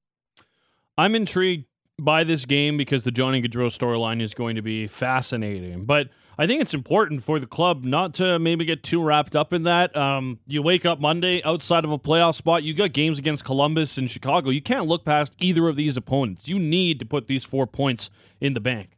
I'm 0.96 1.14
intrigued 1.14 1.66
by 2.00 2.24
this 2.24 2.44
game 2.44 2.76
because 2.76 3.04
the 3.04 3.11
Johnny 3.11 3.42
Gaudreau 3.42 3.66
storyline 3.66 4.22
is 4.22 4.33
going 4.35 4.57
to 4.57 4.62
be 4.62 4.87
fascinating. 4.87 5.85
But 5.85 6.09
I 6.38 6.46
think 6.46 6.62
it's 6.62 6.74
important 6.74 7.24
for 7.24 7.38
the 7.38 7.46
club 7.46 7.85
not 7.85 8.14
to 8.14 8.38
maybe 8.38 8.64
get 8.64 8.83
too 8.83 9.02
wrapped 9.02 9.35
up 9.35 9.52
in 9.52 9.64
that. 9.64 9.96
Um, 9.96 10.38
you 10.46 10.62
wake 10.62 10.87
up 10.87 11.00
Monday 11.00 11.42
outside 11.42 11.85
of 11.85 11.90
a 11.90 11.98
playoff 11.98 12.37
spot, 12.37 12.62
you 12.62 12.74
got 12.74 12.92
games 12.92 13.18
against 13.18 13.44
Columbus 13.44 13.98
and 13.98 14.09
Chicago. 14.09 14.50
You 14.50 14.62
can't 14.62 14.87
look 14.87 15.04
past 15.04 15.35
either 15.40 15.68
of 15.68 15.76
these 15.76 15.96
opponents. 15.96 16.48
You 16.48 16.59
need 16.59 17.00
to 17.00 17.07
put 17.07 17.26
these 17.26 17.44
four 17.44 17.66
points 17.66 18.11
in 18.40 18.54
the 18.54 18.61
bank. 18.61 18.97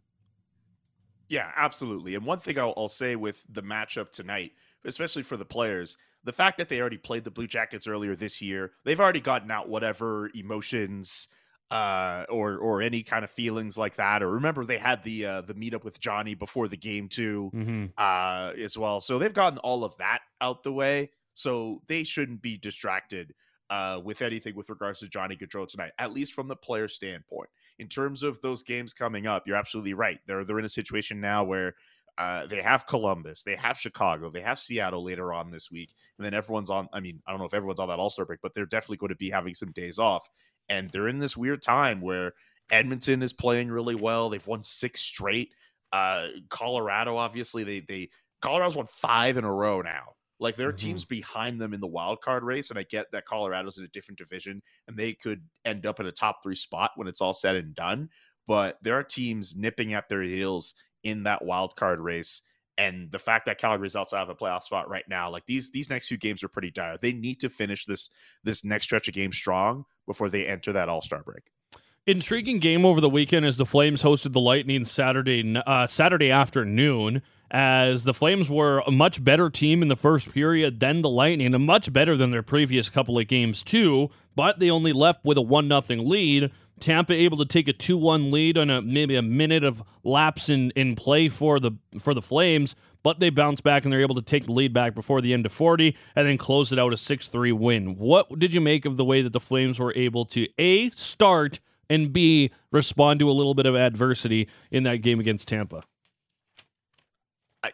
Yeah, 1.30 1.50
absolutely. 1.56 2.16
And 2.16 2.26
one 2.26 2.38
thing 2.40 2.58
I'll, 2.58 2.74
I'll 2.76 2.88
say 2.88 3.16
with 3.16 3.46
the 3.48 3.62
matchup 3.62 4.10
tonight, 4.10 4.52
especially 4.84 5.22
for 5.22 5.36
the 5.38 5.44
players, 5.44 5.96
the 6.24 6.32
fact 6.32 6.58
that 6.58 6.68
they 6.68 6.80
already 6.80 6.98
played 6.98 7.24
the 7.24 7.30
Blue 7.30 7.46
Jackets 7.46 7.86
earlier 7.86 8.14
this 8.16 8.42
year, 8.42 8.72
they've 8.84 9.00
already 9.00 9.20
gotten 9.20 9.50
out 9.50 9.68
whatever 9.68 10.28
emotions 10.34 11.28
uh, 11.70 12.26
or 12.28 12.58
or 12.58 12.82
any 12.82 13.04
kind 13.04 13.22
of 13.24 13.30
feelings 13.30 13.78
like 13.78 13.94
that. 13.94 14.22
Or 14.24 14.30
remember, 14.32 14.64
they 14.64 14.76
had 14.76 15.04
the 15.04 15.24
uh, 15.24 15.40
the 15.42 15.54
meetup 15.54 15.84
with 15.84 16.00
Johnny 16.00 16.34
before 16.34 16.66
the 16.66 16.76
game 16.76 17.08
too, 17.08 17.52
Mm-hmm. 17.54 17.84
uh, 17.96 18.52
as 18.60 18.76
well. 18.76 19.00
So 19.00 19.18
they've 19.20 19.32
gotten 19.32 19.58
all 19.60 19.84
of 19.84 19.96
that 19.98 20.22
out 20.40 20.64
the 20.64 20.72
way. 20.72 21.10
So 21.34 21.80
they 21.86 22.02
shouldn't 22.02 22.42
be 22.42 22.58
distracted 22.58 23.34
uh, 23.70 24.00
with 24.04 24.20
anything 24.20 24.56
with 24.56 24.68
regards 24.68 24.98
to 24.98 25.08
Johnny 25.08 25.36
Gaudreau 25.36 25.66
tonight, 25.68 25.92
at 25.98 26.12
least 26.12 26.32
from 26.32 26.48
the 26.48 26.56
player 26.56 26.88
standpoint. 26.88 27.48
In 27.80 27.88
terms 27.88 28.22
of 28.22 28.40
those 28.42 28.62
games 28.62 28.92
coming 28.92 29.26
up, 29.26 29.46
you're 29.46 29.56
absolutely 29.56 29.94
right. 29.94 30.20
They're 30.26 30.44
they're 30.44 30.58
in 30.58 30.64
a 30.64 30.68
situation 30.68 31.20
now 31.20 31.44
where 31.44 31.74
uh, 32.18 32.46
they 32.46 32.60
have 32.60 32.86
Columbus, 32.86 33.42
they 33.42 33.56
have 33.56 33.78
Chicago, 33.78 34.30
they 34.30 34.42
have 34.42 34.60
Seattle 34.60 35.02
later 35.02 35.32
on 35.32 35.50
this 35.50 35.70
week, 35.70 35.94
and 36.18 36.24
then 36.24 36.34
everyone's 36.34 36.68
on. 36.68 36.88
I 36.92 37.00
mean, 37.00 37.22
I 37.26 37.30
don't 37.30 37.40
know 37.40 37.46
if 37.46 37.54
everyone's 37.54 37.80
on 37.80 37.88
that 37.88 37.98
All 37.98 38.10
Star 38.10 38.26
break, 38.26 38.40
but 38.42 38.52
they're 38.52 38.66
definitely 38.66 38.98
going 38.98 39.08
to 39.08 39.16
be 39.16 39.30
having 39.30 39.54
some 39.54 39.72
days 39.72 39.98
off, 39.98 40.28
and 40.68 40.90
they're 40.90 41.08
in 41.08 41.18
this 41.18 41.36
weird 41.36 41.62
time 41.62 42.02
where 42.02 42.34
Edmonton 42.70 43.22
is 43.22 43.32
playing 43.32 43.70
really 43.70 43.94
well. 43.94 44.28
They've 44.28 44.46
won 44.46 44.62
six 44.62 45.00
straight. 45.00 45.54
Uh, 45.92 46.28
Colorado, 46.50 47.16
obviously, 47.16 47.64
they 47.64 47.80
they 47.80 48.10
Colorado's 48.42 48.76
won 48.76 48.86
five 48.88 49.38
in 49.38 49.44
a 49.44 49.52
row 49.52 49.80
now. 49.80 50.14
Like 50.40 50.57
there 50.57 50.68
are 50.68 50.72
teams 50.72 51.05
behind 51.05 51.61
them 51.61 51.74
in 51.74 51.81
the 51.81 51.87
wild 51.87 52.22
card 52.22 52.42
race, 52.42 52.70
and 52.70 52.79
I 52.79 52.83
get 52.83 53.12
that 53.12 53.26
Colorado's 53.26 53.79
in 53.79 53.85
a 53.85 53.88
different 53.88 54.18
division 54.18 54.62
and 54.88 54.96
they 54.96 55.12
could 55.12 55.42
end 55.64 55.85
up 55.85 56.00
in 56.00 56.07
a 56.07 56.12
top 56.12 56.42
three 56.42 56.55
spot 56.55 56.92
when 56.96 57.07
it's 57.07 57.20
all 57.20 57.35
said 57.35 57.57
and 57.57 57.74
done. 57.74 58.09
But 58.46 58.79
there 58.83 58.98
are 58.98 59.05
teams 59.05 59.55
nipping 59.55 59.92
at 59.92 60.09
their 60.09 60.22
heels 60.22 60.74
in 61.05 61.24
that 61.24 61.44
wild 61.44 61.76
card 61.76 62.00
race. 62.00 62.42
And 62.79 63.11
the 63.11 63.18
fact 63.18 63.44
that 63.44 63.59
Calgary's 63.59 63.94
outside 63.94 64.22
of 64.22 64.31
a 64.31 64.35
playoff 64.35 64.62
spot 64.62 64.88
right 64.88 65.05
now, 65.07 65.31
like 65.31 65.44
these 65.44 65.70
these 65.70 65.90
next 65.90 66.09
few 66.09 66.16
games 66.16 66.42
are 66.42 66.48
pretty 66.48 66.70
dire. 66.70 66.96
They 66.96 67.12
need 67.12 67.40
to 67.40 67.50
finish 67.50 67.85
this 67.85 68.09
this 68.42 68.64
next 68.64 68.85
stretch 68.85 69.07
of 69.09 69.14
games 69.14 69.37
strong 69.37 69.85
before 70.07 70.31
they 70.31 70.46
enter 70.46 70.72
that 70.72 70.88
All 70.88 71.03
Star 71.03 71.22
break. 71.22 71.53
Intriguing 72.07 72.59
game 72.59 72.87
over 72.87 73.00
the 73.03 73.11
weekend 73.11 73.44
as 73.44 73.59
the 73.59 73.66
Flames 73.66 74.03
hosted 74.03 74.33
the 74.33 74.40
Lightning 74.40 74.87
Saturday 74.87 75.55
uh, 75.66 75.87
Saturday 75.87 76.31
afternoon. 76.31 77.20
As 77.50 78.04
the 78.04 78.14
Flames 78.14 78.48
were 78.48 78.78
a 78.86 78.92
much 78.92 79.24
better 79.24 79.50
team 79.50 79.82
in 79.82 79.88
the 79.88 79.96
first 79.96 80.32
period 80.32 80.78
than 80.78 81.02
the 81.02 81.08
Lightning, 81.08 81.52
and 81.52 81.66
much 81.66 81.92
better 81.92 82.16
than 82.16 82.30
their 82.30 82.44
previous 82.44 82.88
couple 82.88 83.18
of 83.18 83.26
games 83.26 83.62
too. 83.64 84.10
But 84.36 84.60
they 84.60 84.70
only 84.70 84.92
left 84.92 85.24
with 85.24 85.36
a 85.36 85.42
one 85.42 85.66
nothing 85.66 86.08
lead. 86.08 86.52
Tampa 86.78 87.12
able 87.12 87.36
to 87.38 87.44
take 87.44 87.66
a 87.66 87.72
two 87.72 87.96
one 87.96 88.30
lead 88.30 88.56
on 88.56 88.70
a 88.70 88.80
maybe 88.80 89.16
a 89.16 89.22
minute 89.22 89.64
of 89.64 89.82
lapse 90.04 90.48
in, 90.48 90.70
in 90.70 90.94
play 90.94 91.28
for 91.28 91.58
the 91.58 91.72
for 91.98 92.14
the 92.14 92.22
Flames, 92.22 92.76
but 93.02 93.18
they 93.18 93.30
bounce 93.30 93.60
back 93.60 93.84
and 93.84 93.92
they're 93.92 94.00
able 94.00 94.14
to 94.14 94.22
take 94.22 94.46
the 94.46 94.52
lead 94.52 94.72
back 94.72 94.94
before 94.94 95.20
the 95.20 95.34
end 95.34 95.44
of 95.44 95.52
40 95.52 95.96
and 96.14 96.26
then 96.26 96.38
close 96.38 96.72
it 96.72 96.78
out 96.78 96.92
a 96.92 96.96
6-3 96.96 97.52
win. 97.52 97.96
What 97.96 98.38
did 98.38 98.54
you 98.54 98.60
make 98.60 98.84
of 98.84 98.96
the 98.96 99.04
way 99.04 99.22
that 99.22 99.32
the 99.32 99.40
Flames 99.40 99.78
were 99.78 99.92
able 99.94 100.24
to 100.26 100.46
A 100.58 100.90
start 100.90 101.58
and 101.88 102.12
B 102.12 102.52
respond 102.70 103.18
to 103.20 103.30
a 103.30 103.32
little 103.32 103.54
bit 103.54 103.66
of 103.66 103.74
adversity 103.74 104.48
in 104.70 104.84
that 104.84 104.98
game 104.98 105.18
against 105.18 105.48
Tampa? 105.48 105.82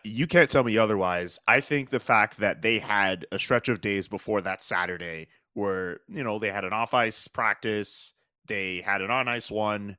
You 0.02 0.26
can't 0.26 0.50
tell 0.50 0.64
me 0.64 0.78
otherwise. 0.78 1.38
I 1.46 1.60
think 1.60 1.90
the 1.90 2.00
fact 2.00 2.38
that 2.38 2.60
they 2.62 2.80
had 2.80 3.24
a 3.30 3.38
stretch 3.38 3.68
of 3.68 3.80
days 3.80 4.08
before 4.08 4.40
that 4.40 4.62
Saturday 4.62 5.28
where, 5.54 6.00
you 6.08 6.24
know, 6.24 6.38
they 6.38 6.50
had 6.50 6.64
an 6.64 6.72
off 6.72 6.92
ice 6.92 7.28
practice, 7.28 8.12
they 8.46 8.80
had 8.80 9.00
an 9.00 9.10
on 9.10 9.28
ice 9.28 9.50
one, 9.50 9.96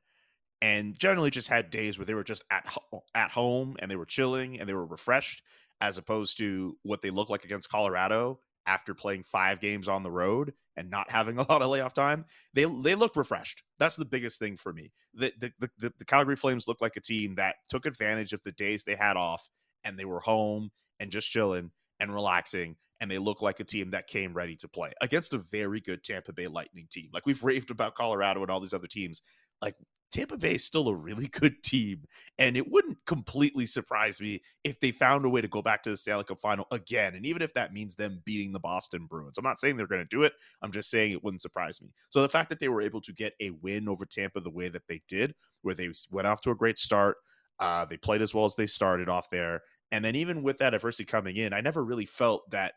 and 0.60 0.98
generally 0.98 1.30
just 1.30 1.48
had 1.48 1.70
days 1.70 1.98
where 1.98 2.04
they 2.04 2.14
were 2.14 2.24
just 2.24 2.44
at 2.50 2.66
ho- 2.66 3.04
at 3.14 3.30
home 3.30 3.76
and 3.78 3.90
they 3.90 3.96
were 3.96 4.04
chilling 4.04 4.60
and 4.60 4.68
they 4.68 4.74
were 4.74 4.86
refreshed 4.86 5.42
as 5.80 5.96
opposed 5.96 6.36
to 6.38 6.76
what 6.82 7.00
they 7.00 7.10
look 7.10 7.30
like 7.30 7.44
against 7.44 7.70
Colorado 7.70 8.40
after 8.66 8.92
playing 8.94 9.22
5 9.22 9.60
games 9.60 9.88
on 9.88 10.02
the 10.02 10.10
road 10.10 10.52
and 10.76 10.90
not 10.90 11.10
having 11.12 11.38
a 11.38 11.48
lot 11.48 11.62
of 11.62 11.68
layoff 11.68 11.94
time. 11.94 12.26
They 12.54 12.64
they 12.64 12.94
look 12.94 13.16
refreshed. 13.16 13.62
That's 13.78 13.96
the 13.96 14.04
biggest 14.04 14.38
thing 14.38 14.56
for 14.58 14.72
me. 14.72 14.92
The, 15.14 15.32
the, 15.38 15.52
the, 15.78 15.92
the 15.98 16.04
Calgary 16.04 16.36
Flames 16.36 16.68
look 16.68 16.80
like 16.82 16.96
a 16.96 17.00
team 17.00 17.36
that 17.36 17.56
took 17.70 17.86
advantage 17.86 18.34
of 18.34 18.42
the 18.42 18.52
days 18.52 18.84
they 18.84 18.96
had 18.96 19.16
off 19.16 19.48
and 19.88 19.98
they 19.98 20.04
were 20.04 20.20
home 20.20 20.70
and 21.00 21.10
just 21.10 21.30
chilling 21.30 21.70
and 21.98 22.14
relaxing 22.14 22.76
and 23.00 23.10
they 23.10 23.18
look 23.18 23.42
like 23.42 23.60
a 23.60 23.64
team 23.64 23.90
that 23.90 24.06
came 24.06 24.34
ready 24.34 24.54
to 24.56 24.68
play 24.68 24.92
against 25.00 25.32
a 25.32 25.38
very 25.38 25.80
good 25.80 26.04
Tampa 26.04 26.32
Bay 26.32 26.46
Lightning 26.46 26.86
team. 26.90 27.08
Like 27.12 27.26
we've 27.26 27.42
raved 27.42 27.70
about 27.70 27.94
Colorado 27.94 28.42
and 28.42 28.50
all 28.50 28.60
these 28.60 28.74
other 28.74 28.86
teams. 28.86 29.22
Like 29.62 29.76
Tampa 30.10 30.36
Bay 30.36 30.56
is 30.56 30.64
still 30.64 30.88
a 30.88 30.94
really 30.94 31.26
good 31.40 31.62
team 31.62 32.02
and 32.38 32.56
it 32.56 32.70
wouldn't 32.70 32.98
completely 33.06 33.66
surprise 33.66 34.20
me 34.20 34.42
if 34.62 34.78
they 34.80 34.90
found 34.90 35.24
a 35.24 35.28
way 35.28 35.40
to 35.40 35.48
go 35.48 35.62
back 35.62 35.82
to 35.84 35.90
the 35.90 35.96
Stanley 35.96 36.24
Cup 36.24 36.38
final 36.38 36.66
again 36.70 37.14
and 37.14 37.24
even 37.24 37.40
if 37.40 37.54
that 37.54 37.72
means 37.72 37.94
them 37.94 38.20
beating 38.24 38.52
the 38.52 38.60
Boston 38.60 39.06
Bruins. 39.06 39.38
I'm 39.38 39.44
not 39.44 39.58
saying 39.58 39.76
they're 39.76 39.86
going 39.86 40.02
to 40.02 40.16
do 40.16 40.24
it. 40.24 40.34
I'm 40.60 40.72
just 40.72 40.90
saying 40.90 41.12
it 41.12 41.24
wouldn't 41.24 41.42
surprise 41.42 41.80
me. 41.80 41.88
So 42.10 42.20
the 42.20 42.28
fact 42.28 42.50
that 42.50 42.60
they 42.60 42.68
were 42.68 42.82
able 42.82 43.00
to 43.02 43.12
get 43.12 43.32
a 43.40 43.50
win 43.50 43.88
over 43.88 44.04
Tampa 44.04 44.40
the 44.40 44.50
way 44.50 44.68
that 44.68 44.86
they 44.88 45.00
did 45.08 45.34
where 45.62 45.74
they 45.74 45.90
went 46.10 46.26
off 46.26 46.40
to 46.42 46.50
a 46.50 46.54
great 46.54 46.78
start 46.78 47.16
uh, 47.60 47.84
they 47.84 47.96
played 47.96 48.22
as 48.22 48.34
well 48.34 48.44
as 48.44 48.54
they 48.54 48.66
started 48.66 49.08
off 49.08 49.30
there. 49.30 49.62
And 49.90 50.04
then 50.04 50.16
even 50.16 50.42
with 50.42 50.58
that 50.58 50.74
adversity 50.74 51.04
coming 51.04 51.36
in, 51.36 51.52
I 51.52 51.60
never 51.60 51.82
really 51.82 52.04
felt 52.04 52.50
that 52.50 52.74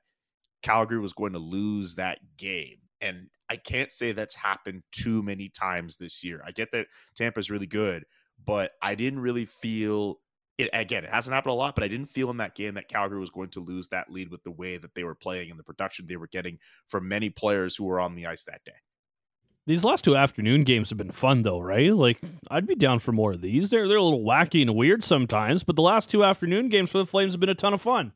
Calgary 0.61 0.99
was 0.99 1.13
going 1.13 1.33
to 1.33 1.39
lose 1.39 1.95
that 1.95 2.19
game. 2.37 2.77
And 3.01 3.27
I 3.49 3.55
can't 3.55 3.91
say 3.91 4.11
that's 4.11 4.35
happened 4.35 4.83
too 4.91 5.23
many 5.23 5.49
times 5.49 5.97
this 5.97 6.23
year. 6.23 6.41
I 6.45 6.51
get 6.51 6.71
that 6.71 6.87
Tampa's 7.15 7.49
really 7.49 7.67
good, 7.67 8.05
but 8.45 8.71
I 8.81 8.95
didn't 8.95 9.19
really 9.19 9.45
feel 9.45 10.19
it 10.57 10.69
again, 10.73 11.03
it 11.03 11.09
hasn't 11.09 11.33
happened 11.33 11.53
a 11.53 11.55
lot, 11.55 11.75
but 11.75 11.83
I 11.83 11.87
didn't 11.87 12.09
feel 12.09 12.29
in 12.29 12.37
that 12.37 12.55
game 12.55 12.75
that 12.75 12.87
Calgary 12.87 13.19
was 13.19 13.31
going 13.31 13.49
to 13.51 13.59
lose 13.59 13.87
that 13.87 14.11
lead 14.11 14.29
with 14.29 14.43
the 14.43 14.51
way 14.51 14.77
that 14.77 14.93
they 14.93 15.03
were 15.03 15.15
playing 15.15 15.49
and 15.49 15.59
the 15.59 15.63
production 15.63 16.05
they 16.05 16.17
were 16.17 16.27
getting 16.27 16.59
from 16.87 17.07
many 17.07 17.29
players 17.29 17.75
who 17.75 17.85
were 17.85 17.99
on 17.99 18.15
the 18.15 18.27
ice 18.27 18.43
that 18.43 18.63
day. 18.63 18.73
These 19.67 19.83
last 19.83 20.03
two 20.03 20.15
afternoon 20.15 20.63
games 20.63 20.89
have 20.89 20.97
been 20.97 21.11
fun 21.11 21.43
though, 21.43 21.59
right? 21.59 21.93
Like 21.93 22.19
I'd 22.49 22.65
be 22.65 22.75
down 22.75 22.99
for 22.99 23.11
more 23.11 23.31
of 23.31 23.41
these. 23.41 23.69
They're 23.69 23.87
they're 23.87 23.97
a 23.97 24.03
little 24.03 24.23
wacky 24.23 24.61
and 24.61 24.75
weird 24.75 25.03
sometimes, 25.03 25.63
but 25.63 25.75
the 25.75 25.83
last 25.83 26.09
two 26.09 26.23
afternoon 26.23 26.69
games 26.69 26.89
for 26.89 26.97
the 26.97 27.05
Flames 27.05 27.33
have 27.33 27.39
been 27.39 27.49
a 27.49 27.55
ton 27.55 27.73
of 27.73 27.81
fun. 27.81 28.13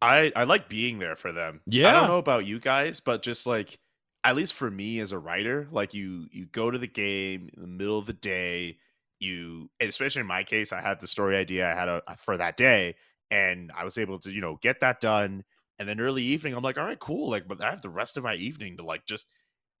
I 0.00 0.32
I 0.36 0.44
like 0.44 0.68
being 0.68 0.98
there 0.98 1.16
for 1.16 1.32
them. 1.32 1.60
Yeah. 1.66 1.88
I 1.88 1.92
don't 1.92 2.08
know 2.08 2.18
about 2.18 2.46
you 2.46 2.60
guys, 2.60 3.00
but 3.00 3.22
just 3.22 3.46
like 3.46 3.78
at 4.22 4.36
least 4.36 4.54
for 4.54 4.70
me 4.70 5.00
as 5.00 5.12
a 5.12 5.18
writer, 5.18 5.66
like 5.72 5.94
you 5.94 6.26
you 6.30 6.46
go 6.46 6.70
to 6.70 6.78
the 6.78 6.86
game 6.86 7.50
in 7.54 7.62
the 7.62 7.68
middle 7.68 7.98
of 7.98 8.06
the 8.06 8.12
day, 8.12 8.78
you 9.18 9.68
especially 9.80 10.20
in 10.20 10.26
my 10.26 10.44
case, 10.44 10.72
I 10.72 10.80
had 10.80 11.00
the 11.00 11.08
story 11.08 11.36
idea 11.36 11.70
I 11.70 11.74
had 11.74 11.88
a, 11.88 12.02
for 12.16 12.36
that 12.36 12.56
day, 12.56 12.94
and 13.32 13.72
I 13.76 13.84
was 13.84 13.98
able 13.98 14.20
to 14.20 14.30
you 14.30 14.40
know 14.40 14.58
get 14.62 14.80
that 14.80 15.00
done. 15.00 15.44
And 15.78 15.88
then 15.88 15.98
early 15.98 16.22
evening, 16.22 16.52
I'm 16.54 16.62
like, 16.62 16.76
all 16.76 16.84
right, 16.84 16.98
cool. 16.98 17.30
Like, 17.30 17.48
but 17.48 17.62
I 17.62 17.70
have 17.70 17.80
the 17.80 17.88
rest 17.88 18.18
of 18.18 18.22
my 18.22 18.34
evening 18.34 18.76
to 18.76 18.84
like 18.84 19.06
just 19.06 19.28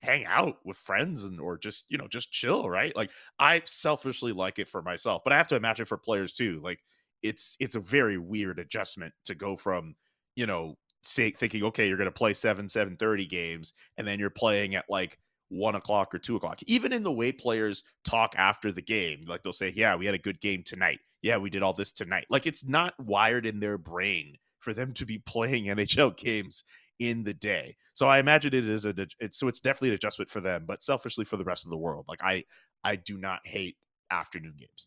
hang 0.02 0.24
out 0.24 0.56
with 0.64 0.76
friends 0.76 1.24
and 1.24 1.40
or 1.40 1.58
just 1.58 1.86
you 1.88 1.98
know 1.98 2.08
just 2.08 2.32
chill, 2.32 2.68
right? 2.68 2.94
Like 2.96 3.10
I 3.38 3.62
selfishly 3.64 4.32
like 4.32 4.58
it 4.58 4.68
for 4.68 4.82
myself, 4.82 5.22
but 5.24 5.32
I 5.32 5.36
have 5.36 5.48
to 5.48 5.56
imagine 5.56 5.84
for 5.84 5.98
players 5.98 6.34
too. 6.34 6.60
Like 6.62 6.80
it's 7.22 7.56
it's 7.60 7.74
a 7.74 7.80
very 7.80 8.18
weird 8.18 8.58
adjustment 8.58 9.12
to 9.24 9.34
go 9.34 9.56
from 9.56 9.94
you 10.36 10.46
know, 10.46 10.76
say 11.02 11.30
thinking, 11.30 11.64
okay, 11.64 11.88
you're 11.88 11.96
going 11.96 12.06
to 12.06 12.12
play 12.12 12.34
seven, 12.34 12.68
seven 12.68 12.96
thirty 12.96 13.26
games, 13.26 13.72
and 13.96 14.06
then 14.06 14.18
you're 14.18 14.30
playing 14.30 14.74
at 14.74 14.86
like 14.88 15.18
one 15.48 15.74
o'clock 15.74 16.14
or 16.14 16.18
two 16.18 16.36
o'clock. 16.36 16.60
Even 16.66 16.92
in 16.92 17.02
the 17.02 17.12
way 17.12 17.32
players 17.32 17.82
talk 18.04 18.34
after 18.36 18.72
the 18.72 18.82
game, 18.82 19.24
like 19.26 19.42
they'll 19.42 19.52
say, 19.52 19.72
"Yeah, 19.74 19.96
we 19.96 20.06
had 20.06 20.14
a 20.14 20.18
good 20.18 20.40
game 20.40 20.62
tonight. 20.62 21.00
Yeah, 21.22 21.36
we 21.38 21.50
did 21.50 21.62
all 21.62 21.72
this 21.74 21.92
tonight." 21.92 22.26
Like 22.30 22.46
it's 22.46 22.66
not 22.66 22.94
wired 22.98 23.46
in 23.46 23.60
their 23.60 23.78
brain 23.78 24.36
for 24.60 24.72
them 24.72 24.92
to 24.94 25.06
be 25.06 25.18
playing 25.18 25.64
NHL 25.66 26.16
games 26.16 26.64
in 27.00 27.24
the 27.24 27.34
day. 27.34 27.74
So 27.94 28.06
I 28.06 28.20
imagine 28.20 28.54
it 28.54 28.68
is 28.68 28.84
a 28.84 28.94
it's 29.18 29.38
so 29.38 29.48
it's 29.48 29.58
definitely 29.58 29.88
an 29.88 29.94
adjustment 29.94 30.30
for 30.30 30.40
them, 30.40 30.64
but 30.66 30.82
selfishly 30.82 31.24
for 31.24 31.36
the 31.36 31.44
rest 31.44 31.64
of 31.64 31.70
the 31.70 31.76
world. 31.76 32.04
Like 32.06 32.22
I 32.22 32.44
I 32.84 32.94
do 32.94 33.18
not 33.18 33.40
hate 33.44 33.76
afternoon 34.10 34.54
games. 34.56 34.86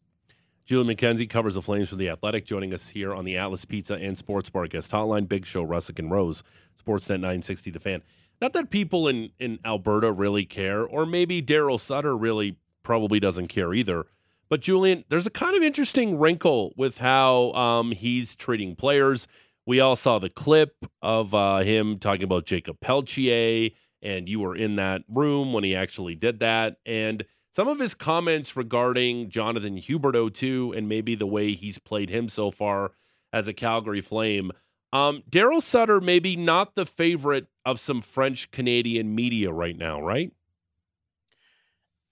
Julian 0.65 0.95
McKenzie 0.95 1.29
covers 1.29 1.55
the 1.55 1.61
Flames 1.61 1.89
for 1.89 1.97
the 1.97 2.07
Athletic, 2.07 2.45
joining 2.45 2.73
us 2.73 2.87
here 2.87 3.13
on 3.13 3.25
the 3.25 3.35
Atlas 3.35 3.65
Pizza 3.65 3.95
and 3.95 4.17
Sports 4.17 4.49
Bar 4.49 4.67
guest 4.67 4.91
hotline. 4.91 5.27
Big 5.27 5.45
Show, 5.45 5.65
Russick 5.65 5.99
and 5.99 6.09
Rose, 6.09 6.41
Sportsnet 6.81 7.19
960, 7.19 7.71
The 7.71 7.79
Fan. 7.81 8.01
Not 8.39 8.53
that 8.53 8.69
people 8.69 9.07
in 9.07 9.31
in 9.39 9.59
Alberta 9.65 10.11
really 10.11 10.45
care, 10.45 10.85
or 10.85 11.05
maybe 11.05 11.41
Daryl 11.41 11.79
Sutter 11.79 12.15
really 12.15 12.57
probably 12.83 13.19
doesn't 13.19 13.47
care 13.47 13.73
either. 13.73 14.05
But 14.49 14.61
Julian, 14.61 15.03
there's 15.09 15.25
a 15.25 15.31
kind 15.31 15.55
of 15.55 15.63
interesting 15.63 16.19
wrinkle 16.19 16.73
with 16.77 16.99
how 16.99 17.53
um, 17.53 17.91
he's 17.91 18.35
treating 18.35 18.75
players. 18.75 19.27
We 19.65 19.79
all 19.79 19.95
saw 19.95 20.19
the 20.19 20.29
clip 20.29 20.75
of 21.01 21.33
uh, 21.33 21.59
him 21.59 21.99
talking 21.99 22.23
about 22.23 22.45
Jakob 22.45 22.79
Pelletier, 22.81 23.69
and 24.01 24.27
you 24.27 24.39
were 24.41 24.55
in 24.55 24.75
that 24.75 25.03
room 25.07 25.53
when 25.53 25.63
he 25.63 25.75
actually 25.75 26.15
did 26.15 26.39
that. 26.39 26.77
And 26.85 27.23
some 27.51 27.67
of 27.67 27.79
his 27.79 27.93
comments 27.93 28.57
regarding 28.57 29.29
Jonathan 29.29 29.77
Huberdeau 29.77 30.33
too, 30.33 30.73
and 30.75 30.89
maybe 30.89 31.15
the 31.15 31.27
way 31.27 31.53
he's 31.53 31.77
played 31.77 32.09
him 32.09 32.27
so 32.27 32.51
far 32.51 32.91
as 33.31 33.47
a 33.47 33.53
Calgary 33.53 34.01
Flame. 34.01 34.51
Um, 34.91 35.23
Daryl 35.29 35.61
Sutter 35.61 36.01
maybe 36.01 36.35
not 36.35 36.75
the 36.75 36.85
favorite 36.85 37.47
of 37.65 37.79
some 37.79 38.01
French 38.01 38.51
Canadian 38.51 39.15
media 39.15 39.51
right 39.51 39.77
now, 39.77 40.01
right? 40.01 40.31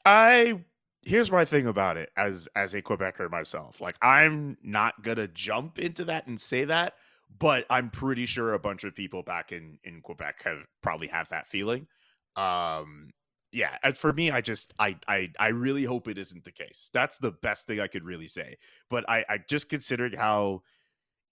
I 0.05 0.63
here's 1.03 1.31
my 1.31 1.45
thing 1.45 1.67
about 1.67 1.97
it 1.97 2.09
as 2.15 2.47
as 2.55 2.73
a 2.73 2.81
Quebecer 2.81 3.29
myself. 3.29 3.81
Like 3.81 3.97
I'm 4.01 4.57
not 4.63 5.03
gonna 5.03 5.27
jump 5.27 5.79
into 5.79 6.05
that 6.05 6.27
and 6.27 6.39
say 6.39 6.65
that, 6.65 6.93
but 7.39 7.65
I'm 7.69 7.89
pretty 7.89 8.25
sure 8.25 8.53
a 8.53 8.59
bunch 8.59 8.83
of 8.83 8.95
people 8.95 9.23
back 9.23 9.51
in 9.51 9.79
in 9.83 10.01
Quebec 10.01 10.43
have 10.43 10.59
probably 10.81 11.07
have 11.07 11.29
that 11.29 11.47
feeling. 11.47 11.87
Um 12.35 13.11
yeah, 13.53 13.77
and 13.83 13.97
for 13.97 14.13
me, 14.13 14.31
I 14.31 14.41
just 14.41 14.73
I 14.79 14.97
I 15.07 15.29
I 15.39 15.49
really 15.49 15.83
hope 15.83 16.07
it 16.07 16.17
isn't 16.17 16.45
the 16.45 16.51
case. 16.51 16.89
That's 16.93 17.17
the 17.17 17.31
best 17.31 17.67
thing 17.67 17.79
I 17.81 17.87
could 17.87 18.05
really 18.05 18.27
say. 18.27 18.57
But 18.89 19.09
I 19.09 19.25
I 19.29 19.39
just 19.49 19.69
considering 19.69 20.13
how 20.13 20.61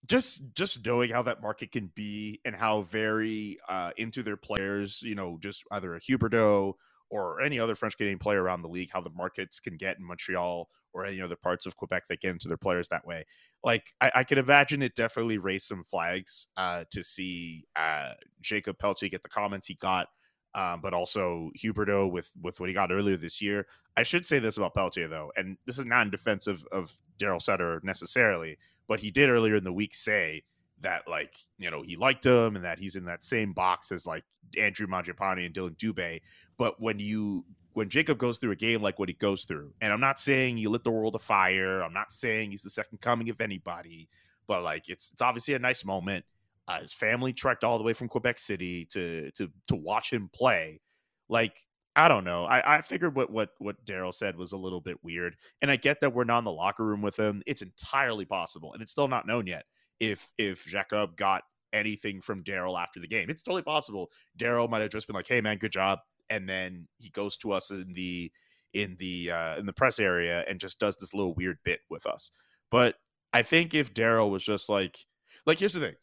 just 0.07 0.53
just 0.55 0.85
knowing 0.85 1.09
how 1.11 1.21
that 1.23 1.41
market 1.41 1.71
can 1.71 1.91
be 1.95 2.39
and 2.45 2.55
how 2.55 2.81
very 2.83 3.59
uh 3.69 3.91
into 3.97 4.23
their 4.23 4.37
players, 4.37 5.01
you 5.01 5.15
know, 5.15 5.37
just 5.41 5.63
either 5.71 5.95
a 5.95 5.99
Huberdeau 5.99 6.73
or 7.09 7.41
any 7.41 7.59
other 7.59 7.75
French 7.75 7.97
Canadian 7.97 8.19
player 8.19 8.41
around 8.43 8.61
the 8.61 8.69
league, 8.69 8.91
how 8.91 9.01
the 9.01 9.09
markets 9.09 9.59
can 9.59 9.77
get 9.77 9.97
in 9.97 10.03
Montreal 10.05 10.69
or 10.93 11.05
any 11.05 11.21
other 11.21 11.35
parts 11.35 11.65
of 11.65 11.75
Quebec 11.75 12.07
that 12.07 12.21
get 12.21 12.31
into 12.31 12.47
their 12.47 12.57
players 12.57 12.89
that 12.89 13.05
way. 13.05 13.25
Like 13.63 13.93
I, 13.99 14.11
I 14.15 14.23
can 14.23 14.37
imagine 14.37 14.81
it 14.81 14.95
definitely 14.95 15.37
raised 15.37 15.67
some 15.67 15.83
flags 15.83 16.47
uh, 16.55 16.85
to 16.91 17.03
see 17.03 17.65
uh, 17.75 18.11
Jakob 18.41 18.79
Pelletier 18.79 19.09
get 19.09 19.21
the 19.21 19.29
comments 19.29 19.67
he 19.67 19.75
got, 19.75 20.07
um, 20.55 20.79
but 20.81 20.93
also 20.93 21.51
Huberdeau 21.61 22.11
with 22.11 22.31
with 22.41 22.59
what 22.59 22.69
he 22.69 22.73
got 22.73 22.91
earlier 22.91 23.17
this 23.17 23.41
year. 23.41 23.67
I 23.97 24.03
should 24.03 24.25
say 24.25 24.39
this 24.39 24.57
about 24.57 24.75
Pelletier 24.75 25.09
though, 25.09 25.31
and 25.35 25.57
this 25.65 25.77
is 25.77 25.85
not 25.85 26.03
in 26.03 26.09
defense 26.09 26.47
of, 26.47 26.65
of 26.71 26.93
Daryl 27.19 27.41
Sutter 27.41 27.81
necessarily, 27.83 28.57
but 28.87 29.01
he 29.01 29.11
did 29.11 29.29
earlier 29.29 29.57
in 29.57 29.65
the 29.65 29.73
week 29.73 29.93
say 29.93 30.43
that 30.81 31.07
like 31.07 31.35
you 31.57 31.69
know 31.69 31.81
he 31.81 31.97
liked 31.97 32.25
him 32.25 32.55
and 32.55 32.63
that 32.63 32.79
he's 32.79 32.95
in 32.95 33.05
that 33.05 33.23
same 33.25 33.51
box 33.51 33.91
as 33.91 34.07
like 34.07 34.23
Andrew 34.57 34.87
Mangiapane 34.87 35.45
and 35.45 35.53
Dillon 35.53 35.75
Dubé. 35.75 36.21
But 36.57 36.81
when 36.81 36.99
you 36.99 37.45
when 37.73 37.89
Jakob 37.89 38.17
goes 38.17 38.37
through 38.37 38.51
a 38.51 38.55
game 38.55 38.81
like 38.81 38.99
what 38.99 39.09
he 39.09 39.15
goes 39.15 39.45
through, 39.45 39.73
and 39.81 39.93
I'm 39.93 39.99
not 39.99 40.19
saying 40.19 40.57
he 40.57 40.67
lit 40.67 40.83
the 40.83 40.91
world 40.91 41.15
afire, 41.15 41.81
I'm 41.81 41.93
not 41.93 42.11
saying 42.11 42.51
he's 42.51 42.63
the 42.63 42.69
second 42.69 43.01
coming 43.01 43.29
of 43.29 43.41
anybody, 43.41 44.09
but 44.47 44.63
like 44.63 44.89
it's 44.89 45.11
it's 45.11 45.21
obviously 45.21 45.53
a 45.53 45.59
nice 45.59 45.85
moment. 45.85 46.25
Uh, 46.67 46.81
his 46.81 46.93
family 46.93 47.33
trekked 47.33 47.63
all 47.63 47.77
the 47.77 47.83
way 47.83 47.93
from 47.93 48.07
Quebec 48.07 48.39
City 48.39 48.85
to 48.85 49.31
to 49.31 49.49
to 49.67 49.75
watch 49.75 50.11
him 50.11 50.29
play. 50.33 50.81
Like 51.29 51.63
I 51.95 52.07
don't 52.07 52.23
know. 52.23 52.45
I, 52.45 52.77
I 52.77 52.81
figured 52.81 53.15
what 53.15 53.29
what 53.29 53.49
what 53.57 53.83
Daryl 53.85 54.13
said 54.13 54.35
was 54.35 54.51
a 54.51 54.57
little 54.57 54.81
bit 54.81 55.03
weird, 55.03 55.35
and 55.61 55.69
I 55.69 55.75
get 55.75 56.01
that 56.01 56.13
we're 56.13 56.23
not 56.23 56.39
in 56.39 56.45
the 56.45 56.51
locker 56.51 56.85
room 56.85 57.01
with 57.01 57.17
him. 57.17 57.43
It's 57.45 57.61
entirely 57.61 58.25
possible, 58.25 58.73
and 58.73 58.81
it's 58.81 58.91
still 58.91 59.07
not 59.07 59.27
known 59.27 59.47
yet 59.47 59.65
if 59.99 60.31
if 60.37 60.65
Jakob 60.65 61.15
got 61.17 61.43
anything 61.73 62.21
from 62.21 62.43
Daryl 62.43 62.81
after 62.81 62.99
the 62.99 63.07
game. 63.07 63.29
It's 63.29 63.43
totally 63.43 63.61
possible 63.61 64.11
Daryl 64.37 64.69
might 64.69 64.81
have 64.81 64.91
just 64.91 65.07
been 65.07 65.15
like, 65.15 65.27
"Hey 65.27 65.41
man, 65.41 65.57
good 65.57 65.71
job," 65.71 65.99
and 66.29 66.47
then 66.47 66.87
he 66.97 67.09
goes 67.09 67.37
to 67.37 67.51
us 67.51 67.69
in 67.71 67.93
the 67.93 68.31
in 68.73 68.95
the 68.99 69.31
uh, 69.31 69.57
in 69.57 69.65
the 69.65 69.73
press 69.73 69.99
area 69.99 70.43
and 70.47 70.59
just 70.59 70.79
does 70.79 70.95
this 70.97 71.13
little 71.13 71.33
weird 71.33 71.57
bit 71.63 71.79
with 71.89 72.05
us. 72.05 72.31
But 72.71 72.95
I 73.33 73.41
think 73.41 73.73
if 73.73 73.93
Daryl 73.93 74.29
was 74.29 74.43
just 74.43 74.69
like, 74.69 74.97
like 75.45 75.59
here's 75.59 75.73
the 75.73 75.79
thing, 75.79 75.95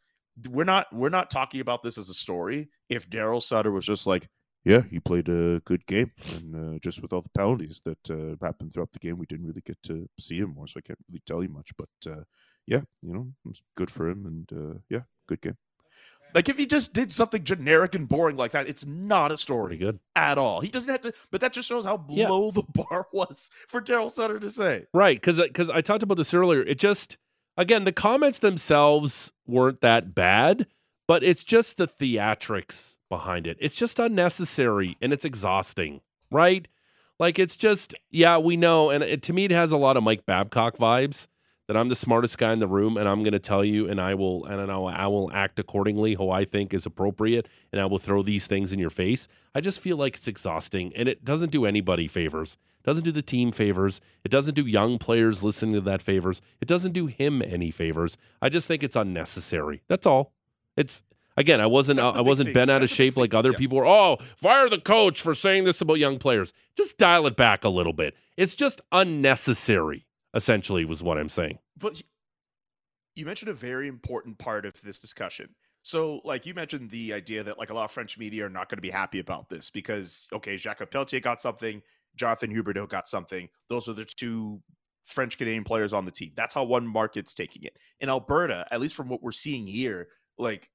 we're 0.51 0.65
not 0.65 0.87
we're 0.93 1.09
not 1.09 1.31
talking 1.31 1.61
about 1.61 1.83
this 1.83 1.99
as 1.99 2.09
a 2.09 2.15
story. 2.15 2.69
If 2.89 3.09
Daryl 3.09 3.43
Sutter 3.43 3.71
was 3.71 3.87
just 3.87 4.07
like, 4.07 4.29
yeah, 4.65 4.83
he 4.91 4.99
played 4.99 5.29
a 5.29 5.61
good 5.65 5.87
game, 5.87 6.11
and 6.29 6.77
uh, 6.77 6.79
just 6.81 7.01
with 7.01 7.13
all 7.13 7.23
the 7.23 7.29
penalties 7.31 7.81
that 7.85 8.11
uh, 8.11 8.45
happened 8.45 8.73
throughout 8.73 8.93
the 8.93 8.99
game, 8.99 9.19
we 9.19 9.27
didn't 9.27 9.47
really 9.47 9.63
get 9.65 9.81
to 9.85 10.09
see 10.19 10.39
him 10.39 10.55
more, 10.55 10.67
so 10.67 10.79
I 10.79 10.87
can't 10.87 10.99
really 11.09 11.23
tell 11.27 11.43
you 11.43 11.49
much. 11.49 11.71
But 11.77 12.11
uh, 12.13 12.25
yeah, 12.67 12.81
you 13.03 13.15
know, 13.15 13.53
good 13.77 13.91
for 13.91 14.09
him, 14.09 14.27
and 14.27 14.53
uh, 14.53 14.79
yeah, 14.91 15.03
good 15.29 15.41
game. 15.41 15.57
Like 16.37 16.51
if 16.51 16.59
he 16.59 16.67
just 16.67 16.93
did 16.93 17.11
something 17.13 17.43
generic 17.45 17.95
and 17.95 18.07
boring 18.07 18.37
like 18.37 18.51
that, 18.53 18.69
it's 18.69 18.85
not 18.85 19.33
a 19.33 19.39
story 19.39 19.69
Pretty 19.79 19.85
good. 19.87 19.99
at 20.15 20.37
all. 20.37 20.61
He 20.61 20.69
doesn't 20.69 20.91
have 20.91 21.01
to, 21.01 21.15
but 21.31 21.41
that 21.41 21.55
just 21.55 21.67
shows 21.67 21.87
how 21.87 22.05
Yeah. 22.11 22.29
low 22.29 22.51
the 22.51 22.63
bar 22.75 23.09
was 23.11 23.51
for 23.69 23.81
Daryl 23.81 24.11
Sutter 24.13 24.39
to 24.39 24.51
say. 24.51 24.87
Right, 24.93 25.17
because 25.17 25.41
because 25.41 25.71
uh, 25.71 25.75
I 25.77 25.81
talked 25.81 26.03
about 26.03 26.19
this 26.19 26.35
earlier. 26.35 26.61
It 26.61 26.79
just 26.79 27.17
again 27.57 27.85
the 27.85 27.93
comments 27.93 28.41
themselves 28.41 29.33
weren't 29.47 29.81
that 29.81 30.15
bad, 30.15 30.67
but 31.09 31.25
it's 31.25 31.43
just 31.43 31.79
the 31.79 31.89
theatrics 31.89 32.97
behind 33.09 33.47
it. 33.47 33.57
It's 33.59 33.75
just 33.75 33.99
unnecessary 33.99 34.97
and 35.01 35.15
it's 35.15 35.25
exhausting, 35.25 36.03
right? 36.31 36.69
Like 37.19 37.39
it's 37.39 37.57
just 37.57 37.95
yeah, 38.11 38.37
we 38.37 38.59
know, 38.59 38.91
and 38.91 39.03
it, 39.03 39.23
to 39.23 39.33
me 39.33 39.47
it 39.47 39.53
has 39.53 39.73
a 39.73 39.79
lot 39.79 39.97
of 39.97 40.03
Mike 40.03 40.27
Babcock 40.27 40.77
vibes. 40.77 41.29
That 41.69 41.77
I'm 41.77 41.89
the 41.89 41.97
smartest 41.97 42.39
guy 42.39 42.53
in 42.53 42.61
the 42.61 42.69
room, 42.69 42.97
and 42.97 43.09
I'm 43.09 43.25
going 43.25 43.33
to 43.33 43.41
tell 43.41 43.65
you, 43.65 43.89
and 43.89 44.01
I 44.01 44.15
will, 44.15 44.45
and 44.45 44.71
I 44.71 44.77
will, 44.77 44.87
I 44.87 45.07
will 45.09 45.33
act 45.33 45.59
accordingly 45.59 46.15
how 46.15 46.31
I 46.31 46.45
think 46.45 46.73
is 46.73 46.87
appropriate, 46.87 47.49
and 47.73 47.81
I 47.81 47.87
will 47.87 47.99
throw 47.99 48.23
these 48.23 48.47
things 48.47 48.73
in 48.73 48.79
your 48.79 48.91
face. 48.91 49.27
I 49.53 49.61
just 49.61 49.81
feel 49.81 49.97
like 49.97 50.15
it's 50.15 50.29
exhausting, 50.29 50.93
and 50.95 51.09
it 51.09 51.25
doesn't 51.25 51.51
do 51.51 51.67
anybody 51.67 52.07
favors. 52.07 52.57
Doesn't 52.85 53.03
do 53.03 53.11
the 53.11 53.21
team 53.21 53.51
favors. 53.51 54.01
It 54.25 54.31
doesn't 54.31 54.55
do 54.55 54.65
young 54.65 54.99
players 54.99 55.43
listening 55.43 55.75
to 55.75 55.81
that 55.81 56.03
favors. 56.03 56.41
It 56.61 56.69
doesn't 56.69 56.93
do 56.93 57.07
him 57.07 57.43
any 57.43 57.73
favors. 57.73 58.17
I 58.41 58.49
just 58.49 58.69
think 58.69 58.85
it's 58.85 58.95
unnecessary. 58.95 59.83
That's 59.89 60.07
all. 60.07 60.33
It's 60.77 61.03
again, 61.37 61.61
I 61.61 61.67
wasn't 61.67 61.97
That's 61.99 62.17
I 62.17 62.21
wasn't 62.21 62.47
thing. 62.49 62.55
bent 62.55 62.71
out 62.71 62.77
of 62.85 62.89
That's 62.89 62.93
shape 62.97 63.17
like 63.17 63.35
other 63.35 63.51
Yeah. 63.51 63.59
people 63.59 63.79
were. 63.79 63.87
Oh, 63.87 64.19
fire 64.37 64.69
the 64.69 64.79
coach 64.79 65.21
for 65.21 65.35
saying 65.35 65.65
this 65.65 65.81
about 65.81 65.95
young 65.99 66.21
players. 66.21 66.53
Just 66.77 66.97
dial 66.97 67.27
it 67.27 67.35
back 67.35 67.65
a 67.65 67.69
little 67.69 67.93
bit. 67.93 68.15
It's 68.37 68.55
just 68.55 68.81
unnecessary. 68.93 70.06
Essentially, 70.37 70.85
was 70.85 71.03
what 71.03 71.19
I'm 71.19 71.31
saying. 71.31 71.59
But 71.79 72.01
you 73.15 73.25
mentioned 73.25 73.49
a 73.49 73.55
very 73.55 73.89
important 73.89 74.39
part 74.39 74.67
of 74.67 74.81
this 74.83 75.01
discussion. 75.01 75.49
So, 75.83 76.21
like 76.25 76.45
you 76.45 76.53
mentioned, 76.53 76.91
the 76.91 77.15
idea 77.15 77.43
that 77.43 77.59
like 77.59 77.71
a 77.71 77.75
lot 77.75 77.87
of 77.87 77.91
French 77.91 78.19
media 78.19 78.45
are 78.45 78.51
not 78.51 78.69
going 78.69 78.77
to 78.77 78.83
be 78.83 78.91
happy 78.91 79.19
about 79.19 79.49
this 79.49 79.71
because 79.71 80.29
okay, 80.33 80.57
Jakob 80.57 80.91
Pelletier 80.91 81.21
got 81.21 81.41
something, 81.41 81.81
Jonathan 82.17 82.53
Huberdeau 82.53 82.89
got 82.89 83.09
something. 83.09 83.49
Those 83.69 83.89
are 83.89 83.95
the 83.95 84.05
two 84.05 84.61
French 85.05 85.39
Canadian 85.39 85.65
players 85.65 85.93
on 85.93 86.05
the 86.05 86.11
team. 86.11 86.33
That's 86.37 86.53
how 86.53 86.65
one 86.65 86.87
market's 86.87 87.35
taking 87.35 87.63
it. 87.63 87.77
In 88.01 88.11
Alberta, 88.11 88.67
at 88.71 88.81
least 88.81 88.95
from 88.95 89.09
what 89.09 89.23
we're 89.23 89.33
seeing 89.33 89.67
here, 89.67 90.09
like 90.37 90.69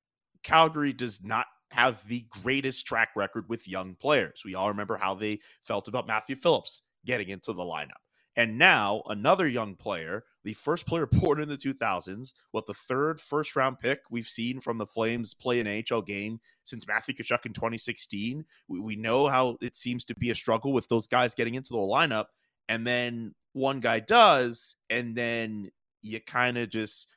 Calgary 0.44 0.94
does 0.94 1.22
not 1.24 1.46
have 1.72 2.06
the 2.08 2.26
greatest 2.42 2.86
track 2.86 3.10
record 3.16 3.46
with 3.48 3.68
young 3.68 3.96
players. 3.96 4.42
We 4.44 4.56
all 4.56 4.70
remember 4.70 4.98
how 4.98 5.14
they 5.14 5.40
felt 5.64 5.88
about 5.88 6.08
Matthew 6.08 6.36
Phillips 6.36 6.82
getting 7.06 7.30
into 7.30 7.54
the 7.54 7.64
lineup. 7.64 8.02
And 8.36 8.58
now 8.58 9.04
another 9.08 9.48
young 9.48 9.76
player, 9.76 10.24
the 10.44 10.54
first 10.54 10.86
player 10.86 11.06
born 11.12 11.40
in 11.40 11.50
the 11.50 11.58
2000s, 11.58 12.34
what 12.52 12.66
the 12.66 12.74
third 12.74 13.20
first 13.20 13.56
round 13.56 13.80
pick 13.80 14.00
we've 14.10 14.28
seen 14.28 14.62
from 14.62 14.78
the 14.78 14.86
Flames 14.86 15.34
play 15.34 15.60
an 15.60 15.68
NHL 15.68 16.06
game 16.06 16.40
since 16.64 16.88
Matthew 16.88 17.16
Tkachuk 17.16 17.46
in 17.46 17.54
2016. 17.54 18.46
We, 18.68 18.80
we 18.80 18.96
know 18.96 19.28
how 19.28 19.58
it 19.62 19.76
seems 19.76 20.06
to 20.06 20.16
be 20.16 20.30
a 20.30 20.36
struggle 20.36 20.74
with 20.74 20.88
those 20.88 21.08
guys 21.08 21.36
getting 21.36 21.56
into 21.56 21.74
the 21.74 21.80
lineup. 21.80 22.26
And 22.70 22.88
then 22.88 23.34
one 23.54 23.82
guy 23.82 24.00
does, 24.00 24.76
and 24.90 25.16
then 25.16 25.72
you 26.02 26.20
kind 26.22 26.58
of 26.58 26.70
just, 26.70 27.08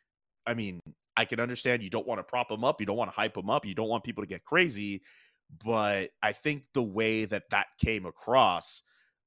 I 0.47 0.55
mean, 0.55 0.81
I 1.17 1.25
can 1.25 1.39
understand 1.39 1.83
you 1.83 1.91
don't 1.91 2.07
want 2.07 2.19
to 2.19 2.25
prop 2.25 2.51
him 2.51 2.65
up, 2.65 2.81
you 2.81 2.87
don't 2.87 2.97
want 2.97 3.11
to 3.11 3.17
hype 3.17 3.37
him 3.37 3.51
up, 3.51 3.65
you 3.65 3.75
don't 3.75 3.89
want 3.89 4.05
people 4.05 4.25
to 4.25 4.29
get 4.29 4.45
crazy. 4.45 5.03
But 5.65 6.11
I 6.23 6.33
think 6.33 6.65
the 6.73 6.83
way 6.83 7.25
that 7.27 7.51
that 7.51 7.67
came 7.79 8.07
across, 8.07 8.83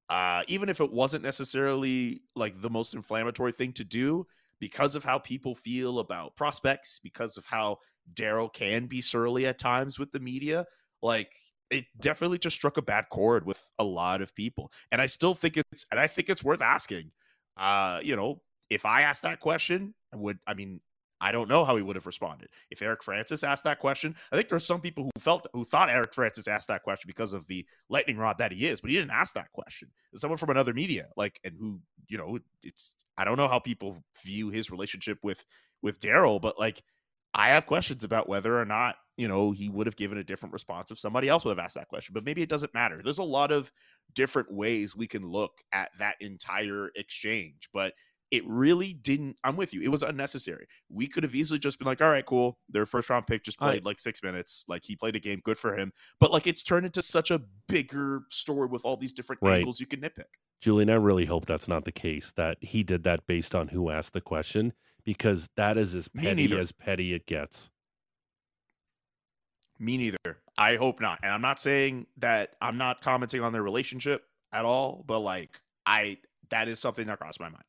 uh, 0.08 0.42
even 0.48 0.68
if 0.68 0.80
it 0.80 0.92
wasn't 0.92 1.22
necessarily 1.22 2.22
like 2.34 2.60
the 2.60 2.70
most 2.70 2.94
inflammatory 2.94 3.52
thing 3.52 3.72
to 3.74 3.84
do, 3.84 4.26
because 4.60 4.94
of 4.94 5.04
how 5.04 5.18
people 5.18 5.54
feel 5.54 5.98
about 5.98 6.34
prospects, 6.36 6.98
because 6.98 7.36
of 7.36 7.46
how 7.46 7.78
Daryl 8.14 8.52
can 8.52 8.86
be 8.86 9.00
surly 9.00 9.46
at 9.46 9.58
times 9.58 9.98
with 9.98 10.10
the 10.12 10.20
media, 10.20 10.66
like 11.02 11.30
it 11.70 11.84
definitely 12.00 12.38
just 12.38 12.56
struck 12.56 12.76
a 12.76 12.82
bad 12.82 13.06
chord 13.10 13.44
with 13.44 13.62
a 13.78 13.84
lot 13.84 14.22
of 14.22 14.34
people. 14.34 14.72
And 14.90 15.00
I 15.00 15.06
still 15.06 15.34
think 15.34 15.56
it's 15.56 15.84
and 15.90 16.00
I 16.00 16.06
think 16.06 16.28
it's 16.28 16.44
worth 16.44 16.62
asking. 16.62 17.10
Uh, 17.56 18.00
you 18.02 18.16
know, 18.16 18.42
if 18.70 18.84
I 18.84 19.02
asked 19.02 19.22
that 19.22 19.40
question, 19.40 19.94
I 20.12 20.16
would 20.16 20.38
I 20.46 20.54
mean, 20.54 20.80
I 21.20 21.32
don't 21.32 21.48
know 21.48 21.64
how 21.64 21.76
he 21.76 21.82
would 21.82 21.96
have 21.96 22.06
responded. 22.06 22.48
If 22.70 22.82
Eric 22.82 23.02
Francis 23.02 23.42
asked 23.42 23.64
that 23.64 23.80
question, 23.80 24.14
I 24.30 24.36
think 24.36 24.48
there's 24.48 24.64
some 24.64 24.80
people 24.80 25.04
who 25.04 25.10
felt 25.20 25.46
who 25.52 25.64
thought 25.64 25.90
Eric 25.90 26.14
Francis 26.14 26.48
asked 26.48 26.68
that 26.68 26.82
question 26.82 27.08
because 27.08 27.32
of 27.32 27.46
the 27.46 27.66
lightning 27.88 28.18
rod 28.18 28.38
that 28.38 28.52
he 28.52 28.66
is, 28.66 28.80
but 28.80 28.90
he 28.90 28.96
didn't 28.96 29.10
ask 29.10 29.34
that 29.34 29.52
question. 29.52 29.88
It's 30.12 30.20
someone 30.20 30.38
from 30.38 30.50
another 30.50 30.74
media, 30.74 31.08
like 31.16 31.40
and 31.44 31.54
who, 31.58 31.80
you 32.08 32.18
know, 32.18 32.38
it's 32.62 32.94
I 33.16 33.24
don't 33.24 33.36
know 33.36 33.48
how 33.48 33.58
people 33.58 34.02
view 34.24 34.50
his 34.50 34.70
relationship 34.70 35.18
with 35.22 35.44
with 35.82 36.00
Daryl, 36.00 36.40
but 36.40 36.58
like 36.58 36.82
I 37.34 37.48
have 37.48 37.66
questions 37.66 38.04
about 38.04 38.28
whether 38.28 38.58
or 38.58 38.64
not, 38.64 38.96
you 39.16 39.28
know, 39.28 39.50
he 39.50 39.68
would 39.68 39.86
have 39.86 39.96
given 39.96 40.18
a 40.18 40.24
different 40.24 40.52
response 40.52 40.90
if 40.90 40.98
somebody 40.98 41.28
else 41.28 41.44
would 41.44 41.56
have 41.56 41.64
asked 41.64 41.74
that 41.74 41.88
question. 41.88 42.14
But 42.14 42.24
maybe 42.24 42.42
it 42.42 42.48
doesn't 42.48 42.74
matter. 42.74 43.00
There's 43.02 43.18
a 43.18 43.24
lot 43.24 43.52
of 43.52 43.70
different 44.14 44.52
ways 44.52 44.96
we 44.96 45.06
can 45.06 45.26
look 45.26 45.60
at 45.72 45.90
that 45.98 46.16
entire 46.20 46.90
exchange. 46.94 47.68
But 47.72 47.92
it 48.30 48.42
really 48.46 48.92
didn't. 48.92 49.36
I'm 49.44 49.56
with 49.56 49.72
you. 49.72 49.80
It 49.80 49.88
was 49.88 50.02
unnecessary. 50.02 50.66
We 50.90 51.06
could 51.06 51.22
have 51.22 51.34
easily 51.34 51.58
just 51.58 51.78
been 51.78 51.86
like, 51.86 52.02
all 52.02 52.10
right, 52.10 52.26
cool. 52.26 52.58
Their 52.68 52.84
first 52.86 53.08
round 53.08 53.26
pick 53.26 53.42
just 53.42 53.58
played 53.58 53.82
I- 53.84 53.88
like 53.88 53.98
six 54.00 54.22
minutes. 54.22 54.64
Like 54.68 54.84
he 54.84 54.96
played 54.96 55.16
a 55.16 55.20
game. 55.20 55.40
Good 55.44 55.56
for 55.58 55.76
him. 55.76 55.92
But 56.20 56.30
like 56.30 56.46
it's 56.46 56.62
turned 56.62 56.84
into 56.86 57.02
such 57.02 57.30
a 57.30 57.40
bigger 57.68 58.22
story 58.30 58.68
with 58.68 58.84
all 58.84 58.96
these 58.96 59.12
different 59.12 59.40
Right. 59.42 59.58
angles 59.58 59.80
you 59.80 59.86
can 59.86 60.00
nitpick. 60.00 60.24
Julian, 60.60 60.90
I 60.90 60.94
really 60.94 61.24
hope 61.24 61.46
that's 61.46 61.68
not 61.68 61.84
the 61.84 61.92
case, 61.92 62.32
that 62.36 62.58
he 62.60 62.82
did 62.82 63.04
that 63.04 63.26
based 63.26 63.54
on 63.54 63.68
who 63.68 63.90
asked 63.90 64.12
the 64.12 64.20
question, 64.20 64.72
because 65.04 65.48
that 65.56 65.78
is 65.78 65.94
as 65.94 66.08
petty 66.08 66.54
as 66.58 66.72
petty 66.72 67.14
it 67.14 67.26
gets. 67.26 67.70
Me 69.78 69.96
neither. 69.96 70.18
I 70.56 70.74
hope 70.76 71.00
not. 71.00 71.20
And 71.22 71.32
I'm 71.32 71.40
not 71.40 71.60
saying 71.60 72.06
that 72.16 72.50
I'm 72.60 72.76
not 72.78 73.00
commenting 73.00 73.40
on 73.42 73.52
their 73.52 73.62
relationship 73.62 74.24
at 74.52 74.64
all, 74.64 75.04
but 75.06 75.20
like 75.20 75.60
I 75.86 76.18
that 76.50 76.66
is 76.66 76.80
something 76.80 77.06
that 77.06 77.20
crossed 77.20 77.38
my 77.38 77.48
mind. 77.48 77.62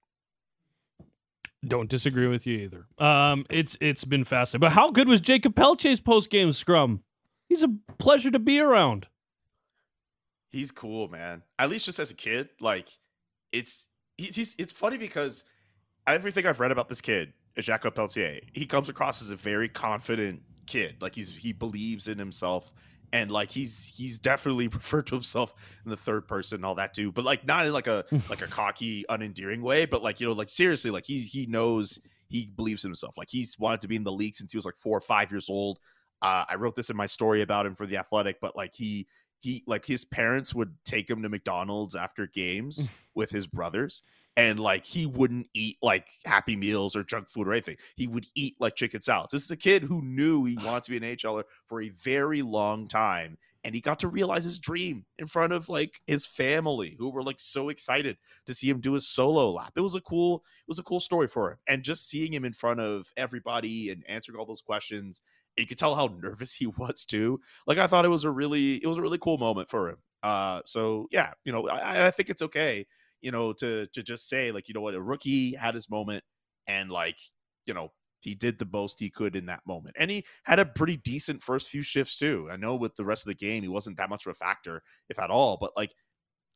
Don't 1.65 1.89
disagree 1.89 2.27
with 2.27 2.47
you 2.47 2.57
either. 2.59 2.87
Um, 2.97 3.45
it's 3.49 3.77
it's 3.81 4.05
been 4.05 4.23
fascinating. 4.23 4.61
But 4.61 4.71
how 4.71 4.91
good 4.91 5.07
was 5.07 5.19
Jakob 5.19 5.55
Pelletier's 5.55 5.99
post 5.99 6.29
game 6.29 6.53
scrum? 6.53 7.03
He's 7.49 7.63
a 7.63 7.69
pleasure 7.97 8.31
to 8.31 8.39
be 8.39 8.59
around. 8.59 9.07
He's 10.51 10.71
cool, 10.71 11.09
man. 11.09 11.43
At 11.57 11.69
least 11.69 11.85
just 11.85 11.99
as 11.99 12.11
a 12.11 12.15
kid, 12.15 12.49
like 12.61 12.87
it's 13.51 13.85
he's, 14.17 14.35
he's 14.35 14.55
it's 14.57 14.71
funny 14.71 14.97
because 14.97 15.43
everything 16.07 16.45
I've 16.45 16.59
read 16.61 16.71
about 16.71 16.87
this 16.87 17.01
kid, 17.01 17.33
Jakob 17.57 17.93
Pelletier, 17.93 18.39
he 18.53 18.65
comes 18.65 18.87
across 18.87 19.21
as 19.21 19.29
a 19.29 19.35
very 19.35 19.67
confident 19.67 20.41
kid. 20.65 21.01
Like 21.01 21.15
he's 21.15 21.35
he 21.35 21.51
believes 21.51 22.07
in 22.07 22.17
himself 22.17 22.71
and 23.13 23.31
like 23.31 23.51
he's 23.51 23.91
he's 23.95 24.19
definitely 24.19 24.67
referred 24.73 25.07
to 25.07 25.15
himself 25.15 25.53
in 25.83 25.91
the 25.91 25.97
third 25.97 26.27
person 26.27 26.57
and 26.57 26.65
all 26.65 26.75
that 26.75 26.93
too. 26.93 27.11
But 27.11 27.25
like 27.25 27.45
not 27.45 27.65
in 27.65 27.73
like 27.73 27.87
a 27.87 28.05
like 28.29 28.41
a 28.41 28.47
cocky, 28.47 29.05
unendearing 29.09 29.61
way, 29.61 29.85
but 29.85 30.03
like 30.03 30.19
you 30.19 30.27
know, 30.27 30.33
like 30.33 30.49
seriously, 30.49 30.91
like 30.91 31.05
he 31.05 31.19
he 31.19 31.45
knows 31.45 31.99
he 32.27 32.51
believes 32.55 32.83
himself. 32.83 33.17
Like 33.17 33.29
he's 33.29 33.57
wanted 33.59 33.81
to 33.81 33.87
be 33.87 33.95
in 33.95 34.03
the 34.03 34.11
league 34.11 34.35
since 34.35 34.51
he 34.51 34.57
was 34.57 34.65
like 34.65 34.77
four 34.77 34.97
or 34.97 35.01
five 35.01 35.31
years 35.31 35.49
old. 35.49 35.79
Uh, 36.21 36.45
I 36.49 36.55
wrote 36.55 36.75
this 36.75 36.89
in 36.89 36.97
my 36.97 37.05
story 37.05 37.41
about 37.41 37.65
him 37.65 37.75
for 37.75 37.85
the 37.85 37.97
Athletic, 37.97 38.39
but 38.41 38.55
like 38.55 38.75
he 38.75 39.07
he 39.39 39.63
like 39.67 39.85
his 39.85 40.05
parents 40.05 40.53
would 40.53 40.75
take 40.85 41.09
him 41.09 41.21
to 41.23 41.29
McDonald's 41.29 41.95
after 41.95 42.27
games 42.27 42.89
with 43.15 43.29
his 43.29 43.47
brothers 43.47 44.01
and 44.39 44.57
like 44.57 44.85
he 44.85 45.05
wouldn't 45.05 45.47
eat 45.53 45.77
like 45.81 46.07
happy 46.23 46.55
meals 46.55 46.95
or 46.95 47.03
junk 47.03 47.29
food 47.29 47.45
or 47.45 47.51
anything. 47.51 47.75
He 47.97 48.07
would 48.07 48.25
eat 48.35 48.55
like 48.57 48.75
chicken 48.75 49.01
salads. 49.01 49.33
This 49.33 49.43
is 49.43 49.51
a 49.51 49.57
kid 49.57 49.83
who 49.83 50.01
knew 50.01 50.45
he 50.45 50.55
wanted 50.55 50.83
to 50.83 50.91
be 50.91 50.97
an 50.97 51.03
NHLer 51.03 51.43
for 51.65 51.81
a 51.81 51.89
very 51.89 52.41
long 52.41 52.87
time 52.87 53.37
and 53.65 53.75
he 53.75 53.81
got 53.81 53.99
to 53.99 54.07
realize 54.07 54.45
his 54.45 54.57
dream 54.57 55.05
in 55.17 55.27
front 55.27 55.51
of 55.51 55.67
like 55.67 55.99
his 56.07 56.25
family 56.25 56.95
who 56.97 57.09
were 57.09 57.21
like 57.21 57.41
so 57.41 57.67
excited 57.67 58.17
to 58.45 58.53
see 58.53 58.69
him 58.69 58.79
do 58.79 58.93
his 58.93 59.09
solo 59.09 59.51
lap. 59.51 59.73
It 59.75 59.81
was 59.81 59.95
a 59.95 60.01
cool 60.01 60.35
it 60.35 60.69
was 60.69 60.79
a 60.79 60.83
cool 60.83 61.01
story 61.01 61.27
for 61.27 61.51
him 61.51 61.57
and 61.67 61.83
just 61.83 62.07
seeing 62.07 62.33
him 62.33 62.45
in 62.45 62.53
front 62.53 62.79
of 62.79 63.11
everybody 63.17 63.89
and 63.89 64.05
answering 64.07 64.39
all 64.39 64.45
those 64.45 64.61
questions 64.61 65.19
you 65.57 65.67
could 65.67 65.77
tell 65.77 65.95
how 65.95 66.07
nervous 66.21 66.53
he 66.55 66.67
was 66.67 67.05
too. 67.05 67.41
Like 67.67 67.77
I 67.77 67.87
thought 67.87 68.05
it 68.05 68.09
was 68.09 68.23
a 68.23 68.31
really 68.31 68.75
it 68.75 68.87
was 68.87 68.97
a 68.97 69.01
really 69.01 69.17
cool 69.17 69.37
moment 69.37 69.69
for 69.69 69.89
him. 69.89 69.97
Uh, 70.23 70.61
so 70.63 71.07
yeah, 71.11 71.31
you 71.43 71.51
know, 71.51 71.67
I, 71.67 72.07
I 72.07 72.11
think 72.11 72.29
it's 72.29 72.41
okay, 72.41 72.85
you 73.21 73.31
know, 73.31 73.53
to 73.53 73.87
to 73.87 74.03
just 74.03 74.29
say 74.29 74.51
like, 74.51 74.67
you 74.67 74.73
know 74.73 74.81
what, 74.81 74.95
a 74.95 75.01
rookie 75.01 75.55
had 75.55 75.75
his 75.75 75.89
moment, 75.89 76.23
and 76.67 76.89
like, 76.89 77.17
you 77.65 77.73
know, 77.73 77.91
he 78.21 78.35
did 78.35 78.59
the 78.59 78.67
most 78.71 78.99
he 78.99 79.09
could 79.09 79.35
in 79.35 79.45
that 79.47 79.61
moment, 79.65 79.95
and 79.99 80.11
he 80.11 80.25
had 80.43 80.59
a 80.59 80.65
pretty 80.65 80.97
decent 80.97 81.41
first 81.43 81.69
few 81.69 81.81
shifts 81.81 82.17
too. 82.17 82.49
I 82.51 82.57
know 82.57 82.75
with 82.75 82.95
the 82.95 83.05
rest 83.05 83.25
of 83.25 83.29
the 83.29 83.45
game, 83.45 83.63
he 83.63 83.69
wasn't 83.69 83.97
that 83.97 84.09
much 84.09 84.25
of 84.25 84.31
a 84.31 84.35
factor, 84.35 84.81
if 85.09 85.19
at 85.19 85.31
all, 85.31 85.57
but 85.59 85.71
like, 85.75 85.93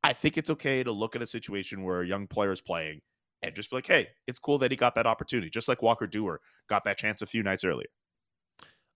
I 0.03 0.13
think 0.13 0.37
it's 0.37 0.49
okay 0.49 0.83
to 0.83 0.91
look 0.91 1.15
at 1.15 1.21
a 1.21 1.27
situation 1.27 1.83
where 1.83 2.01
a 2.01 2.07
young 2.07 2.27
player 2.27 2.51
is 2.51 2.61
playing 2.61 2.99
and 3.41 3.55
just 3.55 3.69
be 3.69 3.77
like, 3.77 3.87
hey, 3.87 4.07
it's 4.27 4.39
cool 4.39 4.57
that 4.59 4.71
he 4.71 4.77
got 4.77 4.95
that 4.95 5.05
opportunity, 5.05 5.49
just 5.49 5.67
like 5.67 5.81
Walker 5.81 6.07
Duehr 6.07 6.37
got 6.69 6.83
that 6.85 6.97
chance 6.97 7.21
a 7.21 7.25
few 7.25 7.43
nights 7.43 7.63
earlier. 7.63 7.87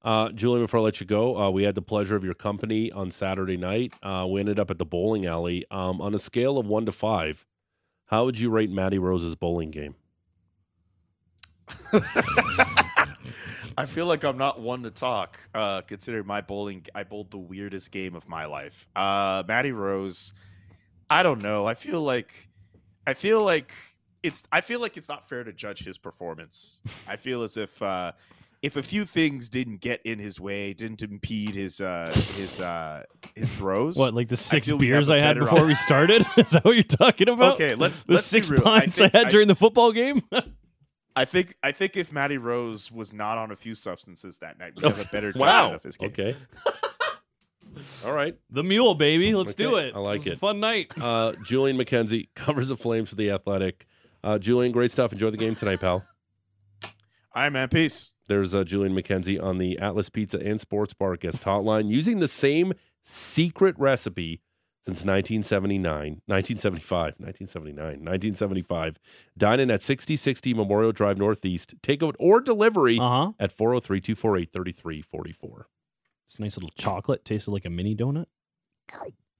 Uh, 0.03 0.29
Julian, 0.29 0.63
before 0.63 0.79
I 0.79 0.83
let 0.83 0.99
you 0.99 1.05
go, 1.05 1.37
uh, 1.37 1.49
we 1.49 1.63
had 1.63 1.75
the 1.75 1.81
pleasure 1.81 2.15
of 2.15 2.23
your 2.23 2.35
company 2.35 2.91
on 2.91 3.09
Saturday 3.09 3.57
night. 3.57 3.93
Uh, 4.03 4.27
we 4.29 4.39
ended 4.39 4.59
up 4.59 4.69
at 4.69 4.77
the 4.77 4.85
bowling 4.85 5.25
alley. 5.25 5.65
Um, 5.71 6.01
on 6.01 6.13
a 6.13 6.19
scale 6.19 6.57
of 6.57 6.67
one 6.67 6.85
to 6.85 6.91
five, 6.91 7.45
how 8.07 8.25
would 8.25 8.39
you 8.39 8.49
rate 8.49 8.71
Matty 8.71 8.97
Rose's 8.97 9.35
bowling 9.35 9.69
game? 9.69 9.95
I 13.77 13.85
feel 13.85 14.07
like 14.07 14.23
I'm 14.23 14.37
not 14.37 14.59
one 14.59 14.83
to 14.83 14.91
talk, 14.91 15.39
uh, 15.53 15.81
considering 15.81 16.25
my 16.25 16.41
bowling. 16.41 16.85
I 16.95 17.03
bowled 17.03 17.29
the 17.31 17.37
weirdest 17.37 17.91
game 17.91 18.15
of 18.15 18.27
my 18.27 18.45
life. 18.45 18.87
Uh, 18.95 19.43
Matty 19.47 19.71
Rose, 19.71 20.33
I 21.09 21.21
don't 21.21 21.43
know. 21.43 21.67
I 21.67 21.75
feel 21.75 22.01
like, 22.01 22.33
I 23.05 23.13
feel 23.13 23.43
like 23.43 23.71
it's. 24.23 24.43
I 24.51 24.61
feel 24.61 24.79
like 24.79 24.97
it's 24.97 25.09
not 25.09 25.29
fair 25.29 25.43
to 25.43 25.53
judge 25.53 25.83
his 25.83 25.97
performance. 25.97 26.81
I 27.07 27.17
feel 27.17 27.43
as 27.43 27.55
if, 27.55 27.81
uh, 27.81 28.13
if 28.61 28.75
a 28.75 28.83
few 28.83 29.05
things 29.05 29.49
didn't 29.49 29.81
get 29.81 30.01
in 30.03 30.19
his 30.19 30.39
way, 30.39 30.73
didn't 30.73 31.01
impede 31.01 31.53
his 31.55 31.79
uh, 31.81 32.11
his 32.35 32.59
uh, 32.59 33.03
his 33.35 33.51
throws. 33.55 33.97
What, 33.97 34.13
like 34.13 34.27
the 34.29 34.37
six 34.37 34.67
feel 34.67 34.77
we 34.77 34.87
beers 34.87 35.09
I 35.09 35.19
had 35.19 35.37
before 35.39 35.59
op- 35.59 35.67
we 35.67 35.75
started? 35.75 36.25
Is 36.37 36.51
that 36.51 36.65
what 36.65 36.71
you're 36.75 36.83
talking 36.83 37.29
about? 37.29 37.53
Okay, 37.55 37.75
let's- 37.75 38.03
the 38.03 38.13
let's 38.13 38.31
be 38.31 38.37
six 38.41 38.49
real. 38.49 38.61
I 38.67 38.79
pints 38.81 38.99
I, 38.99 39.03
think- 39.03 39.13
had 39.13 39.25
I- 39.27 39.29
during 39.29 39.47
the 39.47 39.55
football 39.55 39.91
game. 39.91 40.21
I 41.15 41.25
think 41.25 41.55
I 41.63 41.71
think 41.71 41.97
if 41.97 42.11
Matty 42.11 42.37
Rose 42.37 42.91
was 42.91 43.11
not 43.11 43.37
on 43.39 43.49
a 43.51 43.55
few 43.55 43.73
substances 43.73 44.37
that 44.39 44.59
night, 44.59 44.73
we'd 44.75 44.85
have 44.85 44.99
a 44.99 45.05
better 45.05 45.31
judgment 45.33 45.41
Wow. 45.51 45.73
of 45.73 45.81
his 45.83 45.97
game. 45.97 46.09
Okay. 46.09 46.35
All 48.05 48.13
right. 48.13 48.35
the 48.49 48.63
mule, 48.63 48.95
baby. 48.95 49.33
Let's 49.35 49.53
do 49.53 49.75
it. 49.77 49.93
I 49.95 49.99
like 49.99 50.19
was 50.19 50.27
a 50.27 50.31
it. 50.33 50.39
fun 50.39 50.59
night. 50.59 50.93
Uh, 50.99 51.33
Julian 51.45 51.77
McKenzie 51.77 52.29
covers 52.35 52.69
the 52.69 52.77
Flames 52.77 53.09
for 53.09 53.15
the 53.15 53.31
Athletic. 53.31 53.85
Uh, 54.23 54.37
Julian, 54.39 54.71
great 54.71 54.91
stuff. 54.91 55.11
Enjoy 55.13 55.29
the 55.29 55.37
game 55.37 55.55
tonight, 55.55 55.79
pal. 55.79 56.03
All 56.83 56.91
right, 57.35 57.49
man. 57.51 57.69
Peace. 57.69 58.11
There's 58.27 58.53
uh, 58.53 58.63
Julian 58.63 58.93
McKenzie 58.95 59.41
on 59.41 59.57
the 59.57 59.77
Atlas 59.79 60.09
Pizza 60.09 60.37
and 60.39 60.59
Sports 60.59 60.93
Bar 60.93 61.15
guest 61.17 61.43
hotline 61.43 61.89
using 61.89 62.19
the 62.19 62.27
same 62.27 62.73
secret 63.03 63.75
recipe 63.77 64.41
since 64.83 65.03
1979, 65.03 66.21
1975, 66.27 67.15
1979, 67.19 67.85
1975. 68.05 68.99
Dine 69.37 69.59
in 69.59 69.71
at 69.71 69.81
6060 69.81 70.53
Memorial 70.53 70.91
Drive 70.93 71.17
Northeast. 71.17 71.73
Takeout 71.81 72.15
or 72.19 72.39
delivery 72.41 72.97
Uh 72.99 73.09
huh. 73.27 73.31
at 73.39 73.51
403 73.51 73.99
248 74.01 74.53
3344. 74.53 75.67
It's 76.25 76.35
a 76.37 76.41
nice 76.41 76.55
little 76.57 76.69
chocolate. 76.77 77.23
Tasted 77.25 77.51
like 77.51 77.65
a 77.65 77.69
mini 77.69 77.95
donut. 77.95 78.25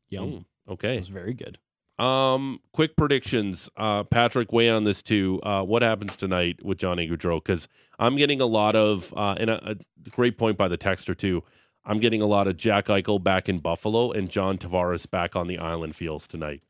Yum. 0.10 0.26
Mm, 0.32 0.46
Okay. 0.70 0.96
It 0.96 1.00
was 1.00 1.08
very 1.10 1.34
good. 1.34 1.58
Um, 2.00 2.60
quick 2.74 2.96
predictions. 2.96 3.70
Uh, 3.76 4.04
Patrick, 4.04 4.52
weigh 4.54 4.70
on 4.70 4.84
this 4.84 5.02
too. 5.02 5.40
Uh, 5.44 5.64
what 5.64 5.82
happens 5.82 6.16
tonight 6.16 6.64
with 6.64 6.78
Johnny 6.78 7.08
Gaudreau? 7.10 7.44
Because 7.44 7.68
I'm 8.00 8.16
getting 8.16 8.40
a 8.42 8.46
lot 8.46 8.76
of, 8.76 9.14
uh, 9.16 9.36
and 9.40 9.50
a, 9.50 9.72
a 9.72 10.10
great 10.12 10.38
point 10.38 10.58
by 10.58 10.68
the 10.68 10.78
texter 10.78 11.18
too. 11.18 11.44
I'm 11.86 12.00
getting 12.00 12.22
a 12.22 12.28
lot 12.28 12.48
of 12.48 12.58
Jack 12.58 12.88
Eichel 12.88 13.24
back 13.24 13.50
in 13.50 13.60
Buffalo 13.60 14.12
and 14.12 14.30
John 14.30 14.58
Tavares 14.58 15.10
back 15.10 15.36
on 15.36 15.48
the 15.48 15.58
island 15.58 15.96
feels 15.96 16.28
tonight. 16.28 16.62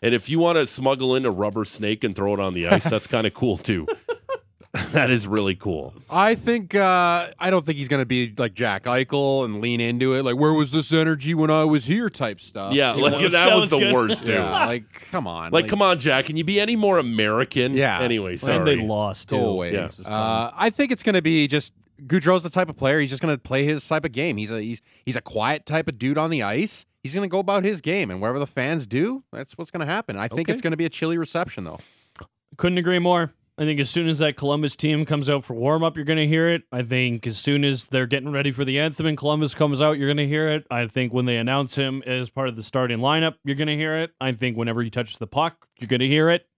And 0.00 0.14
if 0.14 0.28
you 0.28 0.38
want 0.38 0.56
to 0.56 0.66
smuggle 0.66 1.14
in 1.14 1.26
a 1.26 1.30
rubber 1.30 1.64
snake 1.64 2.02
and 2.04 2.14
throw 2.14 2.34
it 2.34 2.40
on 2.40 2.54
the 2.54 2.68
ice, 2.68 2.84
that's 2.84 3.06
kind 3.08 3.26
of 3.26 3.34
cool 3.34 3.58
too. 3.58 3.86
that 4.92 5.10
is 5.10 5.26
really 5.26 5.54
cool. 5.54 5.92
I 6.08 6.34
think 6.34 6.74
uh, 6.74 7.28
I 7.38 7.50
don't 7.50 7.64
think 7.66 7.76
he's 7.76 7.88
going 7.88 8.00
to 8.00 8.06
be 8.06 8.32
like 8.38 8.54
Jack 8.54 8.84
Eichel 8.84 9.44
and 9.44 9.60
lean 9.60 9.80
into 9.82 10.14
it. 10.14 10.24
Like, 10.24 10.36
where 10.36 10.54
was 10.54 10.70
this 10.70 10.92
energy 10.94 11.34
when 11.34 11.50
I 11.50 11.64
was 11.64 11.84
here? 11.84 12.08
Type 12.08 12.40
stuff. 12.40 12.72
Yeah, 12.72 12.96
You 12.96 13.02
like 13.02 13.12
know? 13.12 13.28
that, 13.28 13.54
was, 13.54 13.68
the 13.70 13.92
worst 13.92 14.24
dude. 14.24 14.36
Yeah, 14.36 14.64
like 14.66 14.90
come 15.10 15.26
on. 15.26 15.50
Like, 15.52 15.68
come 15.68 15.82
on, 15.82 15.98
Jack. 15.98 16.24
Can 16.24 16.36
you 16.38 16.44
be 16.44 16.58
any 16.58 16.74
more 16.76 16.98
American? 16.98 17.74
Yeah. 17.76 18.00
Anyway, 18.00 18.30
And 18.32 18.40
sorry. 18.40 18.76
they 18.76 18.82
lost 18.82 19.28
too. 19.28 19.36
Go 19.36 19.48
away. 19.50 19.74
Yeah. 19.74 19.88
This 19.88 19.98
was 19.98 20.06
fun. 20.06 20.14
Uh, 20.14 20.52
I 20.56 20.70
think 20.70 20.90
it's 20.90 21.02
going 21.02 21.16
to 21.16 21.22
be 21.22 21.46
just 21.48 21.72
Gaudreau's 22.06 22.42
the 22.42 22.50
type 22.50 22.70
of 22.70 22.76
player. 22.76 22.98
He's 22.98 23.10
just 23.10 23.20
going 23.20 23.34
to 23.34 23.40
play 23.40 23.64
his 23.64 23.86
type 23.86 24.06
of 24.06 24.12
game. 24.12 24.38
He's 24.38 24.50
a 24.50 24.60
he's 24.62 24.80
he's 25.04 25.16
a 25.16 25.20
quiet 25.20 25.66
type 25.66 25.86
of 25.86 25.98
dude 25.98 26.16
on 26.16 26.30
the 26.30 26.42
ice. 26.42 26.86
He's 27.02 27.14
going 27.14 27.28
to 27.28 27.30
go 27.30 27.40
about 27.40 27.62
his 27.64 27.82
game, 27.82 28.10
and 28.10 28.22
wherever 28.22 28.38
the 28.38 28.46
fans 28.46 28.86
do, 28.86 29.22
that's 29.32 29.58
what's 29.58 29.70
going 29.70 29.80
to 29.86 29.92
happen. 29.92 30.16
I 30.16 30.28
think 30.28 30.42
Okay. 30.48 30.52
it's 30.54 30.62
going 30.62 30.70
to 30.70 30.76
be 30.78 30.84
a 30.86 30.88
chilly 30.88 31.18
reception, 31.18 31.64
though. 31.64 31.80
Couldn't 32.56 32.78
agree 32.78 32.98
more. 33.00 33.32
I 33.58 33.64
think 33.64 33.80
as 33.80 33.90
soon 33.90 34.08
as 34.08 34.18
that 34.18 34.36
Columbus 34.36 34.76
team 34.76 35.04
comes 35.04 35.28
out 35.28 35.44
for 35.44 35.52
warm 35.54 35.84
up, 35.84 35.94
you're 35.96 36.06
going 36.06 36.18
to 36.18 36.26
hear 36.26 36.48
it. 36.48 36.62
I 36.72 36.82
think 36.82 37.26
as 37.26 37.36
soon 37.38 37.64
as 37.64 37.84
they're 37.84 38.06
getting 38.06 38.32
ready 38.32 38.50
for 38.50 38.64
the 38.64 38.78
anthem 38.78 39.04
and 39.06 39.16
Columbus 39.16 39.54
comes 39.54 39.82
out, 39.82 39.98
you're 39.98 40.08
going 40.08 40.16
to 40.16 40.26
hear 40.26 40.48
it. 40.48 40.66
I 40.70 40.86
think 40.86 41.12
when 41.12 41.26
they 41.26 41.36
announce 41.36 41.74
him 41.74 42.02
as 42.06 42.30
part 42.30 42.48
of 42.48 42.56
the 42.56 42.62
starting 42.62 42.98
lineup, 42.98 43.34
you're 43.44 43.56
going 43.56 43.68
to 43.68 43.76
hear 43.76 43.98
it. 43.98 44.12
I 44.20 44.32
think 44.32 44.56
whenever 44.56 44.82
he 44.82 44.88
touches 44.88 45.18
the 45.18 45.26
puck, 45.26 45.66
you're 45.78 45.88
going 45.88 46.00
to 46.00 46.08
hear 46.08 46.30
it. 46.30 46.48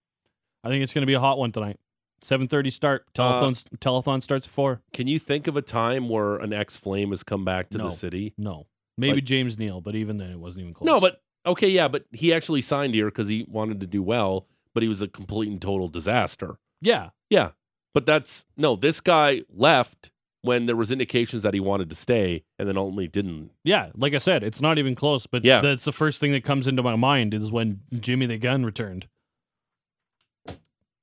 I 0.63 0.69
think 0.69 0.83
it's 0.83 0.93
going 0.93 1.01
to 1.01 1.05
be 1.07 1.13
a 1.15 1.19
hot 1.19 1.37
one 1.37 1.51
tonight. 1.51 1.79
7:30 2.23 2.71
start. 2.71 3.13
Telephone 3.13 3.51
uh, 3.51 3.77
telethon 3.77 4.23
starts 4.23 4.47
at 4.47 4.51
4. 4.53 4.81
Can 4.93 5.05
you 5.07 5.19
think 5.19 5.47
of 5.47 5.57
a 5.57 5.61
time 5.61 6.07
where 6.09 6.37
an 6.37 6.53
ex 6.53 6.75
Flame 6.77 7.09
has 7.11 7.23
come 7.23 7.43
back 7.45 7.69
to 7.71 7.77
No. 7.77 7.89
the 7.89 7.95
city? 7.95 8.33
No. 8.37 8.67
Maybe 8.97 9.15
Like- 9.15 9.25
James 9.25 9.59
Neal, 9.59 9.81
but 9.81 9.95
even 9.95 10.17
then 10.17 10.31
it 10.31 10.39
wasn't 10.39 10.61
even 10.61 10.73
close. 10.73 10.87
No, 10.87 10.99
but 11.01 11.21
okay, 11.45 11.67
yeah, 11.67 11.87
but 11.89 12.05
he 12.13 12.33
actually 12.33 12.61
signed 12.61 12.95
here 12.95 13.07
because 13.07 13.27
he 13.27 13.45
wanted 13.49 13.81
to 13.81 13.85
do 13.85 14.01
well, 14.01 14.47
but 14.73 14.81
he 14.81 14.89
was 14.89 15.01
a 15.01 15.07
complete 15.09 15.49
and 15.49 15.61
total 15.61 15.87
disaster. 15.89 16.55
Yeah. 16.85 17.09
Yeah, 17.29 17.49
but 17.93 18.05
that's 18.05 18.45
no. 18.55 18.75
This 18.75 19.01
guy 19.01 19.41
left 19.53 20.11
when 20.41 20.67
there 20.67 20.75
was 20.75 20.91
indications 20.91 21.41
that 21.41 21.55
he 21.55 21.59
wanted 21.59 21.89
to 21.89 21.95
stay, 21.95 22.43
and 22.59 22.69
then 22.69 22.77
only 22.77 23.07
didn't. 23.07 23.49
Yeah, 23.63 23.89
like 23.95 24.13
I 24.13 24.19
said, 24.19 24.43
it's 24.43 24.61
not 24.61 24.77
even 24.77 24.93
close, 24.93 25.25
but 25.25 25.43
Yeah. 25.43 25.59
that's 25.59 25.85
the 25.85 25.91
first 25.91 26.19
thing 26.21 26.31
that 26.33 26.43
comes 26.43 26.67
into 26.67 26.83
my 26.83 26.95
mind 26.95 27.33
is 27.33 27.51
when 27.51 27.81
Jimmy 27.99 28.27
the 28.27 28.37
Gun 28.37 28.63
returned. 28.63 29.07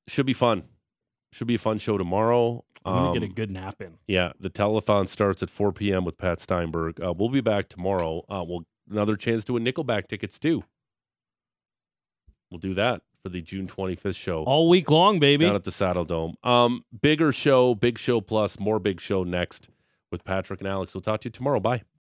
Should 0.08 0.26
be 0.26 0.32
fun. 0.32 0.62
Should 1.32 1.48
be 1.48 1.56
a 1.56 1.58
fun 1.58 1.78
show 1.78 1.98
tomorrow. 1.98 2.64
I'm 2.84 2.94
going 2.94 3.14
to 3.14 3.20
get 3.20 3.26
a 3.26 3.30
Um, 3.30 3.34
good 3.34 3.50
nap 3.50 3.80
in. 3.80 3.98
Yeah, 4.06 4.32
the 4.40 4.50
telethon 4.50 5.08
starts 5.08 5.42
at 5.42 5.50
4 5.50 5.72
p.m. 5.72 6.04
with 6.04 6.18
Pat 6.18 6.40
Steinberg. 6.40 7.00
Uh, 7.00 7.12
we'll 7.16 7.28
be 7.28 7.40
back 7.40 7.68
tomorrow. 7.68 8.24
Uh, 8.28 8.44
we'll 8.46 8.66
another 8.90 9.16
chance 9.16 9.44
to 9.44 9.52
win 9.54 9.64
Nickelback 9.64 10.08
tickets 10.08 10.38
too. 10.38 10.64
We'll 12.50 12.58
do 12.58 12.74
that 12.74 13.02
for 13.22 13.28
the 13.28 13.40
June 13.40 13.66
25th 13.66 14.16
show 14.16 14.42
All 14.44 14.68
week 14.68 14.90
long, 14.90 15.18
baby. 15.18 15.44
down 15.44 15.54
at 15.54 15.64
the 15.64 15.70
Saddledome. 15.70 16.34
Um, 16.44 16.84
bigger 17.00 17.32
show, 17.32 17.74
big 17.74 17.98
show 17.98 18.20
plus, 18.20 18.58
more 18.58 18.78
big 18.78 19.00
show 19.00 19.22
next 19.24 19.68
with 20.10 20.24
Patrick 20.24 20.60
and 20.60 20.68
Alex. 20.68 20.92
We'll 20.94 21.02
talk 21.02 21.20
to 21.20 21.26
you 21.26 21.30
tomorrow. 21.30 21.60
Bye. 21.60 21.82